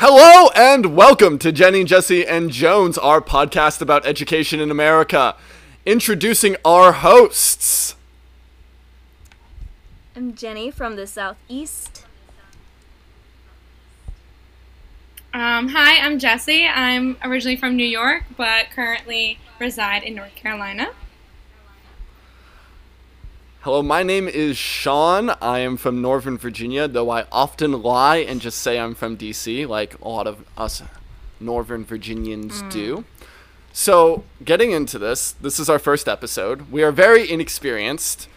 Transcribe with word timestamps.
Hello 0.00 0.48
and 0.54 0.94
welcome 0.94 1.40
to 1.40 1.50
Jenny, 1.50 1.82
Jesse, 1.82 2.24
and 2.24 2.52
Jones, 2.52 2.96
our 2.98 3.20
podcast 3.20 3.82
about 3.82 4.06
education 4.06 4.60
in 4.60 4.70
America. 4.70 5.34
Introducing 5.84 6.54
our 6.64 6.92
hosts. 6.92 7.96
I'm 10.14 10.36
Jenny 10.36 10.70
from 10.70 10.94
the 10.94 11.04
Southeast. 11.04 12.04
Um, 15.34 15.70
hi, 15.70 15.98
I'm 15.98 16.20
Jesse. 16.20 16.64
I'm 16.64 17.16
originally 17.24 17.56
from 17.56 17.74
New 17.74 17.82
York, 17.82 18.22
but 18.36 18.66
currently 18.70 19.40
reside 19.58 20.04
in 20.04 20.14
North 20.14 20.36
Carolina. 20.36 20.90
Hello, 23.62 23.82
my 23.82 24.02
name 24.02 24.28
is 24.28 24.56
Sean. 24.56 25.30
I 25.42 25.58
am 25.60 25.76
from 25.76 26.00
Northern 26.00 26.38
Virginia, 26.38 26.86
though 26.88 27.10
I 27.10 27.26
often 27.32 27.82
lie 27.82 28.18
and 28.18 28.40
just 28.40 28.58
say 28.60 28.78
I'm 28.78 28.94
from 28.94 29.16
DC, 29.16 29.66
like 29.68 29.98
a 30.00 30.08
lot 30.08 30.26
of 30.26 30.44
us 30.56 30.82
Northern 31.40 31.84
Virginians 31.84 32.62
do. 32.70 33.04
So, 33.72 34.24
getting 34.44 34.70
into 34.72 34.98
this, 34.98 35.32
this 35.32 35.58
is 35.60 35.68
our 35.68 35.78
first 35.78 36.08
episode. 36.08 36.70
We 36.70 36.82
are 36.82 36.92
very 36.92 37.28
inexperienced. 37.30 38.28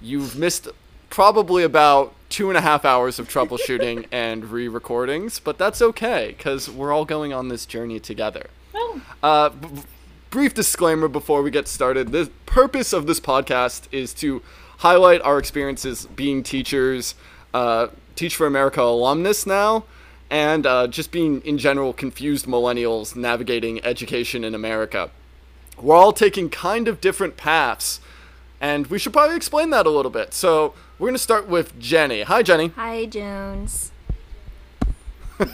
You've 0.00 0.36
missed 0.36 0.68
probably 1.10 1.62
about 1.62 2.14
two 2.28 2.48
and 2.48 2.56
a 2.56 2.62
half 2.62 2.84
hours 2.84 3.18
of 3.18 3.28
troubleshooting 3.28 4.06
and 4.12 4.46
re 4.50 4.68
recordings, 4.68 5.38
but 5.40 5.58
that's 5.58 5.82
okay 5.82 6.34
because 6.36 6.70
we're 6.70 6.92
all 6.92 7.04
going 7.04 7.32
on 7.32 7.48
this 7.48 7.66
journey 7.66 8.00
together. 8.00 8.46
Oh, 8.74 9.02
Uh, 9.22 9.50
b- 9.50 9.68
brief 10.30 10.54
disclaimer 10.54 11.08
before 11.08 11.42
we 11.42 11.50
get 11.50 11.68
started. 11.68 12.10
The 12.10 12.30
purpose 12.46 12.92
of 12.92 13.06
this 13.06 13.20
podcast 13.20 13.82
is 13.92 14.14
to 14.14 14.42
highlight 14.82 15.22
our 15.22 15.38
experiences 15.38 16.06
being 16.06 16.42
teachers, 16.42 17.14
uh, 17.54 17.86
Teach 18.16 18.34
for 18.34 18.46
America 18.46 18.80
alumnus 18.82 19.46
now, 19.46 19.84
and 20.28 20.66
uh, 20.66 20.88
just 20.88 21.12
being 21.12 21.40
in 21.42 21.56
general 21.56 21.92
confused 21.92 22.46
millennials 22.46 23.14
navigating 23.14 23.82
education 23.84 24.44
in 24.44 24.54
America. 24.54 25.10
We're 25.80 25.94
all 25.94 26.12
taking 26.12 26.50
kind 26.50 26.88
of 26.88 27.00
different 27.00 27.36
paths, 27.36 28.00
and 28.60 28.88
we 28.88 28.98
should 28.98 29.12
probably 29.12 29.36
explain 29.36 29.70
that 29.70 29.86
a 29.86 29.90
little 29.90 30.10
bit. 30.10 30.34
So 30.34 30.74
we're 30.98 31.06
going 31.06 31.14
to 31.14 31.18
start 31.22 31.46
with 31.48 31.78
Jenny. 31.78 32.22
Hi, 32.22 32.42
Jenny. 32.42 32.68
Hi, 32.76 33.06
Jones. 33.06 33.92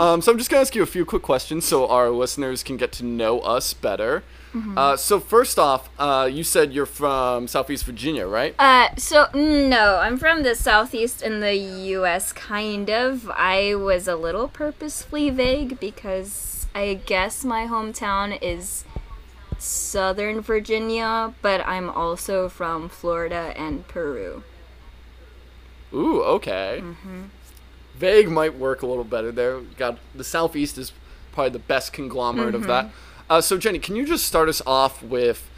Um, 0.00 0.22
so 0.22 0.32
I'm 0.32 0.38
just 0.38 0.50
gonna 0.50 0.62
ask 0.62 0.74
you 0.74 0.82
a 0.82 0.86
few 0.86 1.04
quick 1.04 1.22
questions 1.22 1.66
so 1.66 1.86
our 1.86 2.08
listeners 2.08 2.62
can 2.62 2.76
get 2.76 2.90
to 2.92 3.04
know 3.04 3.40
us 3.40 3.74
better. 3.74 4.24
Uh, 4.76 4.96
so 4.96 5.18
first 5.18 5.58
off, 5.58 5.88
uh, 5.98 6.28
you 6.30 6.44
said 6.44 6.72
you're 6.72 6.86
from 6.86 7.48
Southeast 7.48 7.84
Virginia, 7.84 8.26
right? 8.26 8.54
Uh, 8.58 8.94
so 8.96 9.26
no, 9.34 9.96
I'm 9.96 10.16
from 10.16 10.42
the 10.42 10.54
Southeast 10.54 11.22
in 11.22 11.40
the 11.40 11.54
U.S. 11.54 12.32
Kind 12.32 12.88
of. 12.88 13.30
I 13.34 13.74
was 13.74 14.06
a 14.06 14.14
little 14.16 14.46
purposefully 14.48 15.30
vague 15.30 15.80
because 15.80 16.66
I 16.74 16.94
guess 16.94 17.44
my 17.44 17.66
hometown 17.66 18.38
is 18.40 18.84
Southern 19.58 20.40
Virginia, 20.40 21.34
but 21.42 21.66
I'm 21.66 21.90
also 21.90 22.48
from 22.48 22.88
Florida 22.88 23.52
and 23.56 23.86
Peru. 23.88 24.44
Ooh, 25.92 26.22
okay. 26.22 26.82
Vague 27.96 28.28
might 28.28 28.56
work 28.56 28.82
a 28.82 28.86
little 28.86 29.04
better 29.04 29.30
there. 29.30 29.60
Got 29.60 29.98
the 30.14 30.24
Southeast 30.24 30.78
is 30.78 30.92
probably 31.32 31.50
the 31.50 31.58
best 31.60 31.92
conglomerate 31.92 32.54
of 32.54 32.66
that. 32.66 32.90
Uh, 33.28 33.40
so 33.40 33.56
Jenny, 33.56 33.78
can 33.78 33.96
you 33.96 34.06
just 34.06 34.24
start 34.24 34.48
us 34.48 34.60
off 34.66 35.02
with 35.02 35.48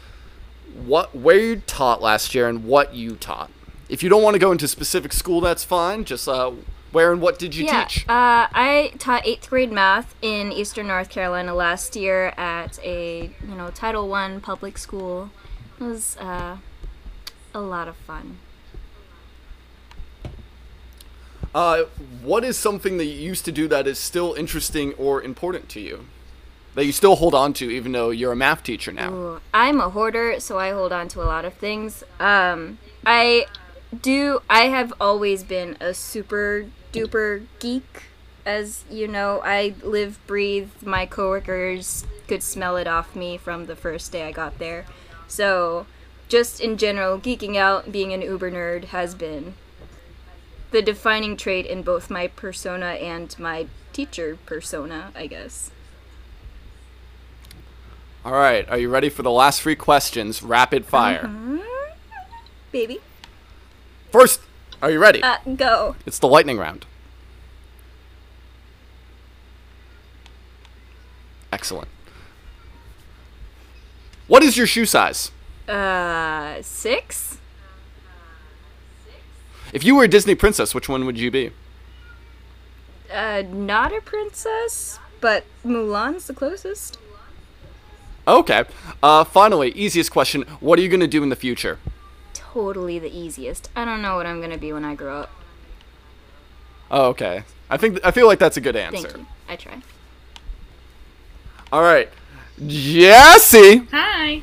what 0.73 1.15
where 1.15 1.39
you 1.39 1.55
taught 1.57 2.01
last 2.01 2.33
year 2.33 2.47
and 2.47 2.63
what 2.65 2.93
you 2.93 3.15
taught? 3.15 3.51
If 3.89 4.03
you 4.03 4.09
don't 4.09 4.23
want 4.23 4.35
to 4.35 4.39
go 4.39 4.51
into 4.51 4.67
specific 4.67 5.13
school, 5.13 5.41
that's 5.41 5.63
fine. 5.63 6.05
Just 6.05 6.27
uh, 6.27 6.51
where 6.91 7.11
and 7.11 7.21
what 7.21 7.39
did 7.39 7.55
you 7.55 7.65
yeah, 7.65 7.85
teach? 7.85 8.07
Uh, 8.07 8.47
I 8.53 8.93
taught 8.97 9.25
eighth 9.25 9.49
grade 9.49 9.71
math 9.71 10.15
in 10.21 10.51
Eastern 10.51 10.87
North 10.87 11.09
Carolina 11.09 11.53
last 11.53 11.95
year 11.95 12.33
at 12.37 12.79
a 12.83 13.31
you 13.47 13.55
know 13.55 13.69
Title 13.69 14.07
One 14.07 14.39
public 14.39 14.77
school. 14.77 15.29
It 15.79 15.83
was 15.83 16.17
uh, 16.17 16.57
a 17.53 17.59
lot 17.59 17.87
of 17.87 17.95
fun. 17.95 18.39
Uh, 21.53 21.83
what 22.21 22.43
is 22.43 22.57
something 22.57 22.97
that 22.97 23.05
you 23.05 23.13
used 23.13 23.45
to 23.45 23.51
do 23.51 23.67
that 23.67 23.87
is 23.87 23.97
still 23.97 24.33
interesting 24.33 24.93
or 24.93 25.21
important 25.21 25.69
to 25.69 25.79
you? 25.79 26.05
That 26.77 26.85
you 26.85 26.91
still 26.91 27.15
hold 27.15 27.33
on 27.33 27.53
to, 27.53 27.71
even 27.71 27.91
though 27.91 28.11
you're 28.11 28.33
a 28.33 28.35
math 28.35 28.61
teacher 28.61 28.91
now? 28.91 29.11
Ooh, 29.11 29.41
I'm 29.51 29.81
a 29.81 29.89
hoarder, 29.89 30.39
so 30.39 30.59
I 30.59 30.69
hold 30.69 30.93
on 30.93 31.07
to 31.07 31.23
a 31.23 31.25
lot 31.25 31.43
of 31.43 31.55
things. 31.55 32.03
Um, 32.19 32.77
I 33.03 33.47
do. 33.99 34.43
I 34.47 34.65
have 34.65 34.93
always 35.01 35.43
been 35.43 35.75
a 35.79 35.95
super 35.95 36.67
duper 36.93 37.47
geek. 37.57 38.03
As 38.45 38.85
you 38.91 39.07
know, 39.07 39.41
I 39.43 39.73
live, 39.81 40.19
breathe. 40.27 40.69
My 40.83 41.07
coworkers 41.07 42.05
could 42.27 42.43
smell 42.43 42.77
it 42.77 42.85
off 42.85 43.15
me 43.15 43.37
from 43.37 43.65
the 43.65 43.75
first 43.75 44.11
day 44.11 44.27
I 44.27 44.31
got 44.31 44.59
there. 44.59 44.85
So, 45.27 45.87
just 46.27 46.61
in 46.61 46.77
general, 46.77 47.17
geeking 47.17 47.55
out, 47.55 47.91
being 47.91 48.13
an 48.13 48.21
uber 48.21 48.51
nerd 48.51 48.83
has 48.89 49.15
been 49.15 49.55
the 50.69 50.83
defining 50.83 51.37
trait 51.37 51.65
in 51.65 51.81
both 51.81 52.11
my 52.11 52.27
persona 52.27 52.85
and 53.01 53.35
my 53.39 53.65
teacher 53.93 54.37
persona, 54.45 55.11
I 55.15 55.25
guess. 55.25 55.71
All 58.27 58.33
right, 58.33 58.67
are 58.69 58.77
you 58.77 58.89
ready 58.89 59.07
for 59.07 59.23
the 59.23 59.31
last 59.31 59.61
three 59.61 59.77
questions? 59.77 60.43
Rapid 60.43 60.85
fire. 60.85 61.31
Baby, 62.73 62.99
First, 64.11 64.41
are 64.81 64.91
you 64.91 64.99
ready? 64.99 65.23
uh, 65.23 65.37
go. 65.55 65.95
It's 66.05 66.19
the 66.19 66.27
lightning 66.27 66.57
round. 66.57 66.85
Excellent. 71.53 71.87
What 74.27 74.43
is 74.43 74.57
your 74.57 74.67
shoe 74.67 74.85
size? 74.85 75.31
Uh, 75.65 76.61
six? 76.61 77.37
If 79.71 79.85
you 79.85 79.95
were 79.95 80.03
a 80.03 80.09
Disney 80.09 80.35
princess, 80.35 80.75
which 80.75 80.89
one 80.89 81.05
would 81.05 81.17
you 81.17 81.31
be? 81.31 81.51
Uh, 83.09 83.43
not 83.49 83.93
a 83.95 84.01
princess, 84.01 84.99
but 85.21 85.45
Mulan's 85.63 86.27
the 86.27 86.33
closest. 86.33 86.97
Okay. 88.27 88.65
Uh, 89.01 89.23
finally, 89.23 89.71
easiest 89.71 90.11
question. 90.11 90.41
What 90.59 90.77
are 90.77 90.81
you 90.81 90.89
going 90.89 90.99
to 90.99 91.07
do 91.07 91.23
in 91.23 91.29
the 91.29 91.35
future? 91.35 91.79
Totally 92.57 92.97
the 92.97 93.15
easiest. 93.15 93.69
I 93.75 93.85
don't 93.85 94.01
know 94.01 94.15
what 94.15 94.25
I'm 94.25 94.41
gonna 94.41 94.57
be 94.57 94.73
when 94.73 94.83
I 94.83 94.95
grow 94.95 95.21
up. 95.21 95.29
Oh, 96.89 97.09
okay. 97.09 97.43
I 97.69 97.77
think 97.77 97.99
I 98.03 98.09
feel 98.09 98.25
like 98.25 98.39
that's 98.39 98.57
a 98.57 98.61
good 98.61 98.75
answer. 98.75 99.09
Thank 99.09 99.17
you. 99.17 99.27
I 99.47 99.55
try. 99.55 99.81
All 101.71 101.83
right. 101.83 102.09
Jesse. 102.65 103.85
hi. 103.91 104.41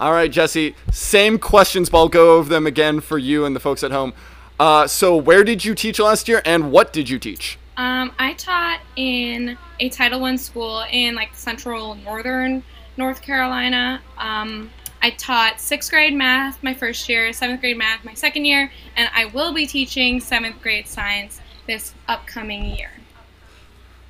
All 0.00 0.10
right, 0.10 0.32
Jesse. 0.32 0.74
Same 0.90 1.38
questions, 1.38 1.90
but 1.90 1.98
I'll 1.98 2.08
go 2.08 2.38
over 2.38 2.48
them 2.48 2.66
again 2.66 2.98
for 2.98 3.18
you 3.18 3.44
and 3.44 3.54
the 3.54 3.60
folks 3.60 3.84
at 3.84 3.92
home. 3.92 4.12
Uh, 4.58 4.88
so, 4.88 5.16
where 5.16 5.44
did 5.44 5.64
you 5.64 5.76
teach 5.76 6.00
last 6.00 6.26
year, 6.26 6.42
and 6.44 6.72
what 6.72 6.92
did 6.92 7.08
you 7.08 7.20
teach? 7.20 7.56
Um, 7.76 8.12
I 8.18 8.34
taught 8.34 8.80
in 8.96 9.58
a 9.80 9.88
Title 9.88 10.20
One 10.20 10.38
school 10.38 10.84
in 10.90 11.14
like 11.14 11.34
central 11.34 11.96
northern 11.96 12.62
North 12.96 13.20
Carolina. 13.22 14.00
Um, 14.16 14.70
I 15.02 15.10
taught 15.10 15.60
sixth 15.60 15.90
grade 15.90 16.14
math 16.14 16.62
my 16.62 16.72
first 16.72 17.08
year, 17.08 17.32
seventh 17.32 17.60
grade 17.60 17.76
math 17.76 18.04
my 18.04 18.14
second 18.14 18.44
year, 18.44 18.70
and 18.96 19.08
I 19.14 19.26
will 19.26 19.52
be 19.52 19.66
teaching 19.66 20.20
seventh 20.20 20.62
grade 20.62 20.86
science 20.86 21.40
this 21.66 21.94
upcoming 22.08 22.64
year. 22.76 22.90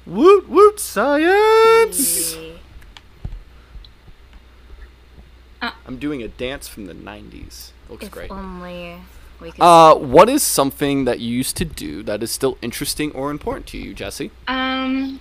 Woot 0.06 0.48
woot 0.48 0.78
science! 0.78 2.34
Yay. 2.34 2.60
I'm 5.86 5.98
doing 5.98 6.22
a 6.22 6.28
dance 6.28 6.69
from 6.69 6.84
the 6.86 6.94
90s. 6.94 7.70
Looks 7.88 8.04
If 8.04 8.10
great. 8.10 8.31
only 8.31 8.72
we 8.72 8.94
could. 8.96 9.00
Uh, 9.60 9.94
what 9.94 10.28
is 10.28 10.43
something 10.43 11.05
that 11.05 11.21
you 11.21 11.37
used 11.37 11.56
to 11.56 11.65
do 11.65 12.03
that 12.03 12.22
is 12.22 12.31
still 12.31 12.58
interesting 12.62 13.12
or 13.12 13.31
important 13.31 13.67
to 13.69 13.79
you, 13.79 13.94
Jesse? 13.94 14.31
Um, 14.49 15.20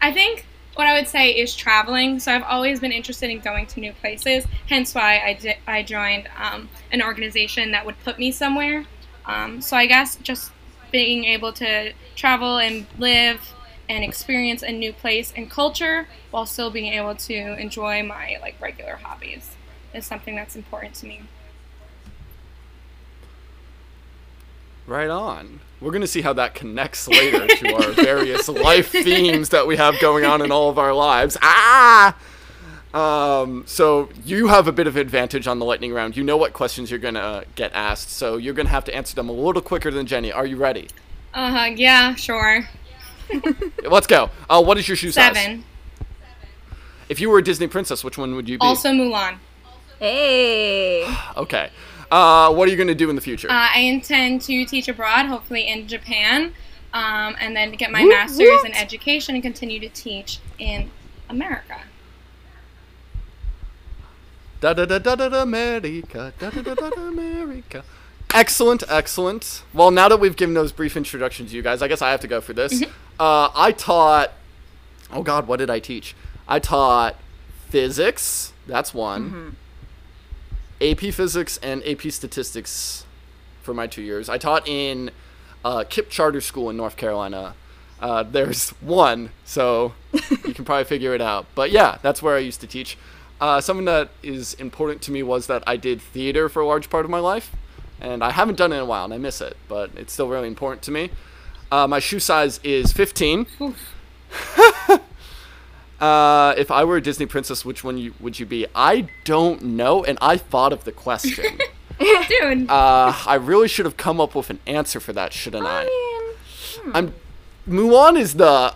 I 0.00 0.12
think 0.12 0.46
what 0.74 0.86
I 0.86 0.94
would 0.94 1.08
say 1.08 1.30
is 1.30 1.54
traveling. 1.54 2.18
So 2.18 2.32
I've 2.32 2.42
always 2.42 2.80
been 2.80 2.92
interested 2.92 3.30
in 3.30 3.40
going 3.40 3.66
to 3.66 3.80
new 3.80 3.92
places. 3.92 4.46
Hence 4.68 4.94
why 4.94 5.20
I, 5.20 5.34
di- 5.34 5.58
I 5.66 5.82
joined 5.82 6.28
um, 6.36 6.68
an 6.90 7.02
organization 7.02 7.72
that 7.72 7.84
would 7.84 7.98
put 8.04 8.18
me 8.18 8.32
somewhere. 8.32 8.84
Um, 9.26 9.60
so 9.60 9.76
I 9.76 9.86
guess 9.86 10.16
just 10.16 10.50
being 10.90 11.24
able 11.24 11.52
to 11.54 11.92
travel 12.16 12.58
and 12.58 12.86
live 12.98 13.54
and 13.88 14.04
experience 14.04 14.62
a 14.62 14.72
new 14.72 14.92
place 14.92 15.32
and 15.36 15.50
culture 15.50 16.08
while 16.30 16.46
still 16.46 16.70
being 16.70 16.92
able 16.92 17.14
to 17.14 17.34
enjoy 17.58 18.02
my 18.02 18.38
like 18.40 18.60
regular 18.60 18.96
hobbies 18.96 19.50
is 19.94 20.06
something 20.06 20.34
that's 20.34 20.56
important 20.56 20.94
to 20.94 21.06
me. 21.06 21.22
Right 24.86 25.10
on. 25.10 25.60
We're 25.80 25.90
going 25.90 26.02
to 26.02 26.06
see 26.06 26.20
how 26.20 26.32
that 26.34 26.54
connects 26.54 27.08
later 27.08 27.46
to 27.46 27.74
our 27.74 27.90
various 27.92 28.48
life 28.48 28.90
themes 28.90 29.48
that 29.48 29.66
we 29.66 29.76
have 29.76 29.98
going 30.00 30.24
on 30.24 30.40
in 30.42 30.52
all 30.52 30.70
of 30.70 30.78
our 30.78 30.94
lives. 30.94 31.36
Ah! 31.42 32.16
Um, 32.94 33.64
so 33.66 34.10
you 34.24 34.48
have 34.48 34.68
a 34.68 34.72
bit 34.72 34.86
of 34.86 34.96
advantage 34.96 35.46
on 35.46 35.58
the 35.58 35.64
lightning 35.64 35.92
round. 35.92 36.16
You 36.16 36.24
know 36.24 36.36
what 36.36 36.52
questions 36.52 36.90
you're 36.90 37.00
gonna 37.00 37.44
get 37.54 37.72
asked, 37.72 38.10
so 38.10 38.36
you're 38.36 38.52
gonna 38.52 38.68
have 38.68 38.84
to 38.84 38.94
answer 38.94 39.14
them 39.14 39.30
a 39.30 39.32
little 39.32 39.62
quicker 39.62 39.90
than 39.90 40.06
Jenny. 40.06 40.30
Are 40.30 40.44
you 40.44 40.56
ready? 40.56 40.88
Uh 41.32 41.50
huh. 41.50 41.64
Yeah, 41.74 42.14
sure. 42.16 42.68
Let's 43.82 44.06
go. 44.06 44.28
Uh, 44.48 44.62
what 44.62 44.76
is 44.76 44.86
your 44.86 44.96
shoe 44.96 45.10
size? 45.10 45.34
Seven. 45.34 45.64
If 47.08 47.18
you 47.18 47.30
were 47.30 47.38
a 47.38 47.42
Disney 47.42 47.66
princess, 47.66 48.04
which 48.04 48.18
one 48.18 48.34
would 48.34 48.48
you 48.48 48.58
be? 48.58 48.64
Also 48.64 48.90
Mulan. 48.90 49.38
Hey. 49.98 51.06
Okay. 51.36 51.70
Uh, 52.12 52.52
what 52.52 52.68
are 52.68 52.70
you 52.70 52.76
going 52.76 52.88
to 52.88 52.94
do 52.94 53.08
in 53.08 53.16
the 53.16 53.22
future? 53.22 53.48
Uh, 53.50 53.68
I 53.74 53.80
intend 53.80 54.42
to 54.42 54.66
teach 54.66 54.86
abroad, 54.86 55.26
hopefully 55.26 55.66
in 55.66 55.88
Japan, 55.88 56.52
um, 56.92 57.34
and 57.40 57.56
then 57.56 57.72
get 57.72 57.90
my 57.90 58.04
master's 58.04 58.64
in 58.64 58.74
education 58.74 59.34
and 59.34 59.42
continue 59.42 59.80
to 59.80 59.88
teach 59.88 60.38
in 60.58 60.90
America. 61.30 61.80
Da 64.60 64.74
da 64.74 64.84
da 64.84 64.98
da 64.98 65.14
da 65.16 65.28
da 65.30 65.42
America. 65.42 66.34
Da 66.38 66.50
da 66.50 66.60
da 66.60 66.74
da 66.74 66.90
da 66.90 67.00
America. 67.08 67.82
Excellent, 68.34 68.82
excellent. 68.88 69.62
Well, 69.72 69.90
now 69.90 70.10
that 70.10 70.20
we've 70.20 70.36
given 70.36 70.54
those 70.54 70.70
brief 70.70 70.98
introductions 70.98 71.50
to 71.50 71.56
you 71.56 71.62
guys, 71.62 71.80
I 71.80 71.88
guess 71.88 72.02
I 72.02 72.10
have 72.10 72.20
to 72.20 72.28
go 72.28 72.42
for 72.42 72.52
this. 72.52 72.82
Uh, 73.18 73.48
I 73.54 73.72
taught. 73.72 74.32
Oh 75.10 75.22
God, 75.22 75.46
what 75.46 75.58
did 75.58 75.70
I 75.70 75.80
teach? 75.80 76.14
I 76.46 76.58
taught 76.58 77.16
physics. 77.70 78.52
That's 78.66 78.92
one. 78.92 79.56
AP 80.82 81.12
Physics 81.14 81.58
and 81.62 81.86
AP 81.86 82.02
Statistics 82.10 83.04
for 83.62 83.72
my 83.72 83.86
two 83.86 84.02
years. 84.02 84.28
I 84.28 84.38
taught 84.38 84.66
in 84.66 85.10
uh, 85.64 85.84
KIPP 85.88 86.10
Charter 86.10 86.40
School 86.40 86.68
in 86.70 86.76
North 86.76 86.96
Carolina. 86.96 87.54
Uh, 88.00 88.24
there's 88.24 88.70
one, 88.80 89.30
so 89.44 89.94
you 90.12 90.54
can 90.54 90.64
probably 90.64 90.84
figure 90.84 91.14
it 91.14 91.20
out. 91.20 91.46
But 91.54 91.70
yeah, 91.70 91.98
that's 92.02 92.20
where 92.22 92.34
I 92.34 92.40
used 92.40 92.60
to 92.62 92.66
teach. 92.66 92.98
Uh, 93.40 93.60
something 93.60 93.86
that 93.86 94.10
is 94.22 94.54
important 94.54 95.02
to 95.02 95.12
me 95.12 95.22
was 95.22 95.46
that 95.46 95.62
I 95.66 95.76
did 95.76 96.00
theater 96.00 96.48
for 96.48 96.60
a 96.60 96.66
large 96.66 96.90
part 96.90 97.04
of 97.04 97.10
my 97.10 97.20
life, 97.20 97.52
and 98.00 98.22
I 98.22 98.32
haven't 98.32 98.56
done 98.56 98.72
it 98.72 98.76
in 98.76 98.82
a 98.82 98.86
while, 98.86 99.04
and 99.04 99.14
I 99.14 99.18
miss 99.18 99.40
it, 99.40 99.56
but 99.68 99.90
it's 99.96 100.12
still 100.12 100.28
really 100.28 100.48
important 100.48 100.82
to 100.82 100.90
me. 100.90 101.10
Uh, 101.70 101.86
my 101.86 102.00
shoe 102.00 102.20
size 102.20 102.60
is 102.62 102.92
15. 102.92 103.46
Uh, 106.02 106.52
if 106.58 106.72
I 106.72 106.82
were 106.82 106.96
a 106.96 107.00
Disney 107.00 107.26
princess, 107.26 107.64
which 107.64 107.84
one 107.84 107.96
you, 107.96 108.12
would 108.18 108.40
you 108.40 108.44
be? 108.44 108.66
I 108.74 109.08
don't 109.24 109.62
know, 109.62 110.02
and 110.02 110.18
I 110.20 110.36
thought 110.36 110.72
of 110.72 110.82
the 110.82 110.90
question. 110.90 111.60
Dude, 112.00 112.68
uh, 112.68 113.14
I 113.24 113.36
really 113.36 113.68
should 113.68 113.84
have 113.84 113.96
come 113.96 114.20
up 114.20 114.34
with 114.34 114.50
an 114.50 114.58
answer 114.66 114.98
for 114.98 115.12
that, 115.12 115.32
shouldn't 115.32 115.64
I? 115.64 115.82
I 115.82 116.82
mean, 116.84 116.92
I'm 116.96 117.14
Mulan 117.68 118.18
is 118.18 118.34
the 118.34 118.74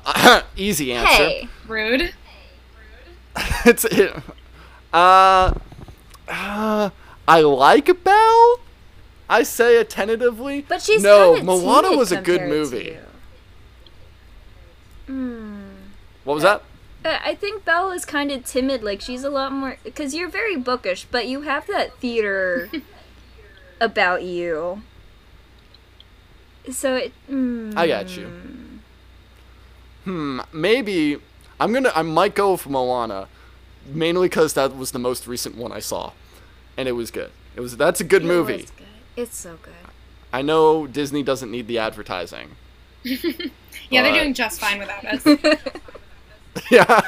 easy 0.56 0.92
answer. 0.92 1.24
hey. 1.24 1.48
rude. 1.66 2.14
it's 3.64 3.84
it, 3.86 4.14
uh, 4.92 5.52
uh, 6.28 6.90
I 7.26 7.40
like 7.40 8.04
Belle. 8.04 8.60
I 9.28 9.42
say 9.42 9.80
it 9.80 9.90
tentatively. 9.90 10.64
But 10.68 10.80
she's 10.80 11.02
no. 11.02 11.34
kinda 11.34 11.44
Moana 11.44 11.96
was 11.96 12.12
a 12.12 12.20
good 12.20 12.42
movie. 12.42 12.96
you. 15.08 15.12
Hmm. 15.12 15.62
What 16.22 16.34
was 16.34 16.44
that? 16.44 16.62
I 17.24 17.34
think 17.34 17.64
Belle 17.64 17.90
is 17.90 18.04
kind 18.04 18.30
of 18.30 18.44
timid. 18.44 18.82
Like 18.82 19.00
she's 19.00 19.24
a 19.24 19.30
lot 19.30 19.52
more 19.52 19.78
because 19.84 20.14
you're 20.14 20.28
very 20.28 20.56
bookish, 20.56 21.06
but 21.10 21.26
you 21.26 21.42
have 21.42 21.66
that 21.66 21.96
theater 21.98 22.70
about 23.80 24.22
you. 24.22 24.82
So 26.70 26.96
it. 26.96 27.12
Mm, 27.30 27.76
I 27.76 27.86
got 27.86 28.16
you. 28.16 28.26
Hmm. 30.04 30.40
Maybe 30.52 31.18
I'm 31.60 31.72
gonna. 31.72 31.92
I 31.94 32.02
might 32.02 32.34
go 32.34 32.52
with 32.52 32.68
Moana, 32.68 33.28
mainly 33.86 34.28
because 34.28 34.54
that 34.54 34.76
was 34.76 34.92
the 34.92 34.98
most 34.98 35.26
recent 35.26 35.56
one 35.56 35.72
I 35.72 35.80
saw, 35.80 36.12
and 36.76 36.88
it 36.88 36.92
was 36.92 37.10
good. 37.10 37.30
It 37.54 37.60
was. 37.60 37.76
That's 37.76 38.00
a 38.00 38.04
good 38.04 38.22
it 38.22 38.26
movie. 38.26 38.56
good. 38.76 38.86
It's 39.16 39.36
so 39.36 39.58
good. 39.62 39.72
I 40.32 40.42
know 40.42 40.86
Disney 40.86 41.22
doesn't 41.22 41.50
need 41.50 41.66
the 41.68 41.78
advertising. 41.78 42.50
Yeah, 43.90 44.02
they're 44.02 44.14
doing 44.14 44.34
just 44.34 44.60
fine 44.60 44.78
without 44.80 45.04
us. 45.04 45.22
yeah, 46.70 47.00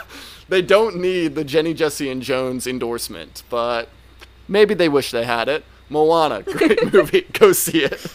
they 0.48 0.62
don't 0.62 0.96
need 0.96 1.34
the 1.34 1.44
Jenny, 1.44 1.74
Jesse, 1.74 2.10
and 2.10 2.22
Jones 2.22 2.66
endorsement, 2.66 3.42
but 3.50 3.88
maybe 4.46 4.74
they 4.74 4.88
wish 4.88 5.10
they 5.10 5.24
had 5.24 5.48
it. 5.48 5.64
Moana, 5.90 6.42
great 6.44 6.92
movie. 6.92 7.26
Go 7.32 7.52
see 7.52 7.84
it. 7.84 8.06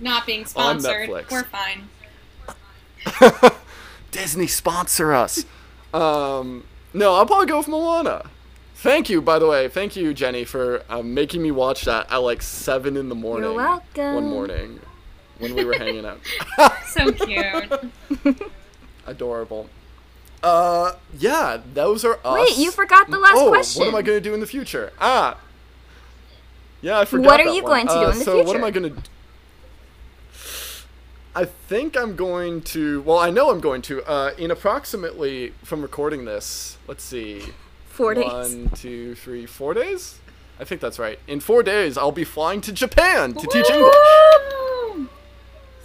Not 0.00 0.26
being 0.26 0.40
On 0.40 0.46
sponsored. 0.80 1.08
Netflix. 1.08 1.30
We're 1.30 1.44
fine. 1.44 1.88
Disney 4.10 4.46
sponsor 4.46 5.12
us. 5.12 5.44
Um, 5.92 6.64
no, 6.92 7.14
I'll 7.14 7.26
probably 7.26 7.46
go 7.46 7.58
with 7.58 7.68
Moana. 7.68 8.30
Thank 8.76 9.08
you, 9.08 9.22
by 9.22 9.38
the 9.38 9.46
way. 9.46 9.68
Thank 9.68 9.96
you, 9.96 10.12
Jenny, 10.12 10.44
for 10.44 10.82
um, 10.90 11.14
making 11.14 11.42
me 11.42 11.50
watch 11.50 11.84
that 11.84 12.10
at 12.10 12.18
like 12.18 12.42
seven 12.42 12.96
in 12.96 13.08
the 13.08 13.14
morning. 13.14 13.54
welcome. 13.54 14.14
One 14.14 14.28
morning 14.28 14.80
when 15.38 15.54
we 15.54 15.64
were 15.64 15.74
hanging 15.78 16.04
out. 16.04 16.20
So 16.88 17.10
cute. 17.12 18.42
Adorable. 19.14 19.68
Uh, 20.42 20.92
yeah, 21.18 21.60
those 21.72 22.04
are 22.04 22.18
us. 22.24 22.50
Wait, 22.50 22.58
you 22.58 22.70
forgot 22.70 23.10
the 23.10 23.18
last 23.18 23.36
oh, 23.36 23.48
question. 23.48 23.80
what 23.80 23.88
am 23.88 23.94
I 23.94 24.02
gonna 24.02 24.20
do 24.20 24.34
in 24.34 24.40
the 24.40 24.46
future? 24.46 24.92
Ah. 25.00 25.38
Yeah, 26.82 26.98
I 26.98 27.06
forgot. 27.06 27.26
What 27.26 27.40
are 27.40 27.44
you 27.44 27.62
one. 27.62 27.86
going 27.86 27.86
to 27.86 27.94
do 27.94 27.98
Uh, 27.98 28.02
in 28.02 28.06
the 28.08 28.24
future? 28.24 28.24
so 28.24 28.42
what 28.44 28.56
am? 28.56 28.64
I 28.64 28.70
gonna? 28.70 28.92
I 31.34 31.44
think 31.46 31.96
I'm 31.96 32.14
going 32.14 32.60
to. 32.62 33.00
Well, 33.02 33.18
I 33.18 33.30
know 33.30 33.50
I'm 33.50 33.60
going 33.60 33.80
to. 33.82 34.02
Uh, 34.04 34.32
in 34.36 34.50
approximately 34.50 35.54
from 35.62 35.80
recording 35.80 36.26
this, 36.26 36.76
let's 36.86 37.02
see. 37.02 37.42
Four 37.88 38.14
days. 38.14 38.26
One, 38.26 38.70
two, 38.70 39.14
three, 39.14 39.46
four 39.46 39.72
days. 39.72 40.18
I 40.60 40.64
think 40.64 40.80
that's 40.80 40.98
right. 40.98 41.18
In 41.26 41.40
four 41.40 41.62
days, 41.62 41.96
I'll 41.96 42.12
be 42.12 42.24
flying 42.24 42.60
to 42.62 42.72
Japan 42.72 43.32
to 43.34 43.46
teach 43.46 43.70
English. 43.70 43.94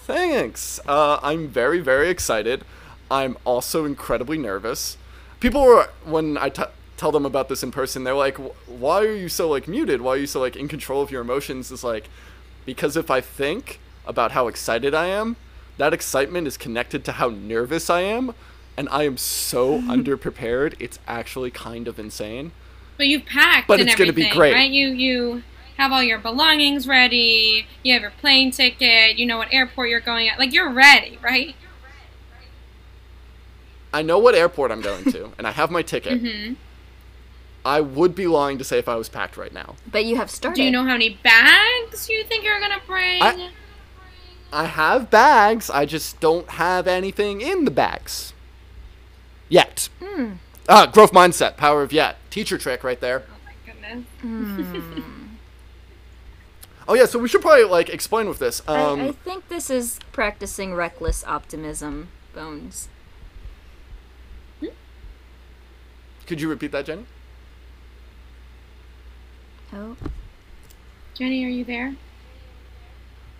Thanks. 0.01 0.79
Uh, 0.87 1.19
I'm 1.21 1.47
very, 1.47 1.79
very 1.79 2.09
excited. 2.09 2.65
I'm 3.11 3.37
also 3.45 3.85
incredibly 3.85 4.37
nervous. 4.37 4.97
People 5.39 5.63
were 5.63 5.89
when 6.05 6.37
I 6.37 6.49
t- 6.49 6.63
tell 6.97 7.11
them 7.11 7.25
about 7.25 7.49
this 7.49 7.63
in 7.63 7.71
person, 7.71 8.03
they're 8.03 8.13
like, 8.13 8.37
"Why 8.67 8.99
are 9.01 9.15
you 9.15 9.29
so 9.29 9.49
like 9.49 9.67
muted? 9.67 10.01
Why 10.01 10.11
are 10.13 10.17
you 10.17 10.27
so 10.27 10.39
like 10.39 10.55
in 10.55 10.67
control 10.67 11.01
of 11.01 11.11
your 11.11 11.21
emotions?" 11.21 11.71
It's 11.71 11.83
like 11.83 12.09
because 12.65 12.95
if 12.97 13.09
I 13.09 13.21
think 13.21 13.79
about 14.05 14.31
how 14.31 14.47
excited 14.47 14.93
I 14.93 15.07
am, 15.07 15.35
that 15.77 15.93
excitement 15.93 16.45
is 16.47 16.57
connected 16.57 17.03
to 17.05 17.13
how 17.13 17.29
nervous 17.29 17.89
I 17.89 18.01
am, 18.01 18.33
and 18.77 18.87
I 18.89 19.03
am 19.03 19.17
so 19.17 19.79
underprepared. 19.81 20.75
It's 20.79 20.99
actually 21.07 21.51
kind 21.51 21.87
of 21.87 21.99
insane. 21.99 22.51
But 22.97 23.07
you've 23.07 23.25
packed 23.25 23.67
But 23.67 23.79
and 23.79 23.87
it's 23.89 23.97
gonna 23.97 24.11
be 24.13 24.29
great. 24.29 24.53
right? 24.53 24.69
You 24.69 24.89
you 24.89 25.43
have 25.77 25.93
all 25.93 26.03
your 26.03 26.19
belongings 26.19 26.85
ready. 26.85 27.65
You 27.81 27.93
have 27.93 28.01
your 28.01 28.11
plane 28.11 28.51
ticket. 28.51 29.17
You 29.17 29.25
know 29.25 29.37
what 29.37 29.53
airport 29.53 29.89
you're 29.89 30.01
going 30.01 30.27
at. 30.27 30.37
Like 30.37 30.53
you're 30.53 30.69
ready, 30.69 31.17
right? 31.23 31.55
I 33.93 34.01
know 34.01 34.19
what 34.19 34.35
airport 34.35 34.71
I'm 34.71 34.81
going 34.81 35.03
to, 35.11 35.31
and 35.37 35.47
I 35.47 35.51
have 35.51 35.71
my 35.71 35.81
ticket. 35.81 36.19
hmm 36.21 36.53
I 37.65 37.81
would 37.81 38.15
be 38.15 38.25
lying 38.25 38.57
to 38.59 38.63
say 38.63 38.79
if 38.79 38.87
I 38.87 38.95
was 38.95 39.09
packed 39.09 39.35
right 39.35 39.53
now. 39.53 39.75
But 39.91 40.05
you 40.05 40.15
have 40.15 40.31
started. 40.31 40.55
Do 40.55 40.63
you 40.63 40.71
know 40.71 40.83
how 40.83 40.93
many 40.93 41.09
bags 41.21 42.07
you 42.09 42.23
think 42.23 42.43
you're 42.45 42.59
gonna 42.59 42.81
bring? 42.87 43.21
I- 43.21 43.51
I 44.51 44.65
have 44.65 45.11
bags. 45.11 45.69
I 45.69 45.85
just 45.85 46.19
don't 46.19 46.49
have 46.51 46.87
anything 46.87 47.41
in 47.41 47.65
the 47.65 47.71
bags. 47.71 48.33
Yet. 49.49 49.89
Hmm. 50.03 50.33
Ah, 50.67 50.85
growth 50.87 51.11
mindset, 51.11 51.55
power 51.57 51.83
of 51.83 51.91
yet. 51.93 52.17
Teacher 52.31 52.57
trick 52.57 52.83
right 52.83 52.99
there. 52.99 53.23
oh 53.29 53.35
my 53.45 53.53
goodness. 53.71 54.05
Hmm. 54.21 55.25
Oh 56.87 56.95
yeah, 56.95 57.05
so 57.05 57.19
we 57.19 57.27
should 57.27 57.41
probably 57.41 57.65
like 57.65 57.89
explain 57.89 58.27
with 58.27 58.39
this. 58.39 58.61
I, 58.67 58.81
Um, 58.81 59.01
I 59.01 59.11
think 59.11 59.49
this 59.49 59.69
is 59.69 59.99
practicing 60.11 60.73
reckless 60.73 61.23
optimism, 61.25 62.07
Bones. 62.33 62.87
Could 66.29 66.39
you 66.39 66.47
repeat 66.47 66.71
that, 66.71 66.85
Jenny? 66.85 67.05
Oh. 69.73 69.97
Jenny, 71.15 71.43
are 71.43 71.49
you 71.49 71.65
there? 71.65 71.95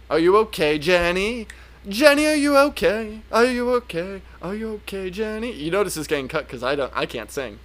Are 0.09 0.17
you 0.17 0.35
okay, 0.37 0.79
Jenny? 0.79 1.45
Jenny, 1.87 2.25
are 2.25 2.35
you 2.35 2.57
okay? 2.57 3.21
Are 3.31 3.45
you 3.45 3.69
okay? 3.75 4.23
Are 4.41 4.55
you 4.55 4.69
okay, 4.81 5.11
Jenny? 5.11 5.51
You 5.53 5.69
notice 5.69 5.93
this 5.93 6.07
getting 6.07 6.27
cut 6.27 6.47
because 6.47 6.63
I 6.63 6.75
don't, 6.75 6.91
I 6.95 7.05
can't 7.05 7.29
sing. 7.31 7.59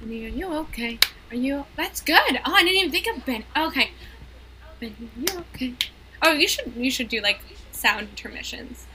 Jenny, 0.00 0.24
are 0.26 0.28
you 0.28 0.54
okay? 0.54 1.00
Are 1.32 1.36
you? 1.36 1.66
That's 1.76 2.00
good. 2.00 2.40
Oh, 2.46 2.54
I 2.54 2.62
didn't 2.62 2.76
even 2.76 2.90
think 2.92 3.08
of 3.16 3.26
Ben. 3.26 3.42
Okay. 3.56 3.90
Ben, 4.78 4.94
are 5.00 5.20
you 5.34 5.40
okay? 5.52 5.74
Oh, 6.22 6.30
you 6.32 6.46
should 6.46 6.72
you 6.76 6.92
should 6.92 7.08
do 7.08 7.20
like 7.20 7.40
sound 7.72 8.08
intermissions. 8.10 8.86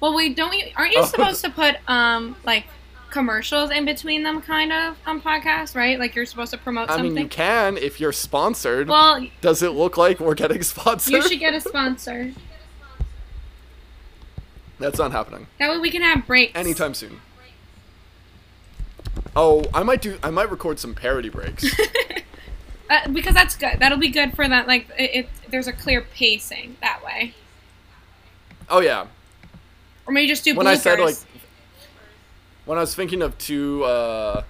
Well, 0.00 0.14
we 0.14 0.32
don't. 0.32 0.52
You, 0.54 0.66
aren't 0.76 0.92
you 0.92 1.00
Oh. 1.00 1.04
supposed 1.04 1.44
to 1.44 1.50
put 1.50 1.76
um 1.90 2.36
like 2.44 2.64
commercials 3.12 3.70
in 3.70 3.84
between 3.84 4.24
them, 4.24 4.40
kind 4.42 4.72
of 4.72 4.96
on 5.06 5.20
podcasts, 5.20 5.76
right? 5.76 5.98
Like 6.00 6.16
you're 6.16 6.26
supposed 6.26 6.50
to 6.50 6.58
promote 6.58 6.90
I 6.90 6.94
something. 6.96 7.14
mean, 7.14 7.22
you 7.24 7.28
can 7.28 7.76
if 7.76 8.00
you're 8.00 8.10
sponsored. 8.12 8.88
well, 8.88 9.24
Does 9.40 9.62
it 9.62 9.70
look 9.70 9.96
like 9.96 10.18
we're 10.18 10.34
getting 10.34 10.62
sponsored? 10.64 11.12
you 11.12 11.22
should 11.22 11.38
get 11.38 11.54
a 11.54 11.60
sponsor. 11.60 12.32
That's 14.80 14.98
not 14.98 15.12
happening. 15.12 15.46
That 15.60 15.70
way 15.70 15.78
we 15.78 15.90
can 15.90 16.02
have 16.02 16.26
breaks. 16.26 16.52
anytime 16.56 16.94
soon. 16.94 17.20
Oh, 19.36 19.64
I 19.72 19.82
might 19.84 20.02
do. 20.02 20.18
I 20.22 20.30
might 20.30 20.50
record 20.50 20.78
some 20.80 20.94
parody 20.94 21.28
breaks. 21.28 21.64
Uh, 22.90 23.08
because 23.08 23.32
that's 23.32 23.56
good. 23.56 23.78
That'll 23.78 23.96
be 23.96 24.10
good 24.10 24.36
for 24.36 24.46
that. 24.46 24.66
Like 24.66 24.86
it 24.98 25.26
there's 25.48 25.66
a 25.66 25.72
clear 25.72 26.02
pacing 26.02 26.76
that 26.82 27.02
way. 27.02 27.32
Oh 28.68 28.80
yeah. 28.80 29.06
Or 30.04 30.12
maybe 30.12 30.28
just 30.28 30.44
do 30.44 30.54
When 30.54 30.66
bloopers. 30.66 30.70
I 30.70 30.74
said 30.74 31.00
like, 31.00 31.14
when 32.64 32.78
I 32.78 32.80
was 32.80 32.94
thinking 32.94 33.22
of 33.22 33.36
two, 33.38 33.84
uh, 33.84 34.44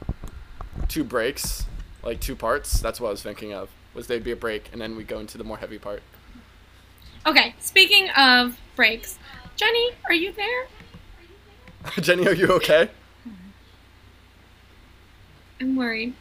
two 0.88 1.04
breaks, 1.04 1.66
like 2.02 2.21
two 2.21 2.37
parts, 2.37 2.81
that's 2.81 3.00
what 3.00 3.09
I 3.09 3.11
was 3.11 3.23
thinking 3.23 3.52
of. 3.52 3.71
Was 3.95 4.07
they'd 4.07 4.25
be 4.25 4.33
a 4.33 4.37
break, 4.37 4.71
and 4.73 4.81
then 4.81 4.97
we 4.97 5.04
go 5.04 5.19
into 5.19 5.37
the 5.37 5.45
more 5.45 5.59
heavy 5.59 5.78
part. 5.78 6.02
Okay, 7.26 7.54
speaking 7.61 8.09
of 8.16 8.59
breaks, 8.75 9.19
Jenny, 9.57 9.90
are 10.09 10.14
you 10.14 10.33
there? 10.33 10.66
Jenny, 12.00 12.26
are 12.26 12.35
you 12.35 12.49
okay? 12.49 12.88
I'm 15.61 15.76
worried. 15.76 16.14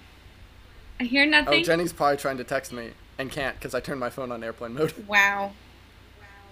I 1.00 1.05
hear 1.05 1.25
nothing. 1.25 1.62
Oh. 1.62 1.63
Jenny's 1.63 1.93
probably 1.93 2.17
trying 2.17 2.38
to 2.38 2.43
text 2.43 2.71
me 2.71 2.91
and 3.17 3.31
can't 3.31 3.55
because 3.55 3.74
I 3.74 3.79
turned 3.79 4.00
my 4.00 4.10
phone 4.10 4.31
on 4.31 4.43
airplane 4.43 4.74
mode. 4.74 4.93
wow. 5.07 5.53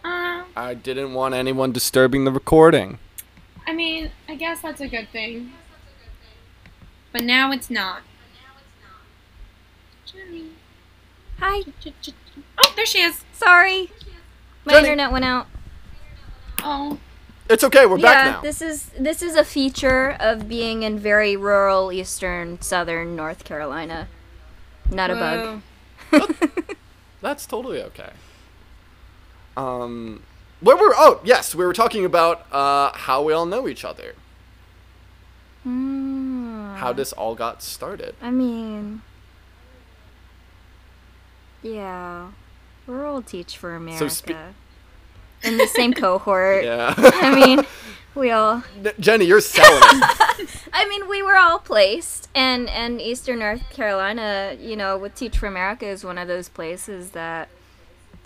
Uh, 0.03 0.43
I 0.55 0.73
didn't 0.73 1.13
want 1.13 1.35
anyone 1.35 1.71
disturbing 1.71 2.23
the 2.23 2.31
recording. 2.31 2.97
I 3.69 3.73
mean, 3.73 4.09
I 4.27 4.33
guess 4.33 4.61
that's 4.61 4.81
a 4.81 4.87
good 4.87 5.09
thing. 5.11 5.51
But 7.11 7.21
now 7.21 7.51
it's 7.51 7.69
not. 7.69 8.01
Jenny. 10.07 10.47
Hi. 11.37 11.61
Oh, 12.57 12.73
there 12.75 12.87
she 12.87 13.01
is. 13.01 13.23
Sorry. 13.31 13.91
My 14.65 14.73
Jenny. 14.73 14.87
internet 14.87 15.11
went 15.11 15.23
out. 15.23 15.45
Oh. 16.63 16.97
It's 17.47 17.63
okay. 17.63 17.85
We're 17.85 17.99
back 17.99 18.25
yeah, 18.25 18.31
now. 18.31 18.41
this 18.41 18.59
is 18.59 18.89
this 18.99 19.21
is 19.21 19.35
a 19.35 19.45
feature 19.45 20.17
of 20.19 20.49
being 20.49 20.81
in 20.81 20.97
very 20.97 21.37
rural 21.37 21.91
eastern 21.91 22.59
southern 22.61 23.15
North 23.15 23.43
Carolina. 23.43 24.07
Not 24.89 25.11
a 25.11 25.61
bug. 26.11 26.75
That's 27.21 27.45
totally 27.45 27.83
okay. 27.83 28.09
Um, 29.55 30.23
where 30.61 30.75
were? 30.75 30.93
Oh, 30.95 31.21
yes, 31.23 31.55
we 31.55 31.65
were 31.65 31.73
talking 31.73 32.05
about 32.05 32.45
uh, 32.51 32.91
how 32.93 33.23
we 33.23 33.33
all 33.33 33.45
know 33.45 33.67
each 33.67 33.85
other. 33.85 34.15
Hmm. 35.63 36.75
How 36.75 36.93
this 36.93 37.11
all 37.13 37.35
got 37.35 37.61
started. 37.61 38.15
I 38.21 38.31
mean, 38.31 39.01
yeah, 41.61 42.31
we're 42.87 43.05
all 43.05 43.21
Teach 43.21 43.57
for 43.57 43.75
America 43.75 44.09
spe- 44.09 44.31
in 45.43 45.57
the 45.57 45.67
same 45.67 45.93
cohort. 46.05 46.63
Yeah. 46.63 46.93
I 46.97 47.35
mean, 47.35 47.65
we 48.15 48.31
all. 48.31 48.63
Jenny, 48.99 49.25
you're 49.25 49.41
selling. 49.41 49.81
I 50.73 50.87
mean, 50.87 51.09
we 51.09 51.21
were 51.21 51.35
all 51.35 51.59
placed, 51.59 52.29
and 52.33 52.69
and 52.69 53.01
Eastern 53.01 53.39
North 53.39 53.69
Carolina, 53.69 54.55
you 54.59 54.75
know, 54.75 54.97
with 54.97 55.15
Teach 55.15 55.37
for 55.37 55.47
America 55.47 55.85
is 55.85 56.03
one 56.03 56.17
of 56.17 56.27
those 56.27 56.47
places 56.49 57.11
that 57.11 57.49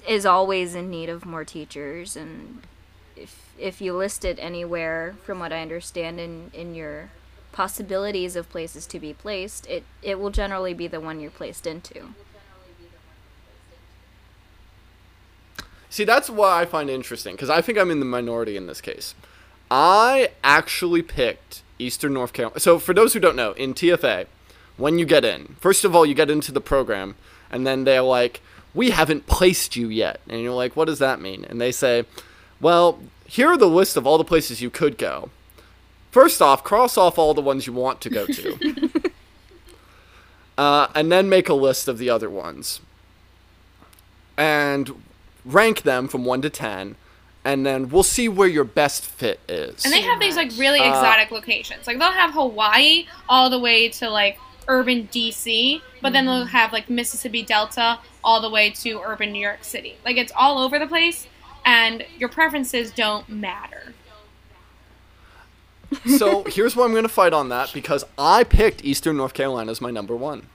is 0.08 0.26
always 0.26 0.76
in 0.76 0.90
need 0.90 1.10
of 1.10 1.26
more 1.26 1.46
teachers, 1.46 2.16
and 2.16 2.64
if 3.16 3.52
if 3.58 3.82
you 3.82 3.94
list 3.94 4.26
it 4.26 4.38
anywhere, 4.40 5.16
from 5.24 5.40
what 5.40 5.54
I 5.54 5.62
understand, 5.62 6.20
in 6.20 6.52
in 6.54 6.76
your 6.76 7.10
possibilities 7.52 8.36
of 8.36 8.50
places 8.50 8.86
to 8.88 9.00
be 9.00 9.14
placed, 9.14 9.68
it 9.68 9.84
it 10.02 10.20
will 10.20 10.32
generally 10.32 10.74
be 10.74 10.88
the 10.88 11.00
one 11.00 11.20
you're 11.20 11.32
placed 11.32 11.68
into. 11.68 12.10
See, 15.90 16.06
that's 16.06 16.28
what 16.28 16.52
I 16.52 16.66
find 16.66 16.90
interesting 16.90 17.36
because 17.36 17.52
I 17.52 17.62
think 17.62 17.78
I'm 17.78 17.92
in 17.92 18.00
the 18.00 18.06
minority 18.06 18.58
in 18.58 18.66
this 18.66 18.82
case. 18.82 19.14
I 19.70 20.32
actually 20.44 21.04
picked 21.04 21.62
Eastern 21.78 22.14
North 22.14 22.34
Carolina. 22.34 22.60
So, 22.60 22.80
for 22.80 22.94
those 22.96 23.14
who 23.14 23.20
don't 23.20 23.36
know, 23.36 23.52
in 23.52 23.74
TFA, 23.76 24.26
when 24.78 24.98
you 24.98 25.06
get 25.06 25.24
in, 25.24 25.56
first 25.60 25.86
of 25.86 25.96
all, 25.96 26.06
you 26.06 26.16
get 26.16 26.32
into 26.32 26.52
the 26.52 26.62
program, 26.62 27.16
and 27.52 27.66
then 27.68 27.84
they're 27.84 28.02
like, 28.02 28.42
We 28.74 28.90
haven't 28.90 29.28
placed 29.28 29.76
you 29.76 29.90
yet. 29.90 30.20
And 30.28 30.42
you're 30.42 30.54
like, 30.54 30.76
What 30.76 30.86
does 30.86 31.00
that 31.00 31.22
mean? 31.22 31.46
And 31.50 31.60
they 31.60 31.72
say, 31.72 32.06
Well, 32.60 33.00
here 33.26 33.50
are 33.50 33.58
the 33.58 33.68
list 33.68 33.98
of 33.98 34.06
all 34.06 34.18
the 34.18 34.24
places 34.24 34.62
you 34.62 34.70
could 34.70 34.98
go. 34.98 35.30
First 36.12 36.42
off, 36.42 36.64
cross 36.64 36.98
off 36.98 37.18
all 37.18 37.34
the 37.34 37.42
ones 37.42 37.66
you 37.66 37.74
want 37.74 38.02
to 38.02 38.10
go 38.10 38.26
to. 38.28 38.92
uh, 40.58 40.88
and 40.94 41.12
then 41.12 41.28
make 41.30 41.50
a 41.50 41.54
list 41.54 41.88
of 41.88 41.98
the 41.98 42.10
other 42.10 42.30
ones. 42.30 42.82
And 44.38 45.04
rank 45.46 45.82
them 45.82 46.08
from 46.08 46.26
1 46.26 46.42
to 46.44 46.50
10 46.50 46.96
and 47.46 47.66
then 47.66 47.90
we'll 47.90 48.04
see 48.04 48.30
where 48.30 48.48
your 48.48 48.64
best 48.64 49.06
fit 49.06 49.40
is. 49.48 49.84
And 49.84 49.94
they 49.94 50.02
have 50.02 50.20
these 50.20 50.36
like 50.36 50.52
really 50.58 50.80
Uh, 50.80 50.90
exotic 50.90 51.32
locations. 51.32 51.88
Like 51.88 52.00
they'll 52.00 52.12
have 52.12 52.32
Hawaii 52.32 53.06
all 53.28 53.50
the 53.50 53.60
way 53.60 53.90
to 53.90 54.10
like 54.10 54.40
urban 54.68 55.08
DC, 55.12 55.82
but 56.02 56.14
then 56.14 56.26
they'll 56.26 56.46
have 56.46 56.74
like 56.74 56.90
Mississippi 56.90 57.44
Delta 57.44 58.00
all 58.24 58.42
the 58.42 58.50
way 58.50 58.70
to 58.70 59.02
urban 59.02 59.32
New 59.32 59.42
York 59.42 59.64
City. 59.64 59.98
Like 60.06 60.18
it's 60.18 60.32
all 60.36 60.60
over 60.60 60.80
the 60.80 60.88
place 60.88 61.28
and 61.66 62.06
your 62.18 62.30
preferences 62.30 62.92
don't 62.92 63.28
matter. 63.30 63.94
so 66.18 66.44
here's 66.46 66.76
where 66.76 66.86
I'm 66.86 66.92
going 66.92 67.04
to 67.04 67.10
fight 67.10 67.34
on 67.34 67.50
that 67.50 67.72
because 67.74 68.04
I 68.18 68.44
picked 68.44 68.84
Eastern 68.84 69.18
North 69.18 69.34
Carolina 69.34 69.72
as 69.72 69.82
my 69.82 69.92
number 69.92 70.16
one. 70.16 70.48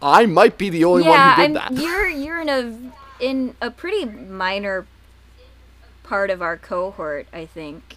I 0.00 0.26
might 0.26 0.58
be 0.58 0.70
the 0.70 0.84
only 0.84 1.04
yeah, 1.04 1.10
one 1.10 1.18
who 1.18 1.42
I'm, 1.42 1.52
did 1.52 1.62
that. 1.62 1.72
you're 1.82 2.08
you're 2.08 2.40
in 2.40 2.48
a 2.48 3.24
in 3.24 3.56
a 3.60 3.70
pretty 3.70 4.04
minor 4.04 4.86
part 6.04 6.30
of 6.30 6.40
our 6.40 6.56
cohort, 6.56 7.26
I 7.32 7.46
think, 7.46 7.96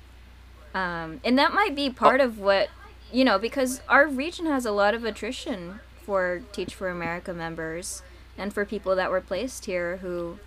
um, 0.74 1.22
and 1.24 1.38
that 1.38 1.54
might 1.54 1.76
be 1.76 1.92
part 1.92 2.20
of 2.20 2.40
what 2.40 2.70
you 3.12 3.24
know 3.24 3.38
because 3.38 3.82
our 3.90 4.08
region 4.08 4.46
has 4.46 4.66
a 4.66 4.72
lot 4.72 4.94
of 4.94 5.04
attrition 5.04 5.80
for 6.04 6.42
Teach 6.52 6.74
for 6.76 6.90
America 6.90 7.34
members 7.34 8.02
and 8.38 8.54
for 8.54 8.66
people 8.66 8.96
that 8.96 9.12
were 9.12 9.22
placed 9.22 9.66
here 9.66 9.98
who, 9.98 10.40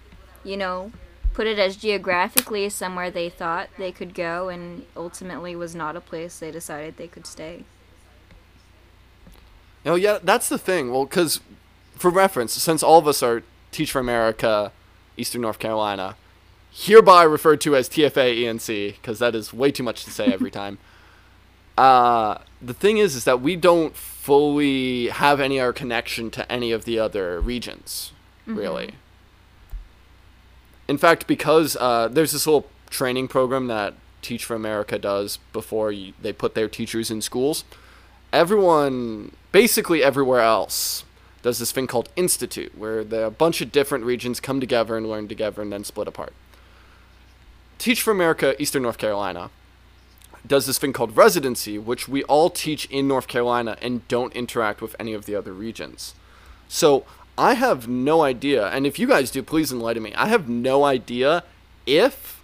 you 0.43 0.57
know, 0.57 0.93
put 1.33 1.47
it 1.47 1.59
as 1.59 1.77
geographically 1.77 2.69
somewhere 2.69 3.11
they 3.11 3.29
thought 3.29 3.69
they 3.79 3.93
could 3.93 4.15
go 4.15 4.49
and 4.49 4.85
ultimately 4.97 5.55
was 5.55 5.75
not 5.75 5.97
a 5.97 6.01
place 6.01 6.39
they 6.39 6.51
decided 6.51 6.97
they 6.97 7.09
could 7.09 7.27
stay. 7.27 7.65
Oh 9.87 9.97
yeah, 9.97 10.19
that's 10.23 10.49
the 10.49 10.59
thing. 10.59 10.91
Well, 10.91 11.05
because 11.05 11.41
for 11.95 12.11
reference, 12.11 12.53
since 12.55 12.83
all 12.83 12.99
of 12.99 13.07
us 13.07 13.23
are 13.23 13.43
Teach 13.71 13.93
for 13.93 13.99
America, 13.99 14.73
Eastern 15.17 15.43
North 15.43 15.59
Carolina, 15.59 16.17
hereby 16.73 17.23
referred 17.25 17.61
to 17.63 17.77
as 17.77 17.89
TFA 17.89 18.39
ENC, 18.39 18.95
because 18.95 19.19
that 19.19 19.35
is 19.35 19.53
way 19.53 19.71
too 19.71 19.83
much 19.83 20.05
to 20.05 20.11
say 20.11 20.27
every 20.27 20.51
time. 20.63 20.79
Uh, 21.77 22.39
the 22.63 22.75
thing 22.75 22.99
is, 22.99 23.15
is 23.15 23.25
that 23.25 23.41
we 23.41 23.57
don't 23.57 23.95
fully 23.97 25.09
have 25.09 25.41
any 25.41 25.61
other 25.61 25.73
connection 25.73 26.31
to 26.31 26.51
any 26.51 26.73
of 26.73 26.85
the 26.85 26.99
other 26.99 27.41
regions, 27.41 28.13
really. 28.47 28.95
In 30.87 30.99
fact, 30.99 31.27
because 31.27 31.77
uh, 31.77 32.09
there's 32.09 32.33
this 32.33 32.45
whole 32.45 32.67
training 32.91 33.29
program 33.29 33.67
that 33.67 33.95
Teach 34.23 34.45
for 34.45 34.55
America 34.55 34.99
does 34.99 35.39
before 35.53 35.93
you, 35.93 36.15
they 36.23 36.33
put 36.33 36.55
their 36.55 36.69
teachers 36.69 37.11
in 37.11 37.21
schools 37.21 37.65
everyone, 38.35 39.31
basically 39.53 40.03
everywhere 40.03 40.41
else, 40.41 41.05
does 41.43 41.59
this 41.61 41.73
thing 41.73 41.87
called 41.87 42.09
Institute, 42.17 42.77
where 42.77 43.05
the, 43.05 43.27
a 43.27 43.31
bunch 43.31 43.61
of 43.61 43.71
different 43.71 44.05
regions 44.05 44.41
come 44.41 44.61
together 44.61 44.97
and 44.97 45.09
learn 45.09 45.29
together 45.29 45.63
and 45.63 45.73
then 45.73 45.85
split 45.85 46.09
apart. 46.09 46.33
Teach 47.79 48.03
for 48.03 48.11
America, 48.11 48.61
Eastern 48.61 48.83
North 48.83 48.99
Carolina, 48.99 49.51
does 50.47 50.67
this 50.67 50.79
thing 50.79 50.93
called 50.93 51.17
residency, 51.17 51.79
which 51.79 52.09
we 52.09 52.23
all 52.25 52.51
teach 52.51 52.85
in 52.87 53.09
North 53.09 53.27
Carolina 53.27 53.77
and 53.81 54.07
don't 54.09 54.33
interact 54.35 54.83
with 54.83 54.95
any 54.99 55.15
of 55.15 55.27
the 55.27 55.35
other 55.35 55.53
regions. 55.53 56.15
So 56.69 57.05
I 57.37 57.55
have 57.55 57.89
no 57.89 58.23
idea, 58.23 58.69
and 58.69 58.87
if 58.87 58.99
you 58.99 59.07
guys 59.07 59.31
do, 59.31 59.43
please 59.43 59.73
enlighten 59.73 60.03
me. 60.03 60.15
I 60.15 60.29
have 60.29 60.49
no 60.49 60.85
idea 60.85 61.45
if 61.87 62.43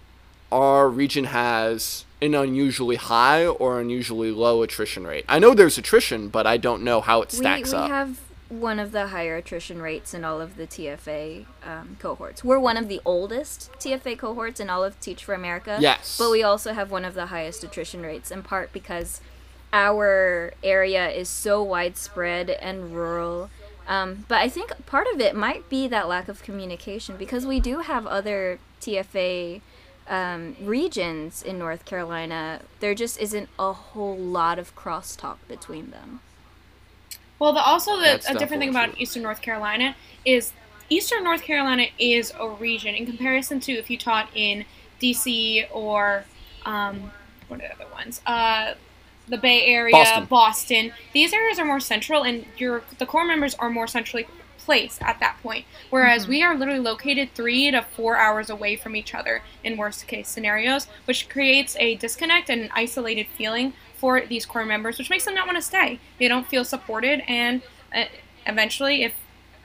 our 0.51 0.89
region 0.89 1.25
has 1.25 2.05
an 2.21 2.35
unusually 2.35 2.97
high 2.97 3.45
or 3.45 3.79
unusually 3.79 4.31
low 4.31 4.61
attrition 4.63 5.07
rate. 5.07 5.25
I 5.27 5.39
know 5.39 5.53
there's 5.53 5.77
attrition, 5.77 6.27
but 6.27 6.45
I 6.45 6.57
don't 6.57 6.83
know 6.83 7.01
how 7.01 7.21
it 7.21 7.31
stacks 7.31 7.71
we, 7.71 7.77
we 7.77 7.83
up. 7.83 7.89
have 7.89 8.19
one 8.51 8.79
of 8.79 8.91
the 8.91 9.07
higher 9.07 9.37
attrition 9.37 9.81
rates 9.81 10.13
in 10.13 10.25
all 10.25 10.41
of 10.41 10.57
the 10.57 10.67
TFA 10.67 11.45
um, 11.65 11.95
cohorts. 11.99 12.43
We're 12.43 12.59
one 12.59 12.75
of 12.75 12.89
the 12.89 12.99
oldest 13.05 13.71
TFA 13.79 14.17
cohorts 14.17 14.59
in 14.59 14.69
all 14.69 14.83
of 14.83 14.99
Teach 14.99 15.23
for 15.23 15.33
America. 15.33 15.77
Yes. 15.79 16.17
But 16.17 16.31
we 16.31 16.43
also 16.43 16.73
have 16.73 16.91
one 16.91 17.05
of 17.05 17.13
the 17.13 17.27
highest 17.27 17.63
attrition 17.63 18.01
rates, 18.01 18.29
in 18.29 18.43
part 18.43 18.73
because 18.73 19.21
our 19.71 20.53
area 20.63 21.09
is 21.09 21.29
so 21.29 21.63
widespread 21.63 22.49
and 22.49 22.93
rural. 22.93 23.49
Um, 23.87 24.25
but 24.27 24.39
I 24.39 24.49
think 24.49 24.85
part 24.85 25.07
of 25.13 25.21
it 25.21 25.33
might 25.33 25.69
be 25.69 25.87
that 25.87 26.09
lack 26.09 26.27
of 26.27 26.43
communication 26.43 27.15
because 27.15 27.45
we 27.45 27.61
do 27.61 27.79
have 27.79 28.05
other 28.05 28.59
TFA 28.81 29.61
um, 30.09 30.57
regions 30.61 31.41
in 31.41 31.57
North 31.57 31.85
Carolina. 31.85 32.61
There 32.81 32.93
just 32.93 33.17
isn't 33.19 33.47
a 33.57 33.71
whole 33.71 34.17
lot 34.17 34.59
of 34.59 34.75
crosstalk 34.75 35.37
between 35.47 35.91
them. 35.91 36.19
Well, 37.41 37.53
the, 37.53 37.59
also 37.59 37.99
the, 37.99 38.21
a 38.29 38.37
different 38.37 38.61
thing 38.61 38.69
about. 38.69 39.01
Eastern 39.01 39.23
North 39.23 39.41
Carolina 39.41 39.95
is 40.23 40.53
Eastern 40.89 41.23
North 41.23 41.41
Carolina 41.41 41.87
is 41.97 42.31
a 42.39 42.47
region 42.47 42.93
in 42.93 43.07
comparison 43.07 43.59
to 43.61 43.71
if 43.71 43.89
you 43.89 43.97
taught 43.97 44.29
in 44.35 44.63
DC 45.01 45.65
or 45.71 46.25
um, 46.67 47.11
what 47.47 47.59
are 47.59 47.67
the 47.67 47.73
other 47.73 47.91
ones? 47.91 48.21
Uh, 48.27 48.75
the 49.27 49.39
Bay 49.39 49.65
Area, 49.65 49.91
Boston. 49.91 50.25
Boston. 50.25 50.93
These 51.13 51.33
areas 51.33 51.57
are 51.57 51.65
more 51.65 51.79
central, 51.79 52.21
and 52.21 52.45
your 52.57 52.83
the 52.99 53.07
core 53.07 53.25
members 53.25 53.55
are 53.55 53.71
more 53.71 53.87
centrally 53.87 54.27
place 54.59 54.99
at 55.01 55.19
that 55.19 55.39
point. 55.41 55.65
Whereas 55.89 56.27
we 56.27 56.43
are 56.43 56.55
literally 56.55 56.79
located 56.79 57.29
three 57.33 57.71
to 57.71 57.81
four 57.81 58.17
hours 58.17 58.51
away 58.51 58.75
from 58.75 58.95
each 58.95 59.15
other 59.15 59.41
in 59.63 59.77
worst 59.77 60.05
case 60.05 60.29
scenarios, 60.29 60.85
which 61.05 61.27
creates 61.27 61.75
a 61.77 61.95
disconnect 61.95 62.51
and 62.51 62.61
an 62.61 62.69
isolated 62.75 63.25
feeling 63.35 63.73
for 64.01 64.19
these 64.19 64.45
core 64.47 64.65
members, 64.65 64.97
which 64.97 65.09
makes 65.09 65.25
them 65.25 65.35
not 65.35 65.45
want 65.45 65.57
to 65.57 65.61
stay. 65.61 65.99
They 66.19 66.27
don't 66.27 66.47
feel 66.47 66.65
supported, 66.65 67.21
and 67.27 67.61
uh, 67.95 68.05
eventually, 68.47 69.03
if 69.03 69.13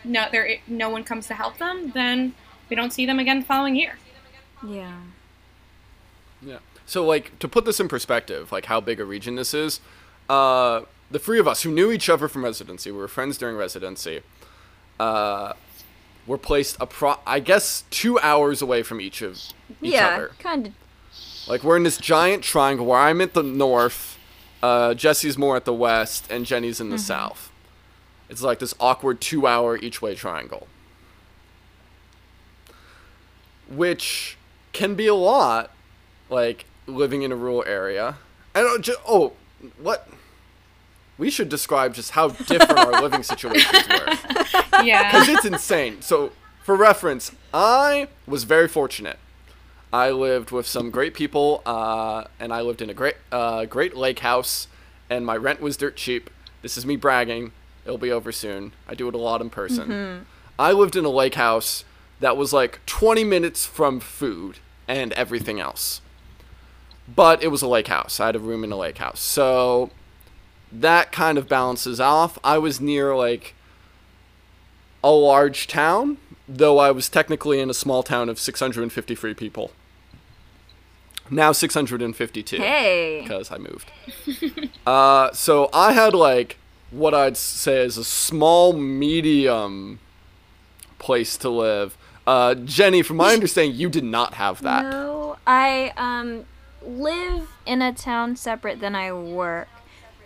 no 0.05 0.27
there 0.31 0.47
no 0.69 0.91
one 0.91 1.03
comes 1.03 1.27
to 1.29 1.35
help 1.35 1.57
them, 1.59 1.91
then 1.93 2.35
we 2.69 2.77
don't 2.77 2.93
see 2.93 3.07
them 3.07 3.19
again 3.19 3.41
the 3.41 3.47
following 3.47 3.75
year. 3.75 3.99
Yeah. 4.67 4.99
Yeah. 6.43 6.59
So, 6.85 7.05
like, 7.05 7.37
to 7.41 7.49
put 7.49 7.65
this 7.65 7.81
in 7.81 7.89
perspective, 7.89 8.53
like 8.53 8.67
how 8.67 8.81
big 8.81 9.01
a 9.01 9.05
region 9.05 9.35
this 9.37 9.55
is, 9.55 9.81
uh, 10.29 10.83
the 11.11 11.19
three 11.19 11.41
of 11.41 11.49
us 11.49 11.63
who 11.63 11.71
knew 11.73 11.91
each 11.91 12.09
other 12.09 12.29
from 12.29 12.45
residency, 12.45 12.91
we 12.91 12.99
were 12.99 13.09
friends 13.09 13.39
during 13.39 13.57
residency, 13.57 14.21
uh, 15.01 15.55
were 16.27 16.39
placed, 16.39 16.79
appro- 16.79 17.21
I 17.27 17.41
guess, 17.41 17.85
two 17.91 18.19
hours 18.21 18.61
away 18.61 18.83
from 18.83 19.01
each 19.01 19.23
of 19.23 19.33
each 19.81 19.93
yeah, 19.95 20.09
other. 20.09 20.31
kind 20.39 20.67
of. 20.69 20.73
Like, 21.49 21.63
we're 21.65 21.77
in 21.77 21.85
this 21.85 21.99
giant 21.99 22.43
triangle 22.43 22.87
where 22.87 22.99
I'm 22.99 23.21
at 23.21 23.35
the 23.35 23.43
north, 23.43 24.16
uh, 24.63 24.95
Jesse's 24.95 25.37
more 25.39 25.57
at 25.57 25.65
the 25.65 25.75
west, 25.75 26.31
and 26.31 26.45
Jenny's 26.47 26.81
in 26.81 26.91
the 26.91 26.99
south. 26.99 27.51
It's 28.29 28.43
like 28.43 28.59
this 28.59 28.75
awkward 28.81 29.21
two 29.21 29.47
hour 29.47 29.77
each 29.77 30.03
way 30.03 30.15
triangle. 30.15 30.67
Which 33.69 34.37
can 34.73 34.95
be 34.95 35.07
a 35.07 35.15
lot, 35.15 35.71
like 36.31 36.67
living 36.87 37.23
in 37.23 37.33
a 37.33 37.37
rural 37.37 37.65
area. 37.67 38.17
I 38.55 38.61
don't 38.61 38.83
ju- 38.83 38.97
oh, 39.07 39.33
what? 39.79 40.09
We 41.19 41.31
should 41.31 41.49
describe 41.49 41.95
just 41.95 42.13
how 42.13 42.29
different 42.29 42.79
our 42.79 43.01
living 43.03 43.23
situations 43.25 43.89
were. 43.89 44.83
Yeah. 44.85 45.11
Because 45.11 45.29
it's 45.29 45.45
insane. 45.45 46.03
So, 46.03 46.33
for 46.63 46.77
reference, 46.77 47.33
I 47.55 48.09
was 48.27 48.45
very 48.45 48.69
fortunate. 48.69 49.19
I 49.93 50.11
lived 50.11 50.51
with 50.51 50.67
some 50.67 50.91
great 50.91 51.15
people, 51.15 51.63
uh, 51.65 52.25
and 52.41 52.53
I 52.53 52.61
lived 52.61 52.83
in 52.83 52.91
a 52.91 52.95
great, 52.95 53.17
uh, 53.33 53.65
great 53.67 53.97
lake 53.97 54.19
house, 54.21 54.69
and 55.09 55.25
my 55.25 55.37
rent 55.37 55.61
was 55.61 55.77
dirt 55.77 55.97
cheap. 55.97 56.29
This 56.63 56.77
is 56.77 56.85
me 56.85 56.97
bragging. 56.97 57.53
It'll 57.85 57.99
be 57.99 58.11
over 58.11 58.33
soon. 58.33 58.73
I 58.89 58.95
do 58.95 59.09
it 59.09 59.15
a 59.15 59.19
lot 59.19 59.41
in 59.41 59.51
person. 59.51 60.27
I 60.59 60.73
lived 60.73 60.97
in 60.97 61.05
a 61.05 61.11
lake 61.11 61.37
house 61.37 61.85
that 62.21 62.37
was 62.37 62.53
like 62.53 62.81
20 62.87 63.23
minutes 63.25 63.65
from 63.65 64.01
food 64.01 64.59
and 64.89 65.13
everything 65.13 65.61
else. 65.61 66.01
But 67.15 67.43
it 67.43 67.49
was 67.49 67.63
a 67.63 67.69
lake 67.69 67.87
house. 67.87 68.19
I 68.19 68.27
had 68.27 68.37
a 68.37 68.41
room 68.41 68.65
in 68.65 68.73
a 68.73 68.77
lake 68.77 68.99
house. 68.99 69.21
So 69.21 69.91
that 70.73 71.13
kind 71.13 71.39
of 71.39 71.49
balances 71.49 72.01
off. 72.01 72.39
I 72.43 72.59
was 72.59 72.81
near 72.81 73.15
like 73.15 73.55
a 75.05 75.11
large 75.13 75.69
town, 75.69 76.19
though 76.49 76.79
I 76.79 76.91
was 76.91 77.09
technically 77.09 77.61
in 77.61 77.71
a 77.71 77.75
small 77.75 78.03
town 78.03 78.29
of 78.29 78.39
653 78.39 79.35
people. 79.35 79.71
Now 81.31 81.51
652 81.53 82.57
Hey. 82.59 83.21
because 83.23 83.51
I 83.51 83.59
moved. 83.59 83.91
uh, 84.87 85.33
so 85.33 85.69
I 85.73 85.93
had 85.93 86.15
like 86.15 86.59
what 86.91 87.15
I'd 87.15 87.37
say 87.37 87.85
is 87.85 87.97
a 87.99 88.05
small 88.05 88.73
medium 88.73 89.99
place 90.99 91.37
to 91.39 91.49
live. 91.51 91.97
Uh, 92.27 92.55
Jenny, 92.55 93.03
from 93.03 93.17
my 93.17 93.33
understanding, 93.35 93.77
you 93.77 93.89
did 93.89 94.05
not 94.05 94.35
have 94.35 94.63
that. 94.63 94.83
No, 94.85 95.37
I 95.47 95.93
um 95.97 96.45
live 96.83 97.49
in 97.67 97.83
a 97.83 97.93
town 97.93 98.37
separate 98.37 98.79
than 98.81 98.95
I 98.95 99.13
work. 99.13 99.67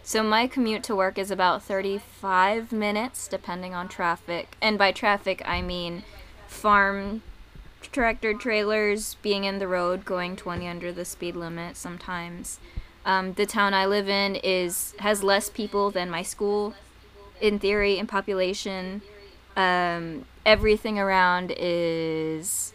So 0.02 0.22
my 0.22 0.46
commute 0.46 0.82
to 0.84 0.96
work 0.96 1.18
is 1.18 1.30
about 1.30 1.62
35 1.62 2.72
minutes 2.72 3.28
depending 3.28 3.74
on 3.74 3.88
traffic. 3.88 4.56
And 4.60 4.78
by 4.78 4.92
traffic 4.92 5.42
I 5.44 5.62
mean 5.62 6.04
farm 6.48 7.22
tractor 7.92 8.34
trailers 8.34 9.14
being 9.22 9.44
in 9.44 9.58
the 9.58 9.68
road 9.68 10.04
going 10.04 10.36
20 10.36 10.66
under 10.66 10.92
the 10.92 11.04
speed 11.04 11.36
limit 11.36 11.76
sometimes. 11.76 12.58
Um, 13.04 13.32
the 13.32 13.46
town 13.46 13.72
I 13.72 13.86
live 13.86 14.08
in 14.08 14.36
is 14.36 14.94
has 14.98 15.22
less 15.22 15.48
people 15.48 15.90
than 15.90 16.10
my 16.10 16.22
school 16.22 16.74
in 17.40 17.58
theory 17.58 17.98
in 17.98 18.06
population. 18.06 19.02
Um, 19.56 20.26
everything 20.44 20.98
around 20.98 21.52
is 21.56 22.72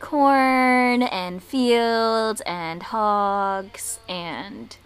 corn 0.00 1.02
and 1.02 1.42
fields 1.42 2.42
and 2.42 2.82
hogs 2.82 3.98
and 4.08 4.76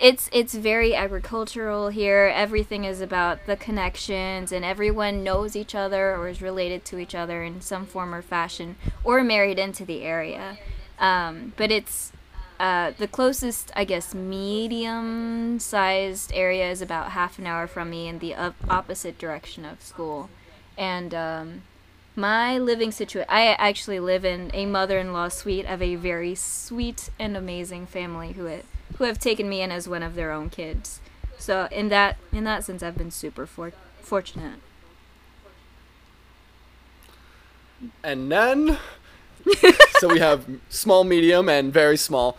it's 0.00 0.30
it's 0.32 0.54
very 0.54 0.94
agricultural 0.94 1.88
here. 1.88 2.32
Everything 2.32 2.84
is 2.84 3.00
about 3.00 3.46
the 3.46 3.56
connections 3.56 4.52
and 4.52 4.64
everyone 4.64 5.24
knows 5.24 5.56
each 5.56 5.74
other 5.74 6.14
or 6.14 6.28
is 6.28 6.40
related 6.40 6.84
to 6.86 6.98
each 6.98 7.14
other 7.14 7.42
in 7.42 7.60
some 7.60 7.84
form 7.84 8.14
or 8.14 8.22
fashion 8.22 8.76
or 9.02 9.24
married 9.24 9.58
into 9.58 9.84
the 9.84 10.02
area. 10.02 10.56
Um, 11.00 11.52
but 11.56 11.72
it's 11.72 12.12
uh, 12.60 12.92
the 12.98 13.08
closest, 13.08 13.72
I 13.76 13.84
guess, 13.84 14.14
medium-sized 14.14 16.32
area 16.34 16.70
is 16.70 16.82
about 16.82 17.12
half 17.12 17.38
an 17.38 17.46
hour 17.46 17.68
from 17.68 17.90
me 17.90 18.08
in 18.08 18.18
the 18.18 18.34
op- 18.34 18.56
opposite 18.68 19.16
direction 19.16 19.64
of 19.64 19.80
school, 19.80 20.28
and 20.76 21.14
um, 21.14 21.62
my 22.16 22.58
living 22.58 22.90
situation. 22.90 23.28
I 23.30 23.52
actually 23.52 24.00
live 24.00 24.24
in 24.24 24.50
a 24.52 24.66
mother-in-law 24.66 25.28
suite 25.28 25.66
of 25.66 25.80
a 25.80 25.94
very 25.94 26.34
sweet 26.34 27.10
and 27.16 27.36
amazing 27.36 27.86
family 27.86 28.32
who 28.32 28.48
ha- 28.48 28.62
who 28.96 29.04
have 29.04 29.18
taken 29.18 29.48
me 29.48 29.60
in 29.60 29.70
as 29.70 29.88
one 29.88 30.02
of 30.02 30.14
their 30.14 30.32
own 30.32 30.50
kids. 30.50 31.00
So 31.38 31.68
in 31.70 31.88
that 31.90 32.16
in 32.32 32.44
that 32.44 32.64
sense, 32.64 32.82
I've 32.82 32.96
been 32.98 33.10
super 33.10 33.46
for- 33.46 33.72
fortunate. 34.00 34.60
And 38.02 38.30
then, 38.30 38.76
so 39.98 40.08
we 40.08 40.18
have 40.18 40.46
small, 40.68 41.04
medium, 41.04 41.48
and 41.48 41.72
very 41.72 41.96
small. 41.96 42.36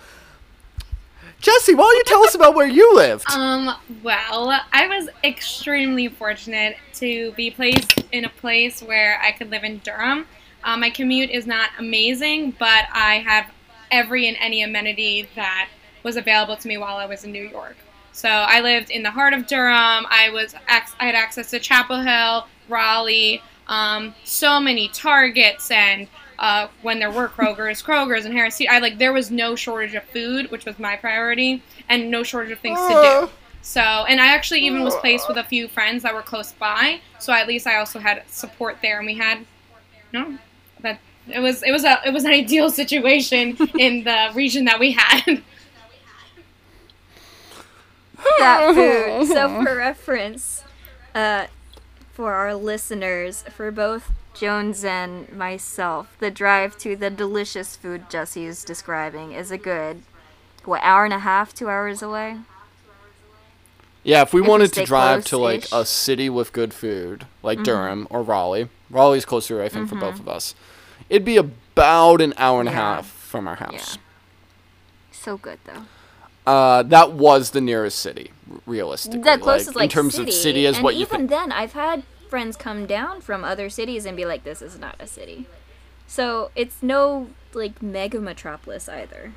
Jesse, 1.39 1.73
why 1.73 1.83
don't 1.83 1.95
you 1.95 2.03
tell 2.05 2.23
us 2.23 2.35
about 2.35 2.53
where 2.53 2.67
you 2.67 2.93
lived? 2.93 3.23
Um, 3.31 3.73
well, 4.03 4.59
I 4.73 4.87
was 4.87 5.07
extremely 5.23 6.09
fortunate 6.09 6.75
to 6.95 7.31
be 7.31 7.49
placed 7.49 8.03
in 8.11 8.25
a 8.25 8.29
place 8.29 8.83
where 8.83 9.21
I 9.21 9.31
could 9.31 9.49
live 9.49 9.63
in 9.63 9.77
Durham. 9.77 10.27
Um, 10.65 10.81
my 10.81 10.89
commute 10.89 11.29
is 11.29 11.47
not 11.47 11.69
amazing, 11.79 12.51
but 12.59 12.85
I 12.91 13.23
have 13.25 13.49
every 13.89 14.27
and 14.27 14.35
any 14.41 14.61
amenity 14.61 15.29
that 15.35 15.69
was 16.03 16.15
available 16.15 16.55
to 16.57 16.67
me 16.67 16.77
while 16.77 16.97
I 16.97 17.05
was 17.05 17.23
in 17.23 17.31
New 17.31 17.47
York. 17.47 17.75
So 18.11 18.29
I 18.29 18.61
lived 18.61 18.89
in 18.89 19.03
the 19.03 19.11
heart 19.11 19.33
of 19.33 19.47
Durham. 19.47 20.05
I 20.09 20.29
was 20.31 20.55
I 20.67 21.05
had 21.05 21.15
access 21.15 21.51
to 21.51 21.59
Chapel 21.59 22.01
Hill, 22.01 22.47
Raleigh, 22.67 23.41
um, 23.67 24.13
so 24.23 24.59
many 24.59 24.89
Targets, 24.89 25.71
and 25.71 26.07
uh, 26.39 26.67
when 26.81 26.99
there 26.99 27.11
were 27.11 27.27
Krogers, 27.27 27.83
Krogers, 27.83 28.25
and 28.25 28.33
Harris. 28.33 28.59
I 28.69 28.79
like 28.79 28.97
there 28.97 29.13
was 29.13 29.29
no 29.29 29.55
shortage 29.55 29.93
of 29.93 30.03
food, 30.05 30.49
which 30.51 30.65
was 30.65 30.79
my 30.79 30.95
priority, 30.95 31.61
and 31.87 32.09
no 32.09 32.23
shortage 32.23 32.51
of 32.51 32.59
things 32.59 32.79
to 32.79 32.93
do. 32.93 33.29
So, 33.61 33.81
and 33.81 34.19
I 34.21 34.27
actually 34.27 34.61
even 34.61 34.83
was 34.83 34.95
placed 34.95 35.27
with 35.27 35.37
a 35.37 35.43
few 35.43 35.67
friends 35.67 36.03
that 36.03 36.13
were 36.13 36.21
close 36.21 36.53
by. 36.53 37.01
So 37.19 37.33
at 37.33 37.47
least 37.47 37.67
I 37.67 37.77
also 37.77 37.99
had 37.99 38.23
support 38.27 38.77
there, 38.81 38.97
and 38.97 39.05
we 39.05 39.15
had 39.15 39.45
no 40.13 40.37
that 40.81 40.99
it 41.27 41.39
was 41.39 41.61
it 41.63 41.71
was 41.71 41.83
a 41.83 41.99
it 42.05 42.13
was 42.13 42.23
an 42.23 42.31
ideal 42.31 42.69
situation 42.81 43.57
in 43.77 44.03
the 44.03 44.31
region 44.33 44.65
that 44.65 44.79
we 44.79 44.91
had. 44.93 45.43
that 48.39 48.73
food. 48.73 49.27
So 49.33 49.63
for 49.63 49.75
reference, 49.75 50.63
uh, 51.13 51.47
for 52.13 52.33
our 52.33 52.55
listeners, 52.55 53.43
for 53.43 53.71
both 53.71 54.11
Jones 54.33 54.83
and 54.83 55.31
myself, 55.31 56.15
the 56.19 56.31
drive 56.31 56.77
to 56.79 56.95
the 56.95 57.09
delicious 57.09 57.75
food 57.75 58.09
Jesse 58.09 58.45
is 58.45 58.63
describing 58.63 59.31
is 59.33 59.51
a 59.51 59.57
good, 59.57 60.03
what, 60.65 60.81
hour 60.83 61.05
and 61.05 61.13
a 61.13 61.19
half, 61.19 61.53
two 61.53 61.69
hours 61.69 62.01
away? 62.01 62.37
Yeah, 64.03 64.21
if 64.21 64.33
we 64.33 64.41
If 64.41 64.47
wanted 64.47 64.71
stay 64.71 64.81
to 64.81 64.87
drive 64.87 65.25
to 65.25 65.37
like 65.37 65.65
a 65.71 65.85
city 65.85 66.29
with 66.29 66.53
good 66.53 66.73
food, 66.73 67.25
like 67.43 67.63
Durham 67.63 68.07
or 68.09 68.23
Raleigh, 68.23 68.69
Raleigh's 68.89 69.25
closer, 69.25 69.61
I 69.61 69.69
think, 69.69 69.89
for 69.89 69.95
both 69.95 70.19
of 70.19 70.27
us. 70.27 70.55
It'd 71.09 71.25
be 71.25 71.37
about 71.37 72.21
an 72.21 72.33
hour 72.37 72.59
and 72.59 72.69
a 72.69 72.71
half 72.71 73.07
from 73.07 73.47
our 73.47 73.55
house. 73.55 73.97
Yeah. 73.97 74.01
So 75.11 75.37
good 75.37 75.59
though. 75.65 75.83
Uh, 76.45 76.83
that 76.83 77.11
was 77.13 77.51
the 77.51 77.61
nearest 77.61 77.99
city, 77.99 78.31
r- 78.51 78.59
realistically. 78.65 79.19
The 79.21 79.37
closest 79.37 79.75
like, 79.75 79.83
in 79.85 79.89
terms 79.89 80.15
city. 80.15 80.29
of 80.29 80.33
city 80.33 80.65
is 80.65 80.77
and 80.77 80.83
what 80.83 80.95
you 80.95 81.01
even 81.01 81.17
think. 81.19 81.29
then, 81.29 81.51
I've 81.51 81.73
had 81.73 82.03
friends 82.29 82.55
come 82.55 82.85
down 82.85 83.21
from 83.21 83.43
other 83.43 83.69
cities 83.69 84.05
and 84.05 84.15
be 84.17 84.25
like, 84.25 84.43
"This 84.43 84.61
is 84.61 84.79
not 84.79 84.95
a 84.99 85.07
city." 85.07 85.45
So 86.07 86.49
it's 86.55 86.81
no 86.81 87.29
like 87.53 87.81
mega 87.83 88.19
metropolis 88.19 88.89
either. 88.89 89.33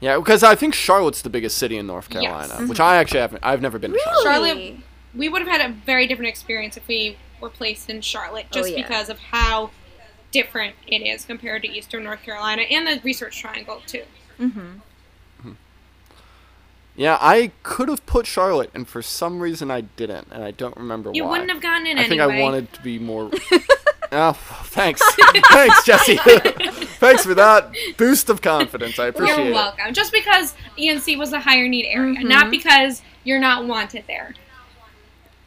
Yeah, 0.00 0.16
because 0.16 0.42
I 0.42 0.54
think 0.54 0.72
Charlotte's 0.74 1.20
the 1.22 1.28
biggest 1.28 1.58
city 1.58 1.76
in 1.76 1.86
North 1.86 2.08
Yes. 2.10 2.22
Carolina, 2.22 2.66
which 2.66 2.80
I 2.80 2.96
actually 2.96 3.20
haven't. 3.20 3.44
I've 3.44 3.60
never 3.60 3.78
been 3.78 3.92
to 3.92 3.98
Charlotte. 3.98 4.22
Charlotte- 4.22 4.54
Really? 4.56 4.82
we 5.14 5.28
would 5.28 5.42
have 5.42 5.60
had 5.60 5.70
a 5.70 5.74
very 5.74 6.06
different 6.06 6.30
experience 6.30 6.76
if 6.78 6.88
we 6.88 7.18
were 7.40 7.50
placed 7.50 7.90
in 7.90 8.00
Charlotte, 8.00 8.46
Oh, 8.50 8.54
just 8.54 8.70
yeah. 8.70 8.82
because 8.82 9.10
of 9.10 9.18
how 9.18 9.70
different 10.32 10.74
it 10.86 11.02
is 11.02 11.24
compared 11.24 11.62
to 11.62 11.68
Eastern 11.68 12.04
North 12.04 12.22
Carolina 12.22 12.62
and 12.62 12.86
the 12.86 13.00
Research 13.02 13.40
Triangle 13.40 13.82
too. 13.86 14.04
Mm-hmm. 14.38 14.78
Yeah, 16.96 17.16
I 17.20 17.52
could 17.62 17.88
have 17.88 18.04
put 18.04 18.26
Charlotte, 18.26 18.70
and 18.74 18.86
for 18.86 19.00
some 19.00 19.40
reason 19.40 19.70
I 19.70 19.82
didn't, 19.82 20.28
and 20.30 20.44
I 20.44 20.50
don't 20.50 20.76
remember 20.76 21.12
You 21.14 21.24
why. 21.24 21.30
wouldn't 21.30 21.50
have 21.50 21.62
gotten 21.62 21.86
in 21.86 21.96
I 21.98 22.06
think. 22.08 22.20
I 22.20 22.40
wanted 22.40 22.70
to 22.74 22.82
be 22.82 22.98
more. 22.98 23.30
oh, 24.12 24.32
thanks, 24.64 25.00
thanks, 25.50 25.84
Jesse. 25.86 26.16
thanks 26.98 27.24
for 27.24 27.32
that 27.34 27.72
boost 27.96 28.28
of 28.28 28.42
confidence. 28.42 28.98
I 28.98 29.06
appreciate 29.06 29.34
it. 29.38 29.42
You're 29.44 29.52
it. 29.52 29.54
welcome. 29.54 29.94
Just 29.94 30.12
because 30.12 30.54
ENC 30.78 31.16
was 31.16 31.32
a 31.32 31.40
higher 31.40 31.68
need 31.68 31.86
area, 31.86 32.16
Mm-hmm. 32.16 32.28
not 32.28 32.50
because 32.50 33.00
you're 33.24 33.40
not 33.40 33.64
wanted 33.66 34.04
there. 34.06 34.34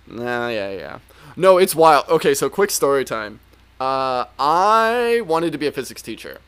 Nah, 0.07 0.47
yeah, 0.47 0.71
yeah. 0.71 0.99
No, 1.35 1.57
it's 1.57 1.75
wild. 1.75 2.07
Okay, 2.09 2.33
so 2.33 2.49
quick 2.49 2.71
story 2.71 3.05
time. 3.05 3.41
Uh, 3.83 4.27
I 4.39 5.23
wanted 5.27 5.51
to 5.51 5.57
be 5.57 5.67
a 5.67 5.71
physics 5.73 6.01
teacher. 6.01 6.39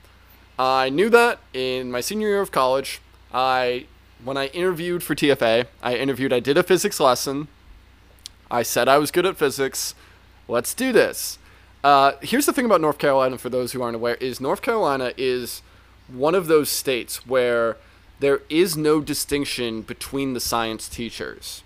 I 0.57 0.87
knew 0.87 1.09
that 1.09 1.39
in 1.53 1.91
my 1.91 1.99
senior 1.99 2.29
year 2.29 2.39
of 2.39 2.49
college. 2.49 3.01
I, 3.33 3.87
when 4.23 4.37
I 4.37 4.47
interviewed 4.47 5.03
for 5.03 5.15
TFA, 5.15 5.65
I 5.83 5.95
interviewed. 5.95 6.31
I 6.31 6.39
did 6.39 6.57
a 6.57 6.63
physics 6.63 6.97
lesson. 6.97 7.49
I 8.49 8.63
said 8.63 8.87
I 8.87 8.99
was 8.99 9.11
good 9.11 9.25
at 9.25 9.35
physics. 9.35 9.95
Let's 10.47 10.73
do 10.73 10.93
this. 10.93 11.37
Uh, 11.83 12.13
here's 12.21 12.45
the 12.45 12.53
thing 12.53 12.63
about 12.63 12.79
North 12.79 12.99
Carolina, 12.99 13.37
for 13.37 13.49
those 13.49 13.73
who 13.73 13.81
aren't 13.81 13.97
aware, 13.97 14.15
is 14.15 14.39
North 14.39 14.61
Carolina 14.61 15.11
is 15.17 15.61
one 16.07 16.35
of 16.35 16.47
those 16.47 16.69
states 16.69 17.27
where 17.27 17.75
there 18.21 18.43
is 18.47 18.77
no 18.77 19.01
distinction 19.01 19.81
between 19.81 20.31
the 20.31 20.39
science 20.39 20.87
teachers. 20.87 21.63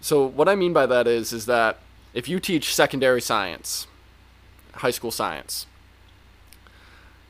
So 0.00 0.24
what 0.24 0.48
I 0.48 0.54
mean 0.54 0.72
by 0.72 0.86
that 0.86 1.08
is 1.08 1.32
is 1.32 1.46
that 1.46 1.80
if 2.14 2.28
you 2.28 2.38
teach 2.38 2.72
secondary 2.72 3.20
science, 3.20 3.88
high 4.74 4.90
school 4.90 5.10
science, 5.10 5.66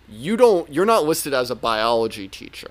you 0.09 0.37
don't 0.37 0.71
you're 0.73 0.87
not 0.87 1.05
listed 1.05 1.33
as 1.33 1.51
a 1.51 1.55
biology 1.55 2.29
teacher. 2.29 2.69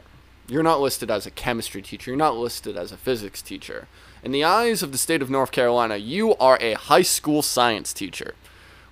You're 0.47 0.63
not 0.63 0.81
listed 0.81 1.11
as 1.11 1.25
a 1.25 1.31
chemistry 1.31 1.81
teacher. 1.81 2.11
You're 2.11 2.17
not 2.17 2.35
listed 2.35 2.75
as 2.75 2.91
a 2.91 2.97
physics 2.97 3.41
teacher. 3.41 3.87
In 4.23 4.31
the 4.31 4.43
eyes 4.43 4.81
of 4.81 4.91
the 4.91 4.97
state 4.97 5.21
of 5.21 5.29
North 5.29 5.51
Carolina, 5.51 5.97
you 5.97 6.35
are 6.37 6.57
a 6.59 6.73
high 6.73 7.03
school 7.03 7.41
science 7.41 7.93
teacher, 7.93 8.33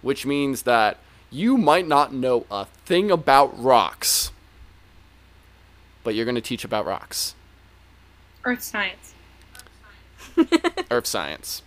which 0.02 0.26
means 0.26 0.62
that 0.64 1.00
you 1.32 1.58
might 1.58 1.88
not 1.88 2.14
know 2.14 2.46
a 2.50 2.66
thing 2.86 3.12
about 3.12 3.62
rocks, 3.62 4.32
but 6.04 6.16
you're 6.16 6.26
going 6.26 6.36
to 6.36 6.42
teach 6.42 6.64
about 6.64 6.86
rocks. 6.86 7.36
Earth 8.46 8.62
science. 8.62 9.14
earth 10.92 11.08
science. 11.08 11.64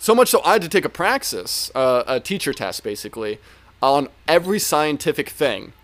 So 0.00 0.14
much 0.14 0.30
so 0.30 0.40
I 0.46 0.54
had 0.54 0.62
to 0.62 0.68
take 0.70 0.86
a 0.86 0.88
praxis, 0.88 1.70
uh, 1.74 2.04
a 2.06 2.20
teacher 2.20 2.54
test 2.54 2.82
basically, 2.82 3.38
on 3.82 4.08
every 4.26 4.58
scientific 4.58 5.28
thing. 5.28 5.74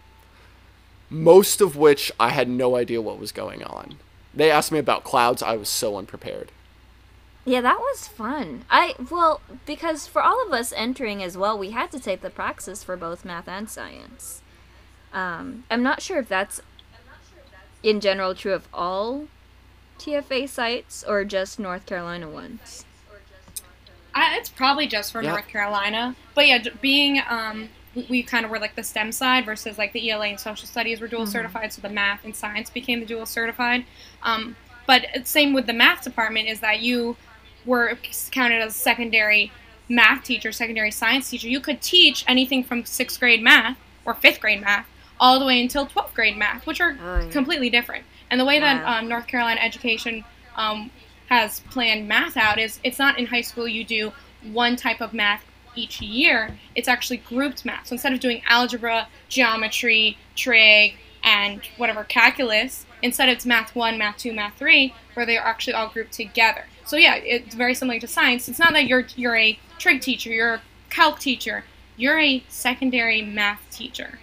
Most 1.11 1.61
of 1.61 1.77
which 1.77 2.11
I 2.19 2.31
had 2.31 2.49
no 2.49 2.77
idea 2.77 3.03
what 3.03 3.21
was 3.21 3.31
going 3.31 3.63
on. 3.63 3.99
They 4.35 4.51
asked 4.51 4.73
me 4.73 4.79
about 4.79 5.05
clouds, 5.05 5.43
I 5.43 5.57
was 5.57 5.69
so 5.69 5.99
unprepared. 5.99 6.51
Yeah, 7.45 7.61
that 7.61 7.79
was 7.79 8.09
fun. 8.09 8.65
I 8.71 8.95
well 9.11 9.43
because 9.67 10.07
for 10.07 10.23
all 10.23 10.43
of 10.47 10.51
us 10.51 10.73
entering 10.75 11.23
as 11.23 11.37
well, 11.37 11.59
we 11.59 11.73
had 11.73 11.93
to 11.93 12.01
take 12.01 12.23
the 12.23 12.31
praxis 12.31 12.83
for 12.83 12.97
both 12.97 13.23
math 13.23 13.47
and 13.47 13.69
science. 13.69 14.41
Um, 15.13 15.65
I'm 15.71 15.83
not 15.83 16.01
sure 16.01 16.19
if 16.19 16.29
that's 16.29 16.63
in 17.83 18.01
general 18.01 18.35
true 18.35 18.55
of 18.55 18.67
all 18.73 19.29
TFA 19.99 20.49
sites 20.49 21.05
or 21.07 21.23
just 21.27 21.59
North 21.59 21.85
Carolina 21.85 22.31
ones. 22.31 22.86
I, 24.17 24.37
it's 24.39 24.49
probably 24.49 24.87
just 24.87 25.13
for 25.13 25.23
Yeah. 25.23 25.31
North 25.33 25.47
Carolina. 25.49 26.17
But 26.35 26.47
yeah, 26.49 26.65
being 26.81 27.21
um, 27.29 27.69
we, 27.95 28.07
we 28.11 28.23
kind 28.23 28.45
of 28.45 28.51
were 28.51 28.59
like 28.59 28.75
the 28.75 28.83
STEM 28.83 29.13
side 29.13 29.45
versus 29.45 29.79
like 29.79 29.93
the 29.93 30.11
ELA 30.11 30.27
and 30.29 30.41
social 30.41 30.67
studies 30.67 31.01
were 31.01 31.09
dual 31.09 31.27
certified, 31.27 31.73
so 31.73 31.83
the 31.83 31.89
math 31.91 32.25
and 32.25 32.35
science 32.35 32.71
became 32.71 33.01
the 33.01 33.07
dual 33.07 33.27
certified. 33.27 33.85
Um, 34.23 34.57
but 34.87 35.07
same 35.25 35.53
with 35.53 35.67
the 35.67 35.73
math 35.73 36.03
department 36.03 36.49
is 36.49 36.61
that 36.61 36.81
you 36.81 37.17
were 37.65 37.99
counted 38.31 38.63
as 38.63 38.75
a 38.75 38.79
secondary 38.79 39.51
math 39.89 40.25
teacher, 40.25 40.51
secondary 40.53 40.91
science 40.91 41.29
teacher. 41.31 41.49
You 41.49 41.61
could 41.61 41.81
teach 41.83 42.25
anything 42.27 42.65
from 42.65 42.85
sixth 42.85 43.21
grade 43.21 43.43
math 43.43 43.77
or 44.05 44.15
fifth 44.15 44.41
grade 44.41 44.61
math 44.61 44.87
all 45.19 45.39
the 45.41 45.47
way 45.47 45.61
until 45.61 45.87
12th 45.87 46.15
grade 46.15 46.37
math, 46.37 46.67
which 46.67 46.81
are 46.81 46.97
Oh, 47.01 47.21
yeah. 47.25 47.31
completely 47.31 47.71
different. 47.71 48.05
And 48.31 48.39
the 48.41 48.45
way 48.45 48.61
that 48.61 48.85
um, 48.85 49.09
North 49.09 49.27
Carolina 49.27 49.61
education 49.61 50.25
um, 50.57 50.91
has 51.29 51.61
planned 51.71 52.09
math 52.09 52.37
out 52.37 52.59
is 52.59 52.81
it's 52.85 52.99
not 52.99 53.19
in 53.19 53.27
high 53.27 53.41
school 53.41 53.67
you 53.67 53.85
do 53.85 54.13
one 54.53 54.77
type 54.77 55.01
of 55.01 55.13
math 55.13 55.45
each 55.75 56.01
year. 56.01 56.57
It's 56.75 56.89
actually 56.89 57.19
grouped 57.19 57.65
math. 57.65 57.89
So 57.89 57.95
instead 57.95 58.13
of 58.13 58.21
doing 58.21 58.43
algebra, 58.49 59.09
geometry, 59.29 60.17
trig, 60.35 60.97
and 61.23 61.61
whatever 61.77 62.05
calculus, 62.05 62.87
instead 63.03 63.29
it's 63.29 63.45
math 63.45 63.75
one, 63.75 63.99
math 63.99 64.19
two, 64.19 64.33
math 64.33 64.57
three, 64.57 64.95
where 65.15 65.27
they're 65.27 65.41
actually 65.41 65.75
all 65.75 65.89
grouped 65.89 66.13
together. 66.13 66.65
So 66.85 66.97
yeah, 66.97 67.17
it's 67.17 67.55
very 67.55 67.75
similar 67.75 67.99
to 68.01 68.07
science. 68.07 68.49
It's 68.49 68.59
not 68.59 68.73
that 68.73 68.87
you're 68.87 69.07
you're 69.17 69.37
a 69.37 69.59
trig 69.79 70.01
teacher, 70.01 70.31
you're 70.31 70.55
a 70.55 70.63
calc 70.89 71.19
teacher, 71.19 71.65
you're 71.97 72.19
a 72.19 72.45
secondary 72.49 73.23
math 73.23 73.61
teacher. 73.71 74.21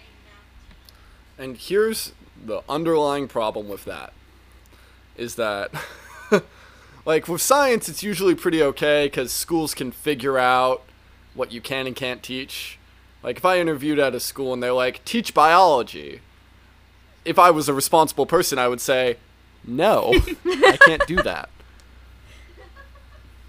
And 1.38 1.56
here's 1.56 2.12
the 2.44 2.62
underlying 2.68 3.28
problem 3.28 3.68
with 3.68 3.84
that 3.84 4.12
is 5.16 5.36
that 5.36 5.70
like 7.04 7.28
with 7.28 7.42
science 7.42 7.88
it's 7.88 8.02
usually 8.02 8.34
pretty 8.34 8.62
okay 8.62 9.08
cuz 9.08 9.32
schools 9.32 9.74
can 9.74 9.92
figure 9.92 10.38
out 10.38 10.82
what 11.34 11.52
you 11.52 11.60
can 11.60 11.86
and 11.86 11.96
can't 11.96 12.22
teach. 12.22 12.78
Like 13.22 13.38
if 13.38 13.44
I 13.44 13.58
interviewed 13.58 13.98
at 13.98 14.14
a 14.14 14.20
school 14.20 14.52
and 14.52 14.62
they're 14.62 14.72
like 14.72 15.04
teach 15.04 15.34
biology, 15.34 16.20
if 17.24 17.38
I 17.38 17.50
was 17.50 17.68
a 17.68 17.74
responsible 17.74 18.26
person 18.26 18.58
I 18.58 18.68
would 18.68 18.80
say 18.80 19.16
no, 19.66 20.12
I 20.44 20.78
can't 20.80 21.06
do 21.06 21.16
that. 21.22 21.48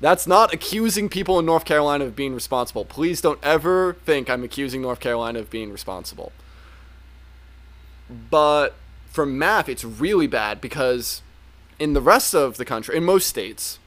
That's 0.02 0.28
not 0.28 0.54
accusing 0.54 1.10
people 1.10 1.40
in 1.40 1.46
North 1.46 1.66
Carolina 1.66 2.06
of 2.06 2.16
being 2.16 2.36
responsible. 2.36 2.86
Please 2.86 3.22
don't 3.22 3.40
ever 3.42 3.94
think 4.06 4.30
I'm 4.30 4.44
accusing 4.44 4.82
North 4.82 5.00
Carolina 5.00 5.40
of 5.40 5.50
being 5.50 5.72
responsible. 5.72 6.32
But 8.30 8.76
for 9.10 9.26
math, 9.26 9.70
it's 9.70 9.84
really 9.84 10.28
bad 10.28 10.60
because 10.62 11.22
in 11.80 11.94
the 11.94 12.02
rest 12.02 12.34
of 12.34 12.58
the 12.58 12.66
country, 12.66 12.96
in 12.96 13.04
most 13.04 13.28
states, 13.28 13.80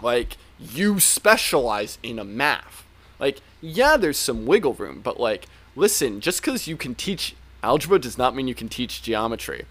like 0.00 0.36
you 0.58 1.00
specialize 1.00 1.98
in 2.02 2.18
a 2.18 2.24
math. 2.24 2.84
Like, 3.18 3.40
yeah, 3.60 3.96
there's 3.96 4.18
some 4.18 4.46
wiggle 4.46 4.74
room, 4.74 5.00
but 5.02 5.18
like, 5.18 5.46
listen, 5.76 6.20
just 6.20 6.40
because 6.40 6.66
you 6.66 6.76
can 6.76 6.94
teach 6.94 7.34
algebra 7.62 7.98
does 7.98 8.18
not 8.18 8.34
mean 8.34 8.48
you 8.48 8.54
can 8.54 8.68
teach 8.68 9.02
geometry. 9.02 9.64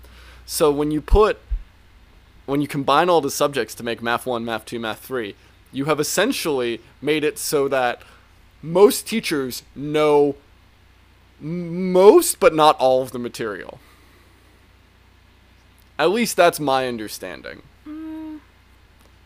So 0.46 0.72
when 0.72 0.92
you 0.92 1.02
put, 1.02 1.40
when 2.46 2.62
you 2.62 2.68
combine 2.68 3.10
all 3.10 3.22
the 3.22 3.32
subjects 3.32 3.76
to 3.76 3.84
make 3.84 4.02
math 4.02 4.26
1, 4.26 4.44
math 4.44 4.66
2, 4.66 4.80
math 4.80 5.00
3, 5.00 5.36
you 5.72 5.86
have 5.86 6.00
essentially 6.00 6.82
made 7.02 7.24
it 7.24 7.38
so 7.38 7.68
that 7.68 8.02
most 8.62 9.08
teachers 9.08 9.64
know 9.76 10.36
most 11.40 12.40
but 12.40 12.54
not 12.54 12.78
all 12.78 13.02
of 13.02 13.12
the 13.12 13.20
material. 13.20 13.80
At 16.02 16.10
least 16.10 16.36
that's 16.36 16.60
my 16.60 16.88
understanding. 16.88 17.62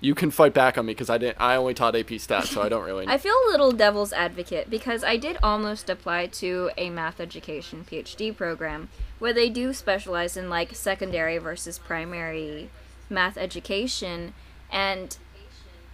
You 0.01 0.13
can 0.13 0.29
fight 0.29 0.53
back 0.53 0.77
on 0.77 0.85
me 0.85 0.91
because 0.91 1.09
I 1.09 1.17
didn't. 1.17 1.39
I 1.39 1.55
only 1.55 1.73
taught 1.73 1.95
AP 1.95 2.07
Stats, 2.07 2.47
so 2.47 2.61
I 2.61 2.67
don't 2.67 2.83
really. 2.83 3.07
I 3.07 3.17
feel 3.17 3.33
a 3.47 3.49
little 3.49 3.71
devil's 3.71 4.11
advocate 4.11 4.69
because 4.69 5.01
I 5.01 5.15
did 5.15 5.38
almost 5.41 5.89
apply 5.89 6.27
to 6.27 6.71
a 6.77 6.89
math 6.89 7.21
education 7.21 7.85
PhD 7.89 8.35
program 8.35 8.89
where 9.19 9.31
they 9.31 9.49
do 9.49 9.71
specialize 9.71 10.35
in 10.35 10.49
like 10.49 10.75
secondary 10.75 11.38
versus 11.38 11.79
primary 11.79 12.69
math 13.09 13.38
education 13.38 14.33
and 14.69 15.17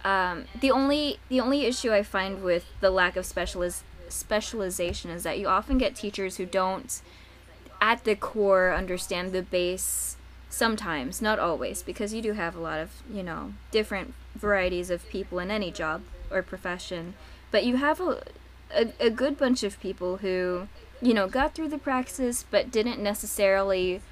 um, 0.04 0.46
the 0.60 0.72
only 0.72 1.20
the 1.28 1.38
only 1.38 1.64
issue 1.64 1.92
I 1.92 2.02
find 2.02 2.42
with 2.42 2.66
the 2.80 2.90
lack 2.90 3.16
of 3.16 3.24
specializ- 3.24 3.84
specialization 4.08 5.12
is 5.12 5.22
that 5.22 5.38
you 5.38 5.46
often 5.46 5.78
get 5.78 5.94
teachers 5.94 6.38
who 6.38 6.44
don't 6.44 7.00
at 7.80 8.02
the 8.02 8.16
core 8.16 8.74
understand 8.74 9.30
the 9.30 9.42
base 9.42 10.16
sometimes 10.52 11.22
not 11.22 11.38
always 11.38 11.82
because 11.82 12.12
you 12.12 12.20
do 12.20 12.34
have 12.34 12.54
a 12.54 12.60
lot 12.60 12.78
of 12.78 13.02
you 13.10 13.22
know 13.22 13.54
different 13.70 14.12
varieties 14.36 14.90
of 14.90 15.08
people 15.08 15.38
in 15.38 15.50
any 15.50 15.70
job 15.70 16.02
or 16.30 16.42
profession. 16.42 17.14
But 17.50 17.64
you 17.64 17.76
have 17.76 18.00
a, 18.00 18.22
a, 18.74 18.92
a 19.00 19.10
good 19.10 19.38
bunch 19.38 19.62
of 19.62 19.80
people 19.80 20.18
who 20.18 20.68
you 21.00 21.14
know 21.14 21.26
got 21.26 21.54
through 21.54 21.68
the 21.68 21.78
praxis 21.78 22.44
but 22.50 22.70
didn't 22.70 23.02
necessarily 23.02 24.02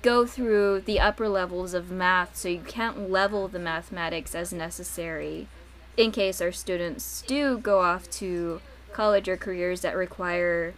go 0.00 0.26
through 0.26 0.80
the 0.80 0.98
upper 0.98 1.28
levels 1.28 1.74
of 1.74 1.90
math 1.90 2.36
so 2.36 2.48
you 2.48 2.60
can't 2.66 3.10
level 3.10 3.46
the 3.46 3.58
mathematics 3.58 4.34
as 4.34 4.52
necessary 4.52 5.46
in 5.96 6.10
case 6.10 6.40
our 6.40 6.50
students 6.50 7.22
do 7.26 7.58
go 7.58 7.80
off 7.80 8.10
to 8.10 8.60
college 8.92 9.28
or 9.28 9.36
careers 9.36 9.82
that 9.82 9.94
require 9.94 10.74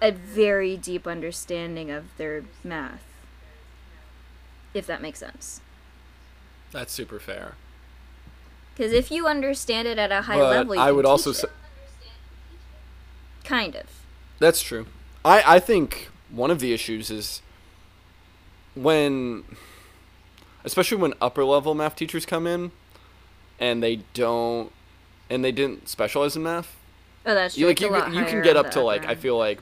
a 0.00 0.10
very 0.10 0.76
deep 0.76 1.06
understanding 1.06 1.90
of 1.90 2.16
their 2.16 2.44
math 2.64 3.15
if 4.76 4.86
that 4.86 5.00
makes 5.02 5.18
sense 5.18 5.60
That's 6.72 6.92
super 6.92 7.18
fair. 7.18 7.54
because 8.74 8.92
if 8.92 9.10
you 9.10 9.26
understand 9.26 9.88
it 9.88 9.98
at 9.98 10.12
a 10.12 10.22
high 10.22 10.36
but 10.38 10.50
level 10.50 10.74
you 10.74 10.80
I 10.80 10.92
would 10.92 11.06
also 11.06 11.32
say 11.32 11.48
it. 11.48 11.52
kind 13.44 13.74
of 13.76 13.86
that's 14.38 14.60
true. 14.60 14.86
I 15.24 15.56
I 15.56 15.58
think 15.60 16.10
one 16.30 16.50
of 16.50 16.60
the 16.60 16.72
issues 16.74 17.10
is 17.10 17.40
when 18.74 19.44
especially 20.64 20.98
when 20.98 21.14
upper 21.22 21.42
level 21.44 21.74
math 21.74 21.96
teachers 21.96 22.26
come 22.26 22.46
in 22.46 22.70
and 23.58 23.82
they 23.82 24.00
don't 24.12 24.70
and 25.30 25.42
they 25.42 25.52
didn't 25.52 25.88
specialize 25.88 26.36
in 26.36 26.42
math. 26.42 26.76
Oh, 27.24 27.34
that's 27.34 27.54
true. 27.54 27.62
You 27.62 27.66
like 27.68 27.80
It's 27.80 27.90
you, 28.14 28.20
you 28.20 28.26
can 28.26 28.42
get 28.42 28.56
up 28.56 28.70
to 28.72 28.80
like 28.82 29.06
I 29.06 29.14
feel 29.14 29.38
like 29.38 29.60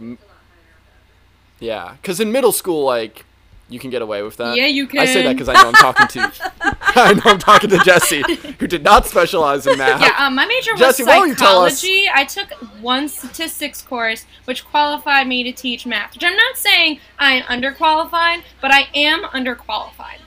yeah, 1.60 1.96
cuz 2.02 2.18
in 2.20 2.32
middle 2.32 2.52
school 2.52 2.84
like 2.84 3.24
you 3.68 3.78
can 3.78 3.90
get 3.90 4.02
away 4.02 4.22
with 4.22 4.36
that. 4.36 4.56
Yeah, 4.56 4.66
you 4.66 4.86
can. 4.86 5.00
I 5.00 5.06
say 5.06 5.22
that 5.22 5.36
cuz 5.38 5.48
I 5.48 5.54
know 5.54 5.68
I'm 5.68 5.74
talking 5.74 6.06
to 6.08 6.32
I 6.96 7.14
know 7.14 7.22
I'm 7.24 7.38
talking 7.38 7.70
to 7.70 7.78
Jesse 7.78 8.22
who 8.58 8.66
did 8.66 8.84
not 8.84 9.06
specialize 9.06 9.66
in 9.66 9.78
math. 9.78 10.00
Yeah, 10.00 10.14
um, 10.18 10.34
my 10.34 10.46
major 10.46 10.72
was 10.72 10.80
Jesse, 10.80 11.04
why 11.04 11.16
don't 11.16 11.28
you 11.28 11.34
tell 11.34 11.64
us- 11.64 11.80
psychology. 11.80 12.08
I 12.12 12.24
took 12.24 12.50
one 12.80 13.08
statistics 13.08 13.82
course, 13.82 14.26
which 14.44 14.64
qualified 14.64 15.26
me 15.26 15.42
to 15.44 15.52
teach 15.52 15.86
math. 15.86 16.14
Which 16.14 16.24
I'm 16.24 16.36
not 16.36 16.56
saying 16.56 17.00
I'm 17.18 17.42
underqualified, 17.44 18.42
but 18.60 18.70
I 18.72 18.88
am 18.94 19.24
underqualified. 19.24 20.18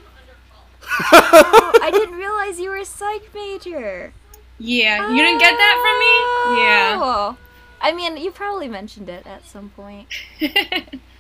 Oh, 1.12 1.72
I 1.82 1.92
didn't 1.92 2.16
realize 2.16 2.60
you 2.60 2.70
were 2.70 2.78
a 2.78 2.86
psych 2.86 3.34
major. 3.34 4.14
Yeah, 4.60 5.10
you 5.12 5.18
didn't 5.18 5.40
get 5.40 5.56
that 5.56 5.76
from 5.84 6.56
me. 6.56 6.64
Yeah. 6.64 7.00
Oh. 7.02 7.38
I 7.80 7.94
mean, 7.94 8.18
you 8.18 8.32
probably 8.32 8.68
mentioned 8.68 9.08
it 9.08 9.28
at 9.28 9.46
some 9.46 9.70
point. 9.70 10.08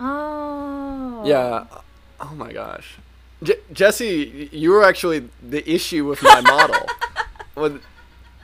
Oh. 0.00 1.22
Yeah. 1.24 1.64
Oh 2.20 2.34
my 2.34 2.52
gosh. 2.52 2.96
J- 3.42 3.58
Jesse, 3.72 4.48
you 4.52 4.70
were 4.70 4.84
actually 4.84 5.28
the 5.42 5.68
issue 5.70 6.06
with 6.06 6.22
my 6.22 6.40
model. 6.40 6.86
With- 7.54 7.82